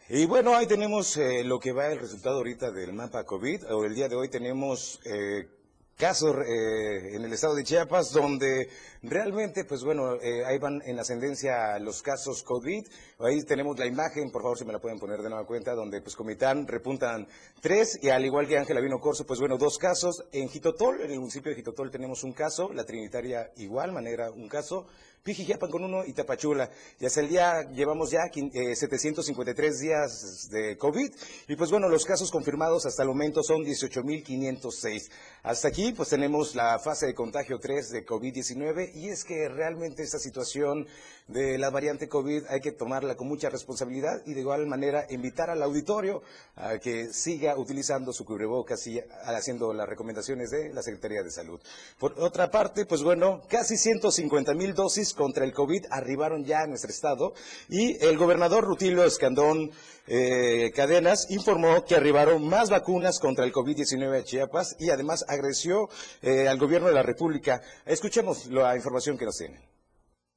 Y 0.08 0.24
bueno, 0.26 0.54
ahí 0.54 0.68
tenemos 0.68 1.16
eh, 1.16 1.42
lo 1.42 1.58
que 1.58 1.72
va 1.72 1.88
el 1.88 1.98
resultado 1.98 2.36
ahorita 2.36 2.70
del 2.70 2.92
mapa 2.92 3.24
COVID. 3.24 3.64
El 3.84 3.94
día 3.94 4.08
de 4.08 4.14
hoy 4.14 4.28
tenemos 4.28 5.00
eh, 5.04 5.48
casos 5.97 6.36
eh, 6.47 7.16
en 7.16 7.24
el 7.24 7.32
estado 7.32 7.55
de 7.55 7.64
Chiapas 7.64 8.12
donde 8.12 8.68
realmente, 9.03 9.64
pues 9.64 9.82
bueno, 9.82 10.16
eh, 10.20 10.44
ahí 10.44 10.59
van 10.59 10.82
en 10.84 10.99
ascendencia 10.99 11.78
los 11.78 12.03
casos 12.03 12.42
COVID. 12.42 12.86
Ahí 13.20 13.42
tenemos 13.44 13.78
la 13.78 13.86
imagen, 13.86 14.30
por 14.30 14.42
favor, 14.42 14.59
si 14.59 14.64
me 14.66 14.74
la 14.74 14.78
pueden 14.78 14.99
poner 14.99 15.22
de 15.22 15.30
nueva 15.30 15.47
cuenta, 15.47 15.74
donde 15.74 16.03
pues 16.03 16.14
Comitán 16.14 16.66
repuntan 16.66 17.26
tres 17.62 17.99
y 18.03 18.11
al 18.11 18.24
igual 18.24 18.47
que 18.47 18.59
Ángela 18.59 18.80
Vino 18.80 18.99
Corso, 19.01 19.26
pues 19.26 19.40
bueno, 19.40 19.57
dos 19.57 19.78
casos. 19.78 20.24
En 20.32 20.49
Jitotol, 20.49 21.01
en 21.01 21.12
el 21.12 21.18
municipio 21.18 21.51
de 21.51 21.57
Jitotol 21.57 21.90
tenemos 21.90 22.24
un 22.24 22.32
caso, 22.32 22.70
la 22.72 22.84
Trinitaria 22.84 23.51
igual, 23.57 23.92
manera 23.92 24.30
un 24.30 24.49
caso. 24.49 24.86
Pijijiapan 25.27 25.72
con 25.72 25.83
uno 25.83 26.05
y 26.05 26.12
Tapachula. 26.12 26.70
Y 27.01 27.05
hasta 27.05 27.18
el 27.18 27.29
día 27.29 27.68
llevamos 27.72 28.12
ya 28.12 28.31
753 28.33 29.59
eh, 29.59 29.83
días 29.83 30.49
de 30.51 30.79
COVID. 30.79 31.12
Y 31.49 31.57
pues 31.57 31.72
bueno, 31.72 31.89
los 31.89 32.05
casos 32.05 32.31
confirmados 32.31 32.87
hasta 32.87 33.03
el 33.03 33.09
momento 33.09 33.43
son 33.43 33.64
18.506. 33.64 35.11
Hasta 35.43 35.66
aquí 35.66 35.93
pues 35.93 36.11
tenemos 36.11 36.55
la 36.55 36.79
fase 36.79 37.07
de 37.07 37.14
contagio 37.14 37.59
3 37.59 37.91
de 37.91 38.07
COVID-19 38.07 38.95
y 38.95 39.09
es 39.09 39.24
que 39.24 39.49
realmente 39.49 40.05
esta 40.05 40.20
situación 40.20 40.87
de 41.27 41.59
la 41.59 41.70
variante 41.70 42.09
COVID 42.09 42.45
hay 42.49 42.61
que 42.61 42.70
tomarla 42.70 43.16
con 43.16 43.27
mucha 43.27 43.51
responsabilidad 43.51 44.22
y 44.27 44.35
de 44.35 44.43
igual 44.43 44.64
manera 44.66 45.07
invitar 45.11 45.51
al 45.51 45.62
auditorio 45.62 46.22
a 46.55 46.79
que 46.79 47.12
siga 47.12 47.57
utilizando 47.57 48.12
su 48.12 48.24
cubrebocas 48.24 48.87
y 48.87 49.01
haciendo 49.24 49.72
las 49.72 49.89
recomendaciones 49.89 50.51
de 50.51 50.72
la 50.72 50.83
Secretaría 50.83 51.24
de 51.24 51.31
Salud. 51.33 51.61
Por 51.99 52.14
otra 52.20 52.49
parte, 52.51 52.87
pues 52.87 53.03
bueno, 53.03 53.43
casi 53.49 53.77
150 53.77 54.55
mil 54.55 54.72
dosis 54.74 55.15
contra 55.16 55.44
el 55.44 55.52
COVID 55.52 55.86
arribaron 55.90 56.44
ya 56.44 56.60
a 56.60 56.66
nuestro 56.66 56.90
estado 56.90 57.34
y 57.68 57.96
el 58.04 58.16
gobernador 58.16 58.64
Rutilio 58.64 59.04
Escandón 59.04 59.72
eh, 60.06 60.70
Cadenas 60.74 61.28
informó 61.30 61.84
que 61.84 61.96
arribaron 61.96 62.46
más 62.48 62.70
vacunas 62.70 63.18
contra 63.18 63.44
el 63.44 63.52
COVID-19 63.52 64.20
a 64.20 64.22
Chiapas 64.22 64.76
y 64.78 64.90
además 64.90 65.24
agradeció 65.28 65.88
eh, 66.22 66.46
al 66.48 66.58
gobierno 66.58 66.86
de 66.86 66.94
la 66.94 67.02
República. 67.02 67.60
Escuchemos 67.84 68.46
la 68.46 68.76
información 68.76 69.18
que 69.18 69.24
nos 69.24 69.36
tiene. 69.36 69.60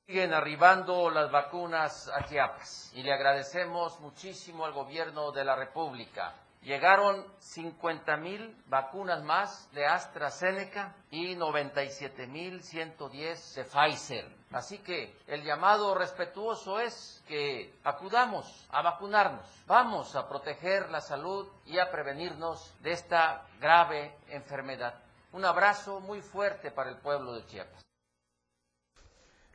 Siguen 0.08 0.34
arribando 0.34 1.12
las 1.12 1.32
vacunas 1.32 2.10
a 2.10 2.26
Chiapas 2.26 2.92
y 2.96 3.04
le 3.04 3.14
agradecemos 3.14 4.00
muchísimo 4.00 4.66
al 4.66 4.74
gobierno 4.74 5.32
de 5.32 5.46
la 5.46 5.56
República. 5.56 6.34
Llegaron 6.62 7.26
50 7.40 8.18
mil 8.18 8.56
vacunas 8.68 9.24
más 9.24 9.72
de 9.72 9.86
AstraZeneca 9.86 10.94
y 11.10 11.36
97 11.36 12.28
mil 12.28 12.62
110 12.62 13.56
de 13.56 13.64
Pfizer. 13.64 14.40
Así 14.52 14.80
que 14.80 15.16
el 15.28 15.44
llamado 15.44 15.96
respetuoso 15.96 16.80
es 16.80 17.24
que 17.28 17.74
acudamos 17.84 18.68
a 18.72 18.82
vacunarnos. 18.82 19.46
Vamos 19.68 20.16
a 20.16 20.28
proteger 20.28 20.90
la 20.90 21.02
salud 21.02 21.48
y 21.66 21.80
a 21.80 21.92
prevenirnos 21.92 22.74
de 22.82 22.92
esta 22.92 23.46
grave 23.62 24.18
enfermedad. 24.30 24.96
Un 25.32 25.46
abrazo 25.46 26.00
muy 26.00 26.22
fuerte 26.22 26.72
para 26.72 26.90
el 26.90 26.98
pueblo 26.98 27.34
de 27.34 27.46
Chiapas. 27.46 27.89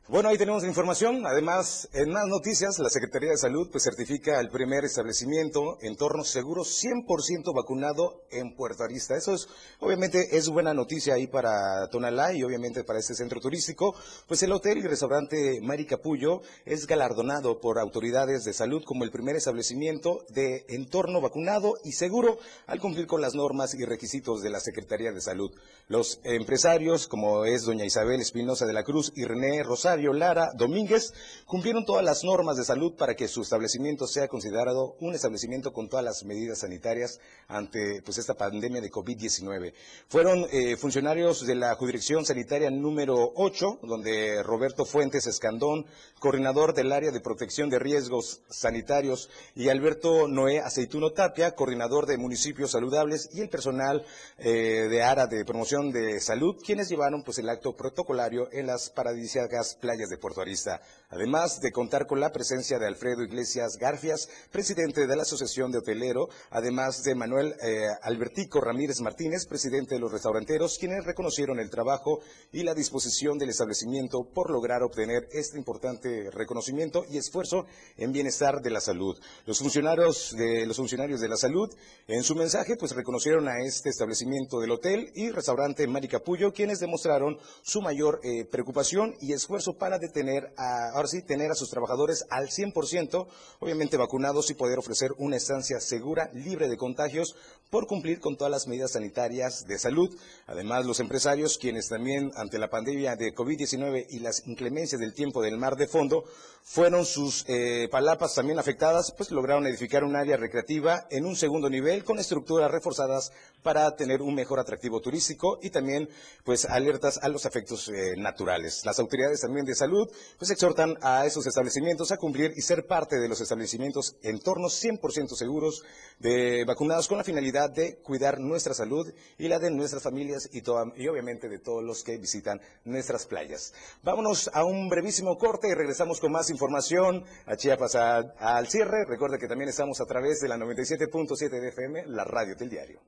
Bueno, 0.07 0.29
ahí 0.29 0.37
tenemos 0.37 0.63
información. 0.63 1.25
Además, 1.25 1.89
en 1.91 2.11
más 2.11 2.27
noticias, 2.27 2.77
la 2.77 2.91
Secretaría 2.91 3.31
de 3.31 3.37
Salud 3.37 3.69
pues, 3.71 3.85
certifica 3.85 4.39
el 4.39 4.49
primer 4.49 4.85
establecimiento 4.85 5.79
entorno 5.81 6.23
seguro 6.23 6.61
100% 6.61 7.55
vacunado 7.55 8.21
en 8.29 8.55
Puerto 8.55 8.83
Arista. 8.83 9.15
Eso 9.15 9.33
es, 9.33 9.47
obviamente, 9.79 10.37
es 10.37 10.47
buena 10.47 10.75
noticia 10.75 11.15
ahí 11.15 11.25
para 11.25 11.87
Tonalá 11.89 12.33
y 12.33 12.43
obviamente 12.43 12.83
para 12.83 12.99
este 12.99 13.15
centro 13.15 13.39
turístico. 13.41 13.95
Pues 14.27 14.43
el 14.43 14.51
hotel 14.51 14.77
y 14.77 14.83
restaurante 14.83 15.59
Mari 15.63 15.87
Capullo 15.87 16.43
es 16.65 16.85
galardonado 16.85 17.59
por 17.59 17.79
autoridades 17.79 18.43
de 18.43 18.53
salud 18.53 18.83
como 18.85 19.05
el 19.05 19.11
primer 19.11 19.35
establecimiento 19.35 20.23
de 20.29 20.65
entorno 20.69 21.19
vacunado 21.19 21.77
y 21.83 21.93
seguro 21.93 22.37
al 22.67 22.79
cumplir 22.79 23.07
con 23.07 23.21
las 23.21 23.33
normas 23.33 23.73
y 23.73 23.83
requisitos 23.83 24.43
de 24.43 24.51
la 24.51 24.59
Secretaría 24.59 25.11
de 25.11 25.21
Salud. 25.21 25.49
Los 25.87 26.19
empresarios, 26.23 27.07
como 27.07 27.45
es 27.45 27.63
doña 27.63 27.85
Isabel 27.85 28.21
Espinosa 28.21 28.67
de 28.67 28.73
la 28.73 28.83
Cruz 28.83 29.11
y 29.15 29.25
René 29.25 29.63
Rosario, 29.63 29.94
Lara 29.97 30.51
Domínguez 30.55 31.13
cumplieron 31.45 31.85
todas 31.85 32.03
las 32.03 32.23
normas 32.23 32.57
de 32.57 32.65
salud 32.65 32.95
para 32.95 33.15
que 33.15 33.27
su 33.27 33.41
establecimiento 33.41 34.07
sea 34.07 34.27
considerado 34.27 34.95
un 34.99 35.13
establecimiento 35.13 35.71
con 35.71 35.89
todas 35.89 36.03
las 36.03 36.23
medidas 36.23 36.59
sanitarias 36.59 37.19
ante 37.47 38.01
pues, 38.03 38.17
esta 38.17 38.33
pandemia 38.33 38.81
de 38.81 38.91
COVID-19. 38.91 39.73
Fueron 40.07 40.45
eh, 40.51 40.75
funcionarios 40.77 41.45
de 41.45 41.55
la 41.55 41.75
Jurisdicción 41.75 42.25
Sanitaria 42.25 42.69
número 42.69 43.31
8, 43.35 43.79
donde 43.83 44.43
Roberto 44.43 44.85
Fuentes 44.85 45.27
Escandón, 45.27 45.85
coordinador 46.19 46.73
del 46.73 46.91
área 46.91 47.11
de 47.11 47.21
protección 47.21 47.69
de 47.69 47.79
riesgos 47.79 48.41
sanitarios, 48.49 49.29
y 49.55 49.69
Alberto 49.69 50.27
Noé 50.27 50.59
Aceituno 50.59 51.11
Tapia, 51.11 51.55
coordinador 51.55 52.05
de 52.05 52.17
municipios 52.17 52.71
saludables, 52.71 53.29
y 53.33 53.41
el 53.41 53.49
personal 53.49 54.05
eh, 54.37 54.87
de 54.89 55.03
ARA 55.03 55.27
de 55.27 55.45
promoción 55.45 55.91
de 55.91 56.19
salud, 56.19 56.55
quienes 56.65 56.89
llevaron 56.89 57.23
pues, 57.23 57.37
el 57.39 57.49
acto 57.49 57.75
protocolario 57.75 58.49
en 58.51 58.67
las 58.67 58.89
paradisíacas 58.89 59.75
playas 59.85 60.09
de 60.09 60.17
Puerto 60.17 60.41
Arista, 60.41 60.81
además 61.09 61.61
de 61.61 61.71
contar 61.71 62.07
con 62.07 62.19
la 62.19 62.31
presencia 62.31 62.79
de 62.79 62.87
Alfredo 62.87 63.21
Iglesias 63.21 63.77
Garfias, 63.79 64.27
presidente 64.51 65.05
de 65.05 65.15
la 65.15 65.21
Asociación 65.21 65.71
de 65.71 65.77
Hotelero, 65.77 66.27
además 66.49 67.03
de 67.03 67.13
Manuel 67.13 67.53
eh, 67.61 67.85
Albertico 68.01 68.61
Ramírez 68.61 68.99
Martínez, 69.01 69.45
presidente 69.45 69.93
de 69.93 70.01
los 70.01 70.11
restauranteros, 70.11 70.79
quienes 70.79 71.05
reconocieron 71.05 71.59
el 71.59 71.69
trabajo 71.69 72.19
y 72.51 72.63
la 72.63 72.73
disposición 72.73 73.37
del 73.37 73.49
establecimiento 73.49 74.27
por 74.33 74.49
lograr 74.49 74.81
obtener 74.81 75.27
este 75.31 75.59
importante 75.59 76.31
reconocimiento 76.31 77.05
y 77.07 77.19
esfuerzo 77.19 77.67
en 77.95 78.11
bienestar 78.11 78.61
de 78.61 78.71
la 78.71 78.81
salud. 78.81 79.15
Los 79.45 79.59
funcionarios 79.59 80.33
de 80.35 80.65
los 80.65 80.77
funcionarios 80.77 81.21
de 81.21 81.29
la 81.29 81.37
salud, 81.37 81.69
en 82.07 82.23
su 82.23 82.33
mensaje, 82.33 82.75
pues 82.75 82.95
reconocieron 82.95 83.47
a 83.47 83.63
este 83.63 83.89
establecimiento 83.89 84.59
del 84.59 84.71
hotel 84.71 85.11
y 85.13 85.29
restaurante 85.29 85.85
Mari 85.85 86.07
Capullo, 86.07 86.53
quienes 86.53 86.79
demostraron 86.79 87.37
su 87.61 87.83
mayor 87.83 88.19
eh, 88.23 88.45
preocupación 88.45 89.13
y 89.21 89.33
esfuerzo 89.33 89.74
para 89.77 89.99
detener, 89.99 90.53
a, 90.57 90.89
ahora 90.93 91.07
sí, 91.07 91.21
tener 91.21 91.51
a 91.51 91.55
sus 91.55 91.69
trabajadores 91.69 92.25
al 92.29 92.49
100%, 92.49 93.27
obviamente 93.59 93.97
vacunados 93.97 94.49
y 94.49 94.53
poder 94.53 94.79
ofrecer 94.79 95.11
una 95.17 95.37
estancia 95.37 95.79
segura, 95.79 96.29
libre 96.33 96.67
de 96.67 96.77
contagios, 96.77 97.35
por 97.69 97.87
cumplir 97.87 98.19
con 98.19 98.37
todas 98.37 98.51
las 98.51 98.67
medidas 98.67 98.91
sanitarias 98.91 99.65
de 99.67 99.77
salud. 99.79 100.15
Además, 100.47 100.85
los 100.85 100.99
empresarios, 100.99 101.57
quienes 101.57 101.89
también 101.89 102.31
ante 102.35 102.57
la 102.57 102.69
pandemia 102.69 103.15
de 103.15 103.33
COVID-19 103.33 104.05
y 104.09 104.19
las 104.19 104.47
inclemencias 104.47 105.01
del 105.01 105.13
tiempo 105.13 105.41
del 105.41 105.57
mar 105.57 105.75
de 105.75 105.87
fondo, 105.87 106.25
fueron 106.63 107.05
sus 107.05 107.45
eh, 107.47 107.87
palapas 107.91 108.33
también 108.33 108.57
afectadas, 108.57 109.11
pues 109.11 109.29
lograron 109.29 109.67
edificar 109.67 110.03
un 110.03 110.15
área 110.15 110.35
recreativa 110.35 111.05
en 111.11 111.25
un 111.25 111.35
segundo 111.35 111.69
nivel 111.69 112.03
con 112.03 112.17
estructuras 112.17 112.71
reforzadas 112.71 113.31
para 113.61 113.95
tener 113.95 114.21
un 114.21 114.33
mejor 114.33 114.59
atractivo 114.59 114.99
turístico 114.99 115.59
y 115.61 115.69
también 115.69 116.09
pues 116.43 116.65
alertas 116.65 117.19
a 117.21 117.29
los 117.29 117.45
efectos 117.45 117.89
eh, 117.89 118.15
naturales. 118.17 118.83
Las 118.85 118.99
autoridades 118.99 119.41
también 119.41 119.64
de 119.65 119.75
salud 119.75 120.09
pues 120.37 120.51
exhortan 120.51 120.97
a 121.01 121.25
esos 121.25 121.45
establecimientos 121.47 122.11
a 122.11 122.17
cumplir 122.17 122.53
y 122.55 122.61
ser 122.61 122.85
parte 122.85 123.17
de 123.17 123.27
los 123.27 123.41
establecimientos 123.41 124.15
entornos 124.21 124.83
100% 124.83 125.35
seguros 125.35 125.83
de 126.19 126.63
vacunados 126.65 127.07
con 127.07 127.17
la 127.17 127.23
finalidad 127.23 127.69
de 127.69 127.97
cuidar 127.97 128.39
nuestra 128.39 128.73
salud 128.73 129.11
y 129.37 129.47
la 129.47 129.59
de 129.59 129.71
nuestras 129.71 130.03
familias 130.03 130.49
y, 130.51 130.59
y 130.59 131.07
obviamente 131.07 131.49
de 131.49 131.59
todos 131.59 131.83
los 131.83 132.03
que 132.03 132.17
visitan 132.17 132.61
nuestras 132.83 133.25
playas. 133.25 133.73
Vámonos 134.03 134.49
a 134.53 134.63
un 134.63 134.89
brevísimo 134.89 135.37
corte 135.37 135.67
y 135.69 135.73
regresamos 135.73 136.19
con 136.19 136.31
más 136.31 136.49
información 136.49 137.23
a 137.45 137.55
Chiapas 137.55 137.95
al 137.95 138.67
cierre. 138.67 139.05
Recuerde 139.05 139.39
que 139.39 139.47
también 139.47 139.69
estamos 139.69 139.99
a 140.01 140.05
través 140.05 140.39
de 140.39 140.47
la 140.47 140.57
97.7 140.57 141.49
de 141.49 141.69
FM, 141.69 142.05
la 142.07 142.23
radio 142.23 142.55
del 142.55 142.69
diario. 142.69 143.01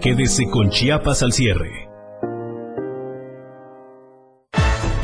Quédese 0.00 0.48
con 0.48 0.70
Chiapas 0.70 1.22
al 1.22 1.32
cierre. 1.32 1.87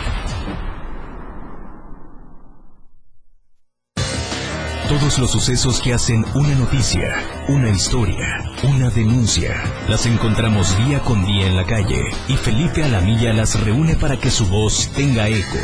Todos 5.01 5.17
los 5.17 5.31
sucesos 5.31 5.81
que 5.81 5.95
hacen 5.95 6.23
una 6.35 6.53
noticia, 6.53 7.43
una 7.47 7.71
historia, 7.71 8.51
una 8.61 8.91
denuncia, 8.91 9.63
las 9.89 10.05
encontramos 10.05 10.77
día 10.77 10.99
con 10.99 11.25
día 11.25 11.47
en 11.47 11.55
la 11.55 11.65
calle 11.65 12.03
y 12.27 12.35
Felipe 12.35 12.83
Alamilla 12.83 13.33
las 13.33 13.59
reúne 13.59 13.95
para 13.95 14.19
que 14.19 14.29
su 14.29 14.45
voz 14.45 14.91
tenga 14.95 15.27
eco. 15.27 15.57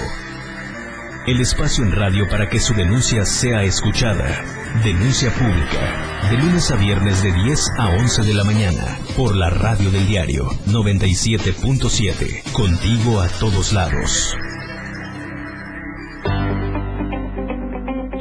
el 1.28 1.40
espacio 1.40 1.84
en 1.84 1.92
radio 1.92 2.28
para 2.28 2.50
que 2.50 2.60
su 2.60 2.74
denuncia 2.74 3.26
sea 3.26 3.62
escuchada. 3.62 4.44
Denuncia 4.84 5.32
pública, 5.32 6.30
de 6.32 6.38
lunes 6.38 6.72
a 6.72 6.76
viernes 6.76 7.22
de 7.22 7.32
10 7.32 7.70
a 7.78 7.90
11 7.90 8.24
de 8.24 8.34
la 8.34 8.44
mañana, 8.44 8.98
por 9.16 9.36
la 9.36 9.52
radio 9.52 9.92
del 9.92 10.08
diario 10.08 10.48
97.7, 10.66 12.52
contigo 12.54 13.22
a 13.22 13.28
todos 13.28 13.72
lados. 13.72 14.36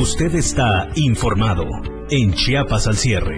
Usted 0.00 0.32
está 0.36 0.88
informado 0.94 1.64
en 2.08 2.32
Chiapas 2.32 2.86
al 2.86 2.96
cierre. 2.96 3.36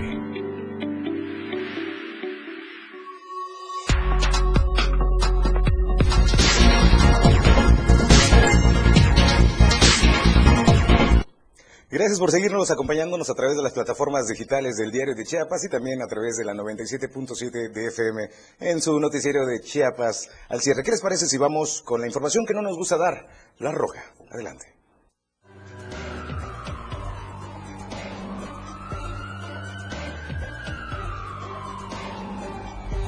Gracias 11.89 12.19
por 12.19 12.31
seguirnos 12.31 12.71
acompañándonos 12.71 13.31
a 13.31 13.35
través 13.35 13.57
de 13.57 13.63
las 13.63 13.73
plataformas 13.73 14.27
digitales 14.29 14.77
del 14.77 14.91
Diario 14.91 15.15
de 15.15 15.25
Chiapas 15.25 15.65
y 15.65 15.71
también 15.71 16.03
a 16.03 16.07
través 16.07 16.37
de 16.37 16.45
la 16.45 16.53
97.7 16.53 17.73
de 17.73 17.87
FM 17.87 18.29
en 18.61 18.83
su 18.83 19.01
noticiero 19.01 19.47
de 19.47 19.61
Chiapas 19.63 20.29
al 20.51 20.61
cierre. 20.61 20.83
¿Qué 20.83 20.91
les 20.91 21.01
parece 21.01 21.25
si 21.25 21.39
vamos 21.39 21.81
con 21.81 22.03
la 22.03 22.07
información 22.07 22.45
que 22.47 22.53
no 22.53 22.61
nos 22.61 22.77
gusta 22.77 22.99
dar? 22.99 23.27
La 23.57 23.73
roja. 23.73 24.05
Adelante. 24.31 24.80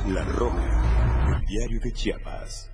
La 0.08 0.24
Roja, 0.24 1.38
el 1.38 1.46
diario 1.46 1.78
de 1.78 1.92
Chiapas. 1.92 2.71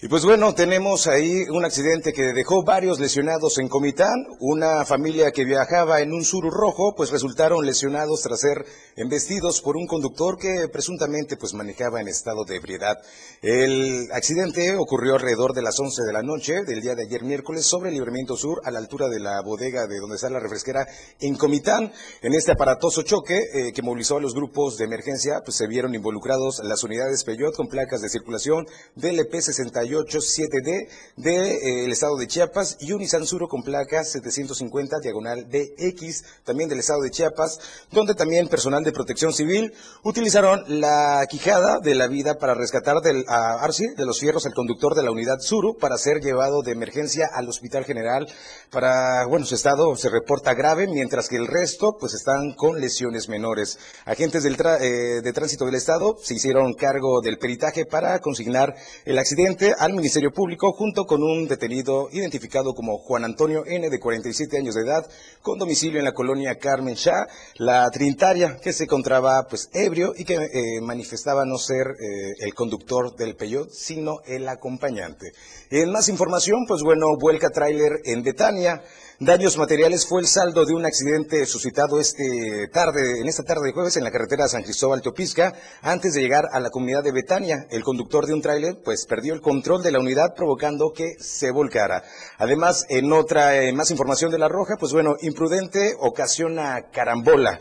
Y 0.00 0.06
pues 0.06 0.24
bueno, 0.24 0.54
tenemos 0.54 1.08
ahí 1.08 1.42
un 1.50 1.64
accidente 1.64 2.12
que 2.12 2.32
dejó 2.32 2.62
varios 2.62 3.00
lesionados 3.00 3.58
en 3.58 3.66
Comitán. 3.66 4.14
Una 4.38 4.84
familia 4.84 5.32
que 5.32 5.44
viajaba 5.44 6.00
en 6.00 6.12
un 6.12 6.24
suru 6.24 6.52
rojo, 6.52 6.94
pues 6.96 7.10
resultaron 7.10 7.66
lesionados 7.66 8.22
tras 8.22 8.38
ser 8.38 8.64
embestidos 8.94 9.60
por 9.60 9.76
un 9.76 9.88
conductor 9.88 10.38
que 10.38 10.68
presuntamente 10.68 11.36
pues 11.36 11.52
manejaba 11.52 12.00
en 12.00 12.06
estado 12.06 12.44
de 12.44 12.54
ebriedad. 12.54 12.96
El 13.42 14.08
accidente 14.12 14.76
ocurrió 14.76 15.14
alrededor 15.14 15.52
de 15.52 15.62
las 15.62 15.80
11 15.80 16.04
de 16.04 16.12
la 16.12 16.22
noche 16.22 16.62
del 16.64 16.80
día 16.80 16.94
de 16.94 17.02
ayer 17.02 17.24
miércoles 17.24 17.66
sobre 17.66 17.88
el 17.88 17.96
Libramiento 17.96 18.36
Sur 18.36 18.60
a 18.62 18.70
la 18.70 18.78
altura 18.78 19.08
de 19.08 19.18
la 19.18 19.40
bodega 19.42 19.88
de 19.88 19.98
donde 19.98 20.14
está 20.14 20.30
la 20.30 20.38
refresquera 20.38 20.86
en 21.18 21.34
Comitán. 21.34 21.92
En 22.22 22.34
este 22.34 22.52
aparatoso 22.52 23.02
choque 23.02 23.36
eh, 23.36 23.72
que 23.74 23.82
movilizó 23.82 24.18
a 24.18 24.20
los 24.20 24.34
grupos 24.36 24.76
de 24.76 24.84
emergencia, 24.84 25.40
pues 25.44 25.56
se 25.56 25.66
vieron 25.66 25.92
involucrados 25.96 26.60
las 26.62 26.84
unidades 26.84 27.24
Peyot 27.24 27.56
con 27.56 27.66
placas 27.66 28.00
de 28.00 28.08
circulación 28.08 28.64
DLP 28.94 29.40
61 29.40 29.87
7D 29.96 30.88
del 31.16 31.92
estado 31.92 32.16
de 32.16 32.26
Chiapas 32.26 32.76
y 32.80 32.92
un 32.92 33.00
Nissan 33.00 33.26
Suro 33.26 33.48
con 33.48 33.62
placa 33.62 34.04
750 34.04 34.98
diagonal 35.00 35.48
DX 35.48 36.24
también 36.44 36.68
del 36.68 36.80
estado 36.80 37.02
de 37.02 37.10
Chiapas, 37.10 37.58
donde 37.90 38.14
también 38.14 38.48
personal 38.48 38.84
de 38.84 38.92
protección 38.92 39.32
civil 39.32 39.72
utilizaron 40.02 40.64
la 40.80 41.26
quijada 41.28 41.78
de 41.80 41.94
la 41.94 42.06
vida 42.06 42.38
para 42.38 42.54
rescatar 42.54 43.00
del, 43.02 43.24
a 43.28 43.62
Arci 43.62 43.86
de 43.96 44.06
los 44.06 44.20
fierros 44.20 44.46
al 44.46 44.54
conductor 44.54 44.94
de 44.94 45.02
la 45.02 45.10
unidad 45.10 45.38
Suru 45.40 45.76
para 45.76 45.98
ser 45.98 46.20
llevado 46.20 46.62
de 46.62 46.72
emergencia 46.72 47.28
al 47.32 47.48
Hospital 47.48 47.84
General 47.84 48.26
para, 48.70 49.26
bueno, 49.26 49.46
su 49.46 49.54
estado 49.54 49.96
se 49.96 50.08
reporta 50.08 50.54
grave, 50.54 50.86
mientras 50.86 51.28
que 51.28 51.36
el 51.36 51.46
resto 51.46 51.96
pues 51.98 52.14
están 52.14 52.52
con 52.54 52.80
lesiones 52.80 53.28
menores. 53.28 53.78
Agentes 54.04 54.42
del 54.42 54.56
eh, 54.80 55.20
de 55.22 55.32
tránsito 55.32 55.64
del 55.64 55.74
estado 55.74 56.16
se 56.22 56.34
hicieron 56.34 56.74
cargo 56.74 57.20
del 57.20 57.38
peritaje 57.38 57.86
para 57.86 58.18
consignar 58.20 58.74
el 59.04 59.18
accidente 59.18 59.74
al 59.78 59.94
Ministerio 59.94 60.32
Público 60.32 60.72
junto 60.72 61.06
con 61.06 61.22
un 61.22 61.46
detenido 61.46 62.08
identificado 62.12 62.74
como 62.74 62.98
Juan 62.98 63.24
Antonio 63.24 63.64
N 63.64 63.88
de 63.88 64.00
47 64.00 64.58
años 64.58 64.74
de 64.74 64.82
edad 64.82 65.08
con 65.40 65.58
domicilio 65.58 65.98
en 65.98 66.04
la 66.04 66.12
colonia 66.12 66.58
Carmen 66.58 66.94
Shah, 66.94 67.26
la 67.56 67.88
Trinitaria, 67.90 68.58
que 68.62 68.72
se 68.72 68.84
encontraba 68.84 69.46
pues 69.48 69.70
ebrio 69.72 70.12
y 70.16 70.24
que 70.24 70.34
eh, 70.34 70.80
manifestaba 70.82 71.44
no 71.44 71.58
ser 71.58 71.86
eh, 71.86 72.34
el 72.40 72.54
conductor 72.54 73.14
del 73.16 73.36
Peyot, 73.36 73.70
sino 73.70 74.20
el 74.26 74.48
acompañante. 74.48 75.32
En 75.70 75.92
más 75.92 76.08
información, 76.08 76.64
pues 76.66 76.82
bueno, 76.82 77.06
vuelca 77.20 77.50
tráiler 77.50 78.00
en 78.04 78.22
Betania. 78.22 78.82
Daños 79.20 79.58
materiales 79.58 80.06
fue 80.06 80.20
el 80.20 80.28
saldo 80.28 80.64
de 80.64 80.74
un 80.74 80.86
accidente 80.86 81.44
suscitado 81.44 81.98
este 81.98 82.68
tarde, 82.72 83.20
en 83.20 83.26
esta 83.26 83.42
tarde 83.42 83.66
de 83.66 83.72
jueves 83.72 83.96
en 83.96 84.04
la 84.04 84.12
carretera 84.12 84.46
San 84.46 84.62
Cristóbal 84.62 85.02
Teopisca, 85.02 85.54
antes 85.82 86.14
de 86.14 86.20
llegar 86.20 86.44
a 86.52 86.60
la 86.60 86.70
comunidad 86.70 87.02
de 87.02 87.10
Betania. 87.10 87.66
El 87.70 87.82
conductor 87.82 88.26
de 88.26 88.34
un 88.34 88.42
tráiler 88.42 88.78
pues 88.84 89.06
perdió 89.06 89.34
el 89.34 89.40
control 89.40 89.67
de 89.76 89.92
la 89.92 89.98
unidad 89.98 90.34
provocando 90.34 90.92
que 90.94 91.16
se 91.20 91.50
volcara. 91.50 92.02
Además, 92.38 92.86
en 92.88 93.12
otra 93.12 93.62
eh, 93.62 93.72
más 93.74 93.90
información 93.90 94.30
de 94.30 94.38
la 94.38 94.48
Roja, 94.48 94.76
pues 94.80 94.94
bueno, 94.94 95.16
imprudente 95.20 95.94
ocasiona 96.00 96.88
carambola. 96.90 97.60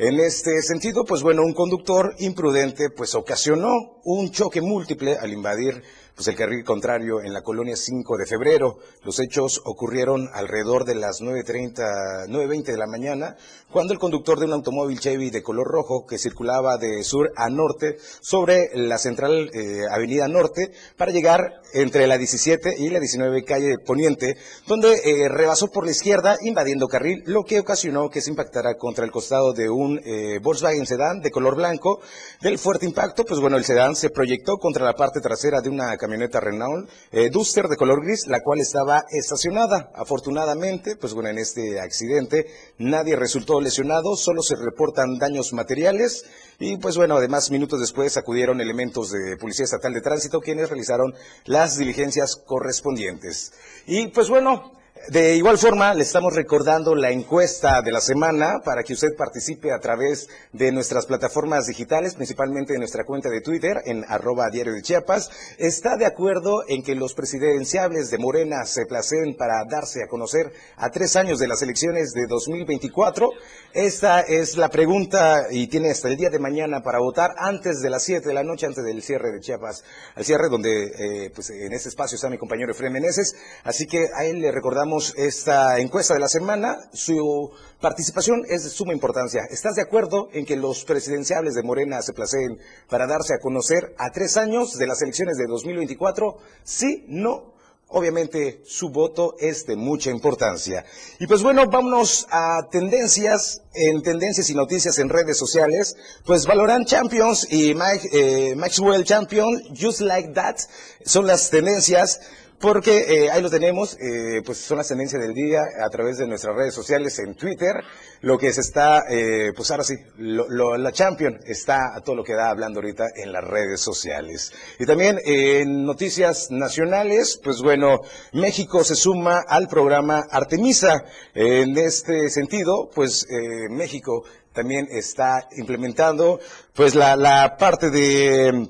En 0.00 0.20
este 0.20 0.62
sentido, 0.62 1.04
pues 1.04 1.24
bueno, 1.24 1.42
un 1.42 1.54
conductor 1.54 2.14
imprudente 2.20 2.88
pues 2.88 3.16
ocasionó 3.16 3.98
un 4.04 4.30
choque 4.30 4.60
múltiple 4.60 5.16
al 5.16 5.32
invadir 5.32 5.82
pues 6.18 6.26
el 6.26 6.34
carril 6.34 6.64
contrario 6.64 7.20
en 7.20 7.32
la 7.32 7.42
colonia 7.42 7.76
5 7.76 8.16
de 8.16 8.26
febrero. 8.26 8.78
Los 9.04 9.20
hechos 9.20 9.60
ocurrieron 9.64 10.28
alrededor 10.32 10.84
de 10.84 10.96
las 10.96 11.20
9.30, 11.20 12.26
9.20 12.26 12.64
de 12.64 12.76
la 12.76 12.88
mañana, 12.88 13.36
cuando 13.70 13.92
el 13.92 14.00
conductor 14.00 14.40
de 14.40 14.46
un 14.46 14.54
automóvil 14.54 14.98
Chevy 14.98 15.30
de 15.30 15.44
color 15.44 15.68
rojo 15.68 16.06
que 16.06 16.18
circulaba 16.18 16.76
de 16.76 17.04
sur 17.04 17.30
a 17.36 17.48
norte 17.50 17.98
sobre 18.20 18.70
la 18.74 18.98
central 18.98 19.48
eh, 19.54 19.82
Avenida 19.92 20.26
Norte 20.26 20.72
para 20.96 21.12
llegar 21.12 21.60
entre 21.72 22.08
la 22.08 22.18
17 22.18 22.74
y 22.78 22.90
la 22.90 22.98
19 22.98 23.44
calle 23.44 23.76
Poniente, 23.86 24.34
donde 24.66 24.94
eh, 24.94 25.28
rebasó 25.28 25.68
por 25.68 25.84
la 25.84 25.92
izquierda 25.92 26.36
invadiendo 26.42 26.88
carril, 26.88 27.22
lo 27.26 27.44
que 27.44 27.60
ocasionó 27.60 28.10
que 28.10 28.22
se 28.22 28.30
impactara 28.30 28.74
contra 28.76 29.04
el 29.04 29.12
costado 29.12 29.52
de 29.52 29.70
un 29.70 29.87
eh, 30.04 30.38
Volkswagen 30.42 30.86
sedán 30.86 31.20
de 31.20 31.30
color 31.30 31.56
blanco. 31.56 32.00
Del 32.40 32.58
fuerte 32.58 32.86
impacto, 32.86 33.24
pues 33.24 33.40
bueno, 33.40 33.56
el 33.56 33.64
sedán 33.64 33.96
se 33.96 34.10
proyectó 34.10 34.56
contra 34.58 34.84
la 34.84 34.94
parte 34.94 35.20
trasera 35.20 35.60
de 35.60 35.70
una 35.70 35.96
camioneta 35.96 36.40
Renault 36.40 36.90
eh, 37.12 37.30
Duster 37.30 37.68
de 37.68 37.76
color 37.76 38.04
gris, 38.04 38.26
la 38.26 38.40
cual 38.40 38.60
estaba 38.60 39.04
estacionada. 39.10 39.90
Afortunadamente, 39.94 40.96
pues 40.96 41.14
bueno, 41.14 41.30
en 41.30 41.38
este 41.38 41.80
accidente 41.80 42.46
nadie 42.78 43.16
resultó 43.16 43.60
lesionado, 43.60 44.16
solo 44.16 44.42
se 44.42 44.56
reportan 44.56 45.18
daños 45.18 45.52
materiales 45.52 46.24
y 46.58 46.76
pues 46.76 46.96
bueno, 46.96 47.16
además 47.16 47.50
minutos 47.50 47.80
después 47.80 48.16
acudieron 48.16 48.60
elementos 48.60 49.10
de 49.10 49.36
Policía 49.36 49.64
Estatal 49.64 49.92
de 49.94 50.00
Tránsito 50.00 50.40
quienes 50.40 50.68
realizaron 50.68 51.14
las 51.44 51.76
diligencias 51.76 52.36
correspondientes. 52.36 53.52
Y 53.86 54.08
pues 54.08 54.28
bueno, 54.28 54.77
de 55.08 55.36
igual 55.36 55.56
forma, 55.56 55.94
le 55.94 56.02
estamos 56.02 56.34
recordando 56.34 56.94
la 56.94 57.10
encuesta 57.10 57.80
de 57.80 57.92
la 57.92 58.00
semana 58.00 58.60
para 58.62 58.82
que 58.82 58.92
usted 58.92 59.16
participe 59.16 59.72
a 59.72 59.80
través 59.80 60.28
de 60.52 60.70
nuestras 60.70 61.06
plataformas 61.06 61.66
digitales, 61.66 62.14
principalmente 62.14 62.74
de 62.74 62.78
nuestra 62.78 63.04
cuenta 63.04 63.30
de 63.30 63.40
Twitter 63.40 63.80
en 63.86 64.04
arroba 64.06 64.50
diario 64.50 64.74
de 64.74 64.82
Chiapas. 64.82 65.30
¿Está 65.56 65.96
de 65.96 66.04
acuerdo 66.04 66.62
en 66.68 66.82
que 66.82 66.94
los 66.94 67.14
presidenciables 67.14 68.10
de 68.10 68.18
Morena 68.18 68.64
se 68.66 68.84
placen 68.84 69.34
para 69.36 69.64
darse 69.64 70.02
a 70.02 70.08
conocer 70.08 70.52
a 70.76 70.90
tres 70.90 71.16
años 71.16 71.38
de 71.38 71.48
las 71.48 71.62
elecciones 71.62 72.12
de 72.12 72.26
2024? 72.26 73.30
Esta 73.72 74.20
es 74.20 74.58
la 74.58 74.68
pregunta 74.68 75.46
y 75.50 75.68
tiene 75.68 75.90
hasta 75.90 76.08
el 76.08 76.16
día 76.16 76.28
de 76.28 76.38
mañana 76.38 76.82
para 76.82 76.98
votar 76.98 77.30
antes 77.38 77.80
de 77.80 77.88
las 77.88 78.02
7 78.02 78.28
de 78.28 78.34
la 78.34 78.44
noche, 78.44 78.66
antes 78.66 78.84
del 78.84 79.02
cierre 79.02 79.32
de 79.32 79.40
Chiapas, 79.40 79.84
al 80.14 80.24
cierre 80.24 80.48
donde 80.50 80.84
eh, 80.98 81.30
pues 81.34 81.48
en 81.48 81.72
este 81.72 81.88
espacio 81.88 82.16
está 82.16 82.28
mi 82.28 82.36
compañero 82.36 82.72
Efraín 82.72 82.92
Meneses. 82.92 83.34
Así 83.64 83.86
que 83.86 84.08
a 84.14 84.26
él 84.26 84.40
le 84.40 84.52
recordamos 84.52 84.87
esta 85.16 85.78
encuesta 85.78 86.14
de 86.14 86.20
la 86.20 86.28
semana. 86.28 86.78
Su 86.92 87.50
participación 87.80 88.42
es 88.48 88.64
de 88.64 88.70
suma 88.70 88.92
importancia. 88.92 89.42
¿Estás 89.50 89.74
de 89.74 89.82
acuerdo 89.82 90.28
en 90.32 90.46
que 90.46 90.56
los 90.56 90.84
presidenciables 90.84 91.54
de 91.54 91.62
Morena 91.62 92.00
se 92.02 92.12
placeen 92.12 92.58
para 92.88 93.06
darse 93.06 93.34
a 93.34 93.38
conocer 93.40 93.94
a 93.98 94.10
tres 94.10 94.36
años 94.36 94.78
de 94.78 94.86
las 94.86 95.02
elecciones 95.02 95.36
de 95.36 95.46
2024? 95.46 96.38
Sí, 96.64 97.04
no. 97.08 97.54
Obviamente 97.90 98.60
su 98.66 98.90
voto 98.90 99.34
es 99.38 99.64
de 99.64 99.74
mucha 99.76 100.10
importancia. 100.10 100.84
Y 101.18 101.26
pues 101.26 101.42
bueno, 101.42 101.64
vámonos 101.70 102.26
a 102.30 102.58
tendencias, 102.70 103.62
en 103.72 104.02
tendencias 104.02 104.50
y 104.50 104.54
noticias 104.54 104.98
en 104.98 105.08
redes 105.08 105.38
sociales. 105.38 105.96
Pues 106.26 106.46
Valorant 106.46 106.86
Champions 106.86 107.46
y 107.50 107.74
Mike, 107.74 108.08
eh, 108.12 108.54
Maxwell 108.56 109.04
Champion, 109.04 109.48
Just 109.74 110.00
Like 110.00 110.32
That, 110.34 110.56
son 111.04 111.26
las 111.26 111.48
tendencias 111.48 112.20
porque 112.60 113.04
eh, 113.08 113.30
ahí 113.30 113.40
lo 113.40 113.50
tenemos, 113.50 113.96
eh, 114.00 114.42
pues 114.44 114.58
son 114.58 114.78
las 114.78 114.88
tendencias 114.88 115.22
del 115.22 115.32
día 115.32 115.60
a 115.84 115.88
través 115.90 116.18
de 116.18 116.26
nuestras 116.26 116.56
redes 116.56 116.74
sociales 116.74 117.18
en 117.20 117.34
Twitter, 117.34 117.72
lo 118.20 118.36
que 118.36 118.52
se 118.52 118.60
está, 118.60 119.04
eh, 119.08 119.52
pues 119.54 119.70
ahora 119.70 119.84
sí, 119.84 119.94
lo, 120.16 120.76
la 120.76 120.90
Champion 120.90 121.38
está 121.46 121.94
a 121.94 122.00
todo 122.00 122.16
lo 122.16 122.24
que 122.24 122.34
da 122.34 122.50
hablando 122.50 122.80
ahorita 122.80 123.04
en 123.14 123.32
las 123.32 123.44
redes 123.44 123.80
sociales. 123.80 124.52
Y 124.78 124.86
también 124.86 125.20
en 125.24 125.84
noticias 125.84 126.50
nacionales, 126.50 127.40
pues 127.42 127.62
bueno, 127.62 128.00
México 128.32 128.82
se 128.82 128.96
suma 128.96 129.44
al 129.46 129.68
programa 129.68 130.24
Artemisa. 130.30 131.04
En 131.34 131.78
este 131.78 132.28
sentido, 132.28 132.90
pues 132.92 133.26
México 133.70 134.24
también 134.52 134.88
está 134.90 135.48
implementando 135.56 136.40
pues 136.74 136.96
la, 136.96 137.14
la 137.14 137.56
parte 137.56 137.90
de 137.90 138.68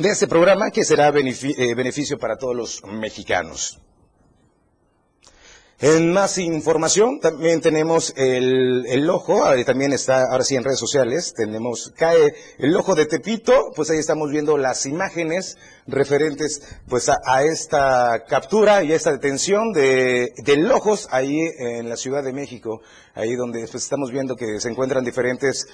de 0.00 0.08
este 0.10 0.26
programa 0.26 0.70
que 0.70 0.84
será 0.84 1.08
eh, 1.08 1.74
beneficio 1.74 2.18
para 2.18 2.36
todos 2.36 2.56
los 2.56 2.82
mexicanos. 2.84 3.80
En 5.82 6.12
más 6.12 6.36
información, 6.36 7.20
también 7.20 7.62
tenemos 7.62 8.12
el, 8.16 8.84
el 8.86 9.08
ojo, 9.08 9.42
también 9.64 9.94
está, 9.94 10.24
ahora 10.30 10.44
sí 10.44 10.54
en 10.54 10.64
redes 10.64 10.78
sociales, 10.78 11.32
tenemos, 11.34 11.92
cae 11.96 12.34
el 12.58 12.76
ojo 12.76 12.94
de 12.94 13.06
Tepito, 13.06 13.72
pues 13.74 13.88
ahí 13.88 13.96
estamos 13.98 14.30
viendo 14.30 14.58
las 14.58 14.84
imágenes 14.84 15.56
referentes 15.90 16.62
pues 16.88 17.08
a, 17.08 17.44
esta 17.44 18.24
captura 18.28 18.82
y 18.82 18.92
a 18.92 18.96
esta 18.96 19.12
detención 19.12 19.72
de, 19.72 20.32
de 20.36 20.56
Lojos 20.56 21.08
ahí 21.10 21.38
en 21.58 21.88
la 21.88 21.96
Ciudad 21.96 22.22
de 22.22 22.32
México, 22.32 22.80
ahí 23.14 23.34
donde 23.34 23.60
pues, 23.60 23.82
estamos 23.82 24.10
viendo 24.10 24.36
que 24.36 24.60
se 24.60 24.68
encuentran 24.68 25.04
diferentes, 25.04 25.66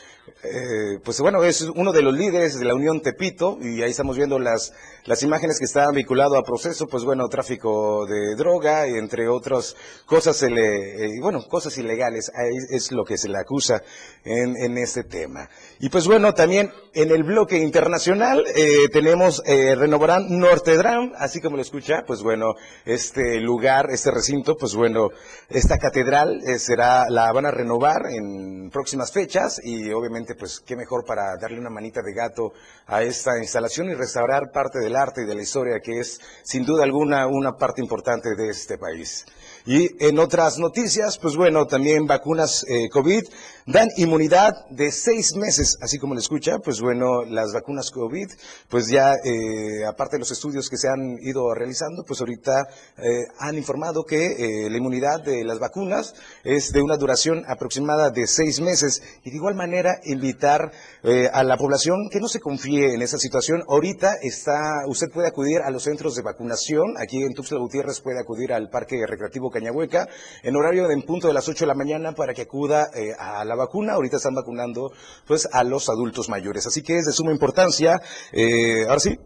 eh, 0.43 0.99
pues 1.05 1.21
bueno, 1.21 1.45
es 1.45 1.63
uno 1.63 1.93
de 1.93 2.03
los 2.03 2.15
líderes 2.15 2.59
de 2.59 2.65
la 2.65 2.75
Unión 2.75 3.01
Tepito 3.01 3.59
y 3.61 3.83
ahí 3.83 3.91
estamos 3.91 4.17
viendo 4.17 4.39
las, 4.39 4.73
las 5.05 5.23
imágenes 5.23 5.59
que 5.59 5.65
están 5.65 5.95
vinculadas 5.95 6.39
a 6.39 6.43
proceso, 6.43 6.87
pues 6.87 7.05
bueno, 7.05 7.29
tráfico 7.29 8.07
de 8.07 8.35
droga, 8.37 8.87
entre 8.87 9.29
otras 9.29 9.77
cosas, 10.07 10.43
le, 10.43 11.07
eh, 11.07 11.21
bueno, 11.21 11.43
cosas 11.49 11.77
ilegales, 11.79 12.31
ahí 12.35 12.57
es 12.71 12.93
lo 12.93 13.05
que 13.05 13.19
se 13.19 13.29
le 13.29 13.39
acusa 13.39 13.83
en, 14.25 14.57
en 14.57 14.79
este 14.79 15.05
tema. 15.05 15.49
Y 15.79 15.89
pues 15.89 16.07
bueno, 16.07 16.35
también 16.35 16.73
en 16.95 17.11
el 17.11 17.23
bloque 17.23 17.59
internacional 17.59 18.45
eh, 18.55 18.89
tenemos 18.93 19.43
eh, 19.47 19.75
renovarán 20.07 20.39
Nortedram, 20.39 21.13
así 21.19 21.41
como 21.41 21.57
lo 21.57 21.63
escucha, 21.63 22.05
pues 22.07 22.23
bueno, 22.23 22.55
este 22.85 23.41
lugar, 23.41 23.87
este 23.91 24.11
recinto, 24.13 24.55
pues 24.57 24.75
bueno, 24.75 25.09
esta 25.49 25.79
catedral 25.79 26.41
eh, 26.47 26.59
será, 26.59 27.05
la 27.11 27.33
van 27.33 27.47
a 27.47 27.51
renovar 27.51 28.03
en 28.11 28.71
próximas 28.71 29.13
fechas 29.13 29.61
y 29.63 29.91
obviamente 29.91 30.35
pues 30.37 30.61
qué 30.65 30.77
mejor 30.77 31.05
para 31.05 31.37
darle 31.41 31.59
una 31.59 31.71
manita 31.71 32.03
de 32.03 32.15
gato 32.15 32.53
a 32.87 33.03
esta 33.03 33.39
instalación 33.39 33.91
y 33.91 33.95
restaurar 33.95 34.51
parte 34.53 34.79
del 34.79 34.95
arte 34.95 35.23
y 35.23 35.27
de 35.27 35.35
la 35.35 35.43
historia 35.43 35.81
que 35.83 35.99
es 35.99 36.21
sin 36.45 36.65
duda 36.65 36.85
alguna 36.85 37.27
una 37.27 37.53
parte 37.53 37.83
importante 37.83 38.29
de 38.37 38.49
este 38.49 38.79
país. 38.79 39.25
Y 39.67 39.89
en 40.05 40.21
otras 40.21 40.59
noticias, 40.59 41.19
pues 41.19 41.35
bueno, 41.35 41.67
también 41.67 42.07
vacunas 42.07 42.65
eh, 42.69 42.89
COVID 42.89 43.25
dan 43.67 43.89
inmunidad 43.97 44.53
de 44.71 44.93
seis 44.93 45.35
meses, 45.35 45.77
así 45.83 45.99
como 45.99 46.15
le 46.15 46.21
escucha, 46.21 46.61
pues 46.61 46.81
bueno, 46.81 47.25
las 47.25 47.53
vacunas 47.53 47.91
COVID, 47.91 48.29
pues 48.69 48.87
ya, 48.87 49.15
eh, 49.15 49.85
aparte 49.97 50.17
de 50.17 50.21
los 50.21 50.31
estudios 50.31 50.69
que 50.69 50.77
se 50.77 50.89
han 50.89 51.19
ido 51.23 51.55
realizando, 51.55 52.05
pues 52.07 52.21
ahorita 52.21 52.69
eh, 52.99 53.27
han 53.39 53.57
informado 53.57 54.05
que 54.05 54.69
la 54.71 54.77
inmunidad 54.77 55.23
de 55.23 55.45
las 55.45 55.59
vacunas 55.59 56.15
es 56.45 56.73
de 56.73 56.83
una 56.83 56.97
duración 56.97 57.45
aproximada 57.49 58.11
de 58.11 58.27
seis 58.27 58.61
meses. 58.61 59.03
Y 59.25 59.31
de 59.31 59.37
igual 59.37 59.55
manera, 59.55 60.01
invitar 60.05 60.73
a 61.33 61.43
la 61.45 61.57
población 61.57 62.09
que 62.11 62.21
no 62.21 62.29
se 62.29 62.41
confíe 62.41 62.95
en 62.95 63.03
esa 63.03 63.19
situación. 63.19 63.63
Ahorita 63.69 64.15
está, 64.23 64.85
usted 64.87 65.09
puede 65.13 65.29
acudir 65.29 65.61
a 65.61 65.71
los 65.71 65.85
centros 65.85 66.15
de 66.15 66.23
vacunación, 66.23 66.97
aquí 67.01 67.23
en 67.23 67.35
Tuxtla 67.35 67.59
Gutiérrez 67.59 68.01
puede 68.01 68.21
acudir 68.21 68.53
al 68.53 68.69
Parque 68.69 69.07
Recreativo 69.07 69.51
Cañahueca 69.51 70.09
en 70.43 70.57
horario 70.57 70.89
de 70.89 70.97
en 70.97 71.03
punto 71.03 71.29
de 71.29 71.35
las 71.35 71.49
8 71.49 71.65
de 71.65 71.67
la 71.67 71.75
mañana 71.75 72.13
para 72.13 72.33
que 72.35 72.43
acuda 72.43 72.89
eh, 72.95 73.13
a 73.19 73.45
la 73.45 73.55
vacuna. 73.55 73.95
Ahorita 73.95 74.17
están 74.17 74.35
vacunando 74.35 74.93
pues 75.27 75.49
a 75.53 75.63
los 75.63 75.89
adultos 75.89 76.29
mayores. 76.29 76.67
Así 76.67 76.83
que 76.83 76.97
es 76.97 77.05
de 77.05 77.13
suma 77.13 77.33
importancia. 77.33 78.01
Eh, 78.33 78.85
ahora 78.89 79.01
sí, 79.01 79.19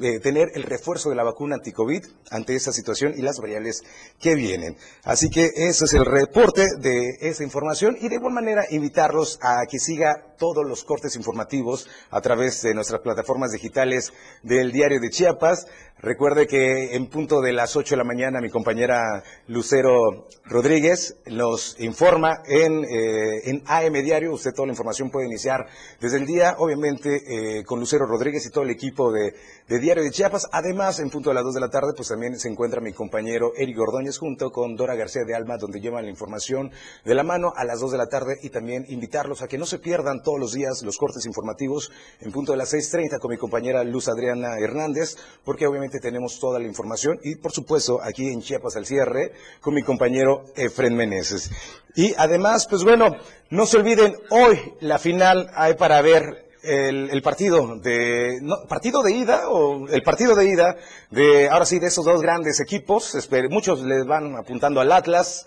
eh, 0.00 0.20
tener 0.20 0.50
el 0.54 0.62
refuerzo 0.62 1.10
de 1.10 1.16
la 1.16 1.24
vacuna 1.24 1.56
anti-COVID 1.56 2.04
ante 2.30 2.54
esa 2.54 2.72
situación 2.72 3.14
y 3.16 3.22
las 3.22 3.38
variables 3.38 3.82
que 4.20 4.34
vienen. 4.34 4.76
Así 5.04 5.30
que 5.30 5.50
ese 5.54 5.84
es 5.84 5.94
el 5.94 6.04
reporte 6.04 6.66
de 6.78 7.16
esa 7.20 7.44
información 7.44 7.96
y 8.00 8.08
de 8.08 8.16
igual 8.16 8.34
manera 8.34 8.64
invitarlos 8.70 9.38
a 9.42 9.64
que 9.66 9.78
siga 9.78 10.34
todos 10.38 10.66
los 10.66 10.84
cortes 10.84 11.16
informativos 11.16 11.88
a 12.10 12.20
través 12.20 12.62
de 12.62 12.74
nuestras 12.74 13.00
plataformas 13.00 13.52
digitales 13.52 14.12
del 14.42 14.72
diario 14.72 15.00
de 15.00 15.10
Chiapas. 15.10 15.66
Recuerde 15.98 16.46
que 16.46 16.94
en 16.94 17.06
punto 17.06 17.40
de 17.40 17.54
las 17.54 17.74
8 17.74 17.94
de 17.94 17.96
la 17.96 18.04
mañana 18.04 18.42
mi 18.42 18.50
compañera 18.50 19.24
Lucero 19.46 20.26
Rodríguez 20.44 21.16
nos 21.24 21.80
informa 21.80 22.42
en, 22.44 22.84
eh, 22.84 23.48
en 23.48 23.62
AM 23.64 23.94
Diario. 24.04 24.34
Usted 24.34 24.52
toda 24.52 24.66
la 24.66 24.74
información 24.74 25.10
puede 25.10 25.26
iniciar 25.26 25.66
desde 25.98 26.18
el 26.18 26.26
día, 26.26 26.56
obviamente, 26.58 27.22
eh, 27.58 27.64
con 27.64 27.80
Lucero 27.80 28.04
Rodríguez 28.04 28.44
y 28.44 28.50
todo 28.50 28.64
el 28.64 28.70
equipo 28.70 29.10
de, 29.10 29.32
de 29.68 29.78
Diario 29.78 30.04
de 30.04 30.10
Chiapas. 30.10 30.48
Además, 30.52 31.00
en 31.00 31.08
punto 31.08 31.30
de 31.30 31.34
las 31.34 31.44
2 31.44 31.54
de 31.54 31.60
la 31.60 31.70
tarde, 31.70 31.94
pues 31.96 32.08
también 32.08 32.38
se 32.38 32.50
encuentra 32.50 32.82
mi 32.82 32.92
compañero 32.92 33.52
Eric 33.56 33.80
Ordóñez 33.80 34.18
junto 34.18 34.50
con 34.50 34.76
Dora 34.76 34.96
García 34.96 35.24
de 35.26 35.34
Alma, 35.34 35.56
donde 35.56 35.80
llevan 35.80 36.04
la 36.04 36.10
información 36.10 36.72
de 37.06 37.14
la 37.14 37.22
mano 37.22 37.54
a 37.56 37.64
las 37.64 37.80
2 37.80 37.92
de 37.92 37.98
la 37.98 38.08
tarde 38.08 38.36
y 38.42 38.50
también 38.50 38.84
invitarlos 38.88 39.40
a 39.40 39.48
que 39.48 39.56
no 39.56 39.64
se 39.64 39.78
pierdan 39.78 40.20
todos 40.22 40.38
los 40.38 40.52
días 40.52 40.82
los 40.82 40.98
cortes 40.98 41.24
informativos 41.24 41.90
en 42.20 42.32
punto 42.32 42.52
de 42.52 42.58
las 42.58 42.74
6.30 42.74 43.18
con 43.18 43.30
mi 43.30 43.38
compañera 43.38 43.82
Luz 43.82 44.08
Adriana 44.08 44.58
Hernández, 44.60 45.16
porque 45.42 45.66
obviamente 45.66 45.85
tenemos 46.00 46.38
toda 46.38 46.58
la 46.58 46.66
información 46.66 47.18
y 47.22 47.36
por 47.36 47.52
supuesto 47.52 48.00
aquí 48.02 48.28
en 48.28 48.42
Chiapas 48.42 48.76
al 48.76 48.86
cierre 48.86 49.32
con 49.60 49.74
mi 49.74 49.82
compañero 49.82 50.44
Efren 50.56 50.94
Meneses. 50.94 51.50
Y 51.94 52.14
además, 52.18 52.66
pues 52.68 52.84
bueno, 52.84 53.16
no 53.50 53.66
se 53.66 53.78
olviden, 53.78 54.16
hoy 54.30 54.74
la 54.80 54.98
final 54.98 55.50
hay 55.54 55.74
para 55.74 56.02
ver 56.02 56.46
el, 56.62 57.22
partido 57.22 57.76
de 57.76 58.40
partido 58.68 59.02
de 59.02 59.12
ida 59.12 59.48
o 59.48 59.88
el 59.88 60.02
partido 60.02 60.34
de 60.34 60.46
ida 60.46 60.76
de 61.10 61.48
ahora 61.48 61.64
sí 61.64 61.78
de 61.78 61.86
esos 61.86 62.04
dos 62.04 62.20
grandes 62.20 62.60
equipos. 62.60 63.16
muchos 63.50 63.82
les 63.82 64.04
van 64.04 64.36
apuntando 64.36 64.80
al 64.80 64.92
Atlas. 64.92 65.46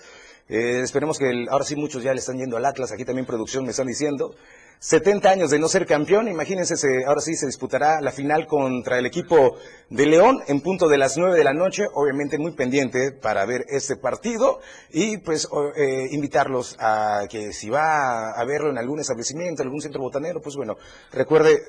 Eh, 0.49 0.81
esperemos 0.81 1.19
que 1.19 1.45
ahora 1.49 1.63
sí 1.63 1.75
muchos 1.75 2.03
ya 2.03 2.11
le 2.11 2.19
están 2.19 2.37
yendo 2.37 2.57
al 2.57 2.65
Atlas. 2.65 2.91
Aquí 2.91 3.05
también 3.05 3.25
producción 3.25 3.63
me 3.63 3.71
están 3.71 3.87
diciendo. 3.87 4.35
70 4.81 5.29
años 5.29 5.49
de 5.51 5.59
no 5.59 5.67
ser 5.67 5.85
campeón, 5.85 6.29
imagínense, 6.29 6.73
ahora 7.05 7.19
sí 7.19 7.35
se 7.35 7.45
disputará 7.45 7.99
la 7.99 8.13
final 8.13 8.47
contra 8.47 8.97
el 8.97 9.05
equipo 9.05 9.57
de 9.89 10.05
León 10.05 10.39
en 10.47 10.61
punto 10.61 10.87
de 10.87 10.97
las 10.97 11.17
9 11.17 11.37
de 11.37 11.43
la 11.43 11.51
noche, 11.51 11.83
obviamente 11.93 12.37
muy 12.37 12.53
pendiente 12.53 13.11
para 13.11 13.45
ver 13.45 13.65
este 13.67 13.97
partido 13.97 14.61
y 14.89 15.17
pues 15.17 15.49
eh, 15.75 16.07
invitarlos 16.11 16.77
a 16.79 17.27
que 17.29 17.51
si 17.51 17.69
va 17.69 18.31
a 18.31 18.45
verlo 18.45 18.69
en 18.69 18.77
algún 18.77 19.01
establecimiento, 19.01 19.63
algún 19.63 19.81
centro 19.81 20.01
botanero, 20.01 20.41
pues 20.41 20.55
bueno, 20.55 20.77
recuerde 21.11 21.59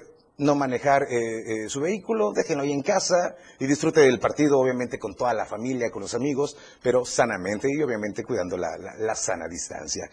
no 0.41 0.55
manejar 0.55 1.03
eh, 1.03 1.65
eh, 1.65 1.69
su 1.69 1.81
vehículo, 1.81 2.33
déjenlo 2.33 2.65
ahí 2.65 2.73
en 2.73 2.83
casa 2.83 3.37
y 3.59 3.67
disfrute 3.67 4.01
del 4.01 4.19
partido, 4.19 4.59
obviamente 4.59 4.99
con 4.99 5.15
toda 5.15 5.35
la 5.35 5.45
familia, 5.45 5.91
con 5.91 6.03
los 6.03 6.15
amigos, 6.15 6.57
pero 6.83 7.05
sanamente 7.05 7.69
y 7.71 7.83
obviamente 7.83 8.25
cuidando 8.25 8.57
la 8.57 9.15
sana 9.15 9.47
distancia. 9.49 10.09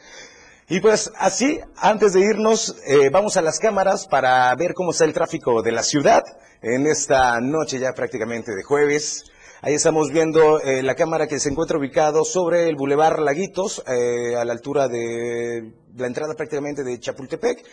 Y 0.69 0.82
pues 0.82 1.11
así, 1.17 1.59
antes 1.78 2.11
de 2.11 2.19
irnos, 2.19 2.75
eh, 2.86 3.09
vamos 3.09 3.38
a 3.38 3.41
las 3.41 3.57
cámaras 3.57 4.05
para 4.05 4.53
ver 4.55 4.73
cómo 4.73 4.91
está 4.91 5.05
el 5.05 5.13
tráfico 5.13 5.61
de 5.61 5.71
la 5.71 5.82
ciudad 5.82 6.23
en 6.61 6.88
esta 6.88 7.39
noche 7.39 7.80
ya 7.80 7.93
prácticamente 7.93 8.51
de 8.53 8.63
jueves. 8.63 9.23
Ahí 9.61 9.73
estamos 9.73 10.11
viendo 10.11 10.59
la 10.59 10.93
cámara 10.93 11.25
que 11.25 11.39
se 11.39 11.49
encuentra 11.49 11.80
ubicado 11.80 12.23
sobre 12.25 12.69
el 12.69 12.75
Boulevard 12.75 13.19
Laguitos, 13.19 13.82
a 13.88 14.45
la 14.45 14.53
altura 14.53 14.88
de 14.88 15.73
la 15.98 16.08
entrada 16.08 16.34
prácticamente 16.36 16.84
de 16.84 17.00
Chapultepec, 17.00 17.64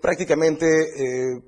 prácticamente 0.00 0.66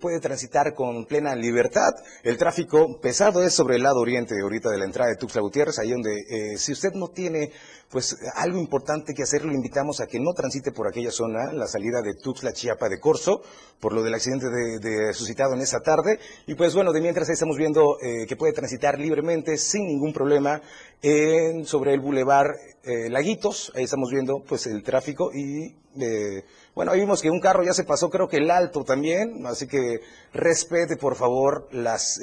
puede 0.01 0.20
transitar 0.20 0.74
con 0.74 1.07
plena 1.07 1.35
libertad. 1.35 1.91
El 2.22 2.37
tráfico 2.37 3.01
pesado 3.01 3.43
es 3.43 3.55
sobre 3.55 3.77
el 3.77 3.83
lado 3.83 4.01
oriente 4.01 4.35
ahorita 4.43 4.70
de 4.70 4.79
la 4.79 4.85
entrada 4.85 5.11
de 5.11 5.16
Tuxtla 5.16 5.41
Gutiérrez, 5.41 5.79
ahí 5.79 5.91
donde 5.91 6.57
si 6.59 6.72
usted 6.72 6.93
no 6.93 7.09
tiene 7.09 7.51
pues 7.91 8.16
algo 8.35 8.59
importante 8.59 9.14
que 9.14 9.22
hacer, 9.22 9.45
lo 9.45 9.53
invitamos 9.53 10.01
a 10.01 10.07
que 10.07 10.18
no 10.18 10.33
transite 10.33 10.72
por 10.72 10.89
aquella 10.89 11.11
zona, 11.11 11.53
la 11.53 11.66
salida 11.66 12.03
de 12.03 12.14
Tuxtla 12.14 12.53
Chiapa 12.53 12.89
de 12.89 12.99
Corso, 12.99 13.43
por 13.81 13.93
lo 13.93 14.03
del 14.03 14.14
accidente 14.14 14.47
de, 14.49 15.14
suscitado 15.14 15.55
en 15.55 15.61
esa 15.61 15.81
tarde. 15.81 16.18
Y 16.47 16.55
pues 16.55 16.74
bueno, 16.74 16.93
de 16.93 17.01
mientras 17.01 17.29
estamos 17.29 17.57
viendo 17.57 17.97
eh, 18.03 18.27
que 18.27 18.37
puede 18.37 18.53
transitar 18.53 18.99
libremente, 18.99 19.57
sin 19.57 19.87
ningún 19.87 20.12
problema, 20.12 20.61
en, 21.03 21.64
sobre 21.66 21.94
el 21.94 22.01
bulevar 22.01 22.47
eh, 22.84 23.09
Laguitos, 23.11 23.72
ahí 23.74 23.84
estamos 23.84 24.11
viendo 24.11 24.42
pues 24.47 24.66
el 24.66 24.82
tráfico 24.82 25.30
y 25.32 25.74
eh, 26.01 26.44
bueno, 26.74 26.92
ahí 26.92 27.01
vimos 27.01 27.22
que 27.22 27.30
un 27.30 27.40
carro 27.40 27.64
ya 27.64 27.72
se 27.72 27.84
pasó, 27.84 28.11
creo 28.11 28.28
que 28.28 28.38
el 28.38 28.51
alto 28.51 28.84
también, 28.84 29.47
así 29.47 29.66
que 29.66 30.01
respete 30.32 30.97
por 30.97 31.16
favor 31.16 31.68
las 31.72 32.18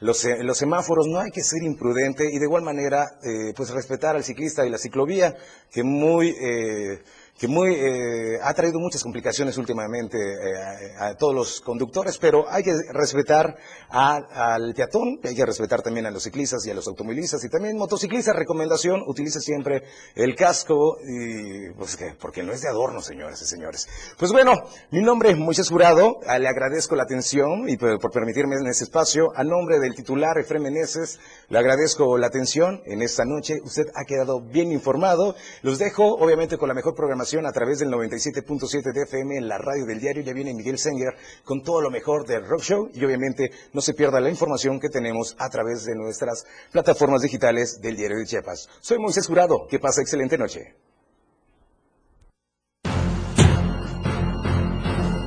los, 0.00 0.26
los, 0.40 0.58
semáforos, 0.58 1.06
no 1.06 1.20
hay 1.20 1.30
que 1.30 1.42
ser 1.42 1.62
imprudente 1.62 2.24
y 2.30 2.38
de 2.38 2.44
igual 2.44 2.62
manera, 2.62 3.18
eh, 3.22 3.54
pues 3.56 3.70
respetar 3.70 4.16
al 4.16 4.24
ciclista 4.24 4.66
y 4.66 4.70
la 4.70 4.78
ciclovía, 4.78 5.36
que 5.70 5.82
muy, 5.82 6.30
eh, 6.30 7.00
que 7.38 7.48
muy 7.48 7.74
eh, 7.74 8.38
ha 8.42 8.54
traído 8.54 8.78
muchas 8.78 9.02
complicaciones 9.02 9.58
últimamente 9.58 10.16
eh, 10.18 10.94
a, 10.98 11.14
todos 11.16 11.34
los 11.34 11.60
conductores, 11.60 12.18
pero 12.18 12.48
hay 12.48 12.62
que 12.62 12.72
respetar 12.92 13.56
al 13.88 14.72
peatón, 14.74 15.18
hay 15.24 15.34
que 15.34 15.44
respetar 15.44 15.82
también 15.82 16.06
a 16.06 16.10
los 16.10 16.22
ciclistas 16.22 16.64
y 16.66 16.70
a 16.70 16.74
los 16.74 16.86
automovilistas 16.86 17.44
y 17.44 17.48
también 17.48 17.76
motociclistas. 17.76 18.36
Recomendación, 18.36 19.02
utilice 19.06 19.40
siempre 19.40 19.82
el 20.14 20.36
casco 20.36 20.98
y 21.02 21.70
pues 21.76 21.96
que 21.96 22.14
porque 22.20 22.42
no 22.42 22.52
es 22.52 22.60
de 22.60 22.68
adorno, 22.68 23.00
señores 23.00 23.42
y 23.42 23.46
señores. 23.46 23.88
Pues 24.16 24.30
bueno, 24.30 24.52
mi 24.92 25.02
nombre 25.02 25.30
es 25.30 25.36
Moisés 25.36 25.68
Jurado, 25.68 26.20
ah, 26.26 26.38
le 26.38 26.48
agradezco 26.48 26.94
la 26.94 27.02
atención 27.02 27.68
y 27.68 27.76
por, 27.76 28.12
permitirme 28.12 28.56
en 28.56 28.66
este 28.68 28.84
espacio. 28.84 29.32
A 29.34 29.42
nombre 29.42 29.80
del 29.80 29.94
titular 29.94 30.38
Efrem 30.38 30.62
Meneses, 30.62 31.18
le 31.48 31.58
agradezco 31.58 32.16
la 32.16 32.28
atención 32.28 32.80
en 32.86 33.02
esta 33.02 33.24
noche. 33.24 33.54
Usted 33.64 33.86
ha 33.94 34.04
quedado 34.04 34.40
bien 34.40 34.70
informado. 34.70 35.34
Los 35.62 35.78
dejo, 35.78 36.14
obviamente, 36.14 36.58
con 36.58 36.68
la 36.68 36.74
mejor 36.74 36.94
programación 36.94 37.23
a 37.24 37.52
través 37.52 37.78
del 37.78 37.88
97.7 37.88 38.92
de 38.92 39.02
FM 39.02 39.38
en 39.38 39.48
la 39.48 39.56
radio 39.56 39.86
del 39.86 39.98
diario. 39.98 40.22
Ya 40.22 40.34
viene 40.34 40.52
Miguel 40.52 40.78
Senger 40.78 41.14
con 41.42 41.62
todo 41.62 41.80
lo 41.80 41.90
mejor 41.90 42.26
del 42.26 42.46
Rock 42.46 42.62
Show 42.62 42.90
y 42.92 43.02
obviamente 43.04 43.50
no 43.72 43.80
se 43.80 43.94
pierda 43.94 44.20
la 44.20 44.28
información 44.28 44.78
que 44.78 44.90
tenemos 44.90 45.34
a 45.38 45.48
través 45.48 45.84
de 45.84 45.94
nuestras 45.94 46.44
plataformas 46.70 47.22
digitales 47.22 47.80
del 47.80 47.96
diario 47.96 48.18
de 48.18 48.26
Chiapas. 48.26 48.68
Soy 48.80 48.98
Moisés 48.98 49.26
Jurado. 49.26 49.66
Que 49.68 49.78
pasa 49.78 50.02
excelente 50.02 50.36
noche. 50.36 50.74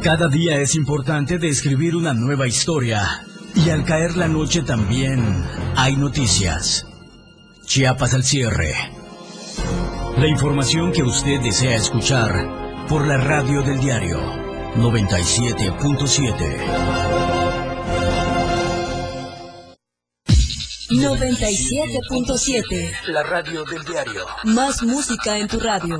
Cada 0.04 0.28
día 0.30 0.62
es 0.62 0.76
importante 0.76 1.40
de 1.40 1.50
escribir 1.50 1.96
una 1.96 2.14
nueva 2.14 2.48
historia. 2.48 3.26
Y 3.56 3.72
al 3.72 3.86
caer 3.86 4.16
la 4.16 4.28
noche 4.28 4.62
también 4.62 5.20
hay 5.76 5.96
noticias. 5.98 6.86
Chiapas 7.66 8.14
al 8.14 8.24
cierre 8.24 8.97
la 10.18 10.28
información 10.28 10.92
que 10.92 11.04
usted 11.04 11.40
desea 11.42 11.76
escuchar 11.76 12.88
por 12.90 13.06
la 13.06 13.18
radio 13.18 13.62
del 13.62 13.80
diario 13.80 14.18
97.7. 14.76 16.98
97.7. 20.90 23.10
La 23.10 23.22
radio 23.22 23.64
del 23.66 23.84
diario. 23.84 24.26
Más 24.46 24.82
música 24.82 25.38
en 25.38 25.48
tu 25.48 25.60
radio 25.60 26.00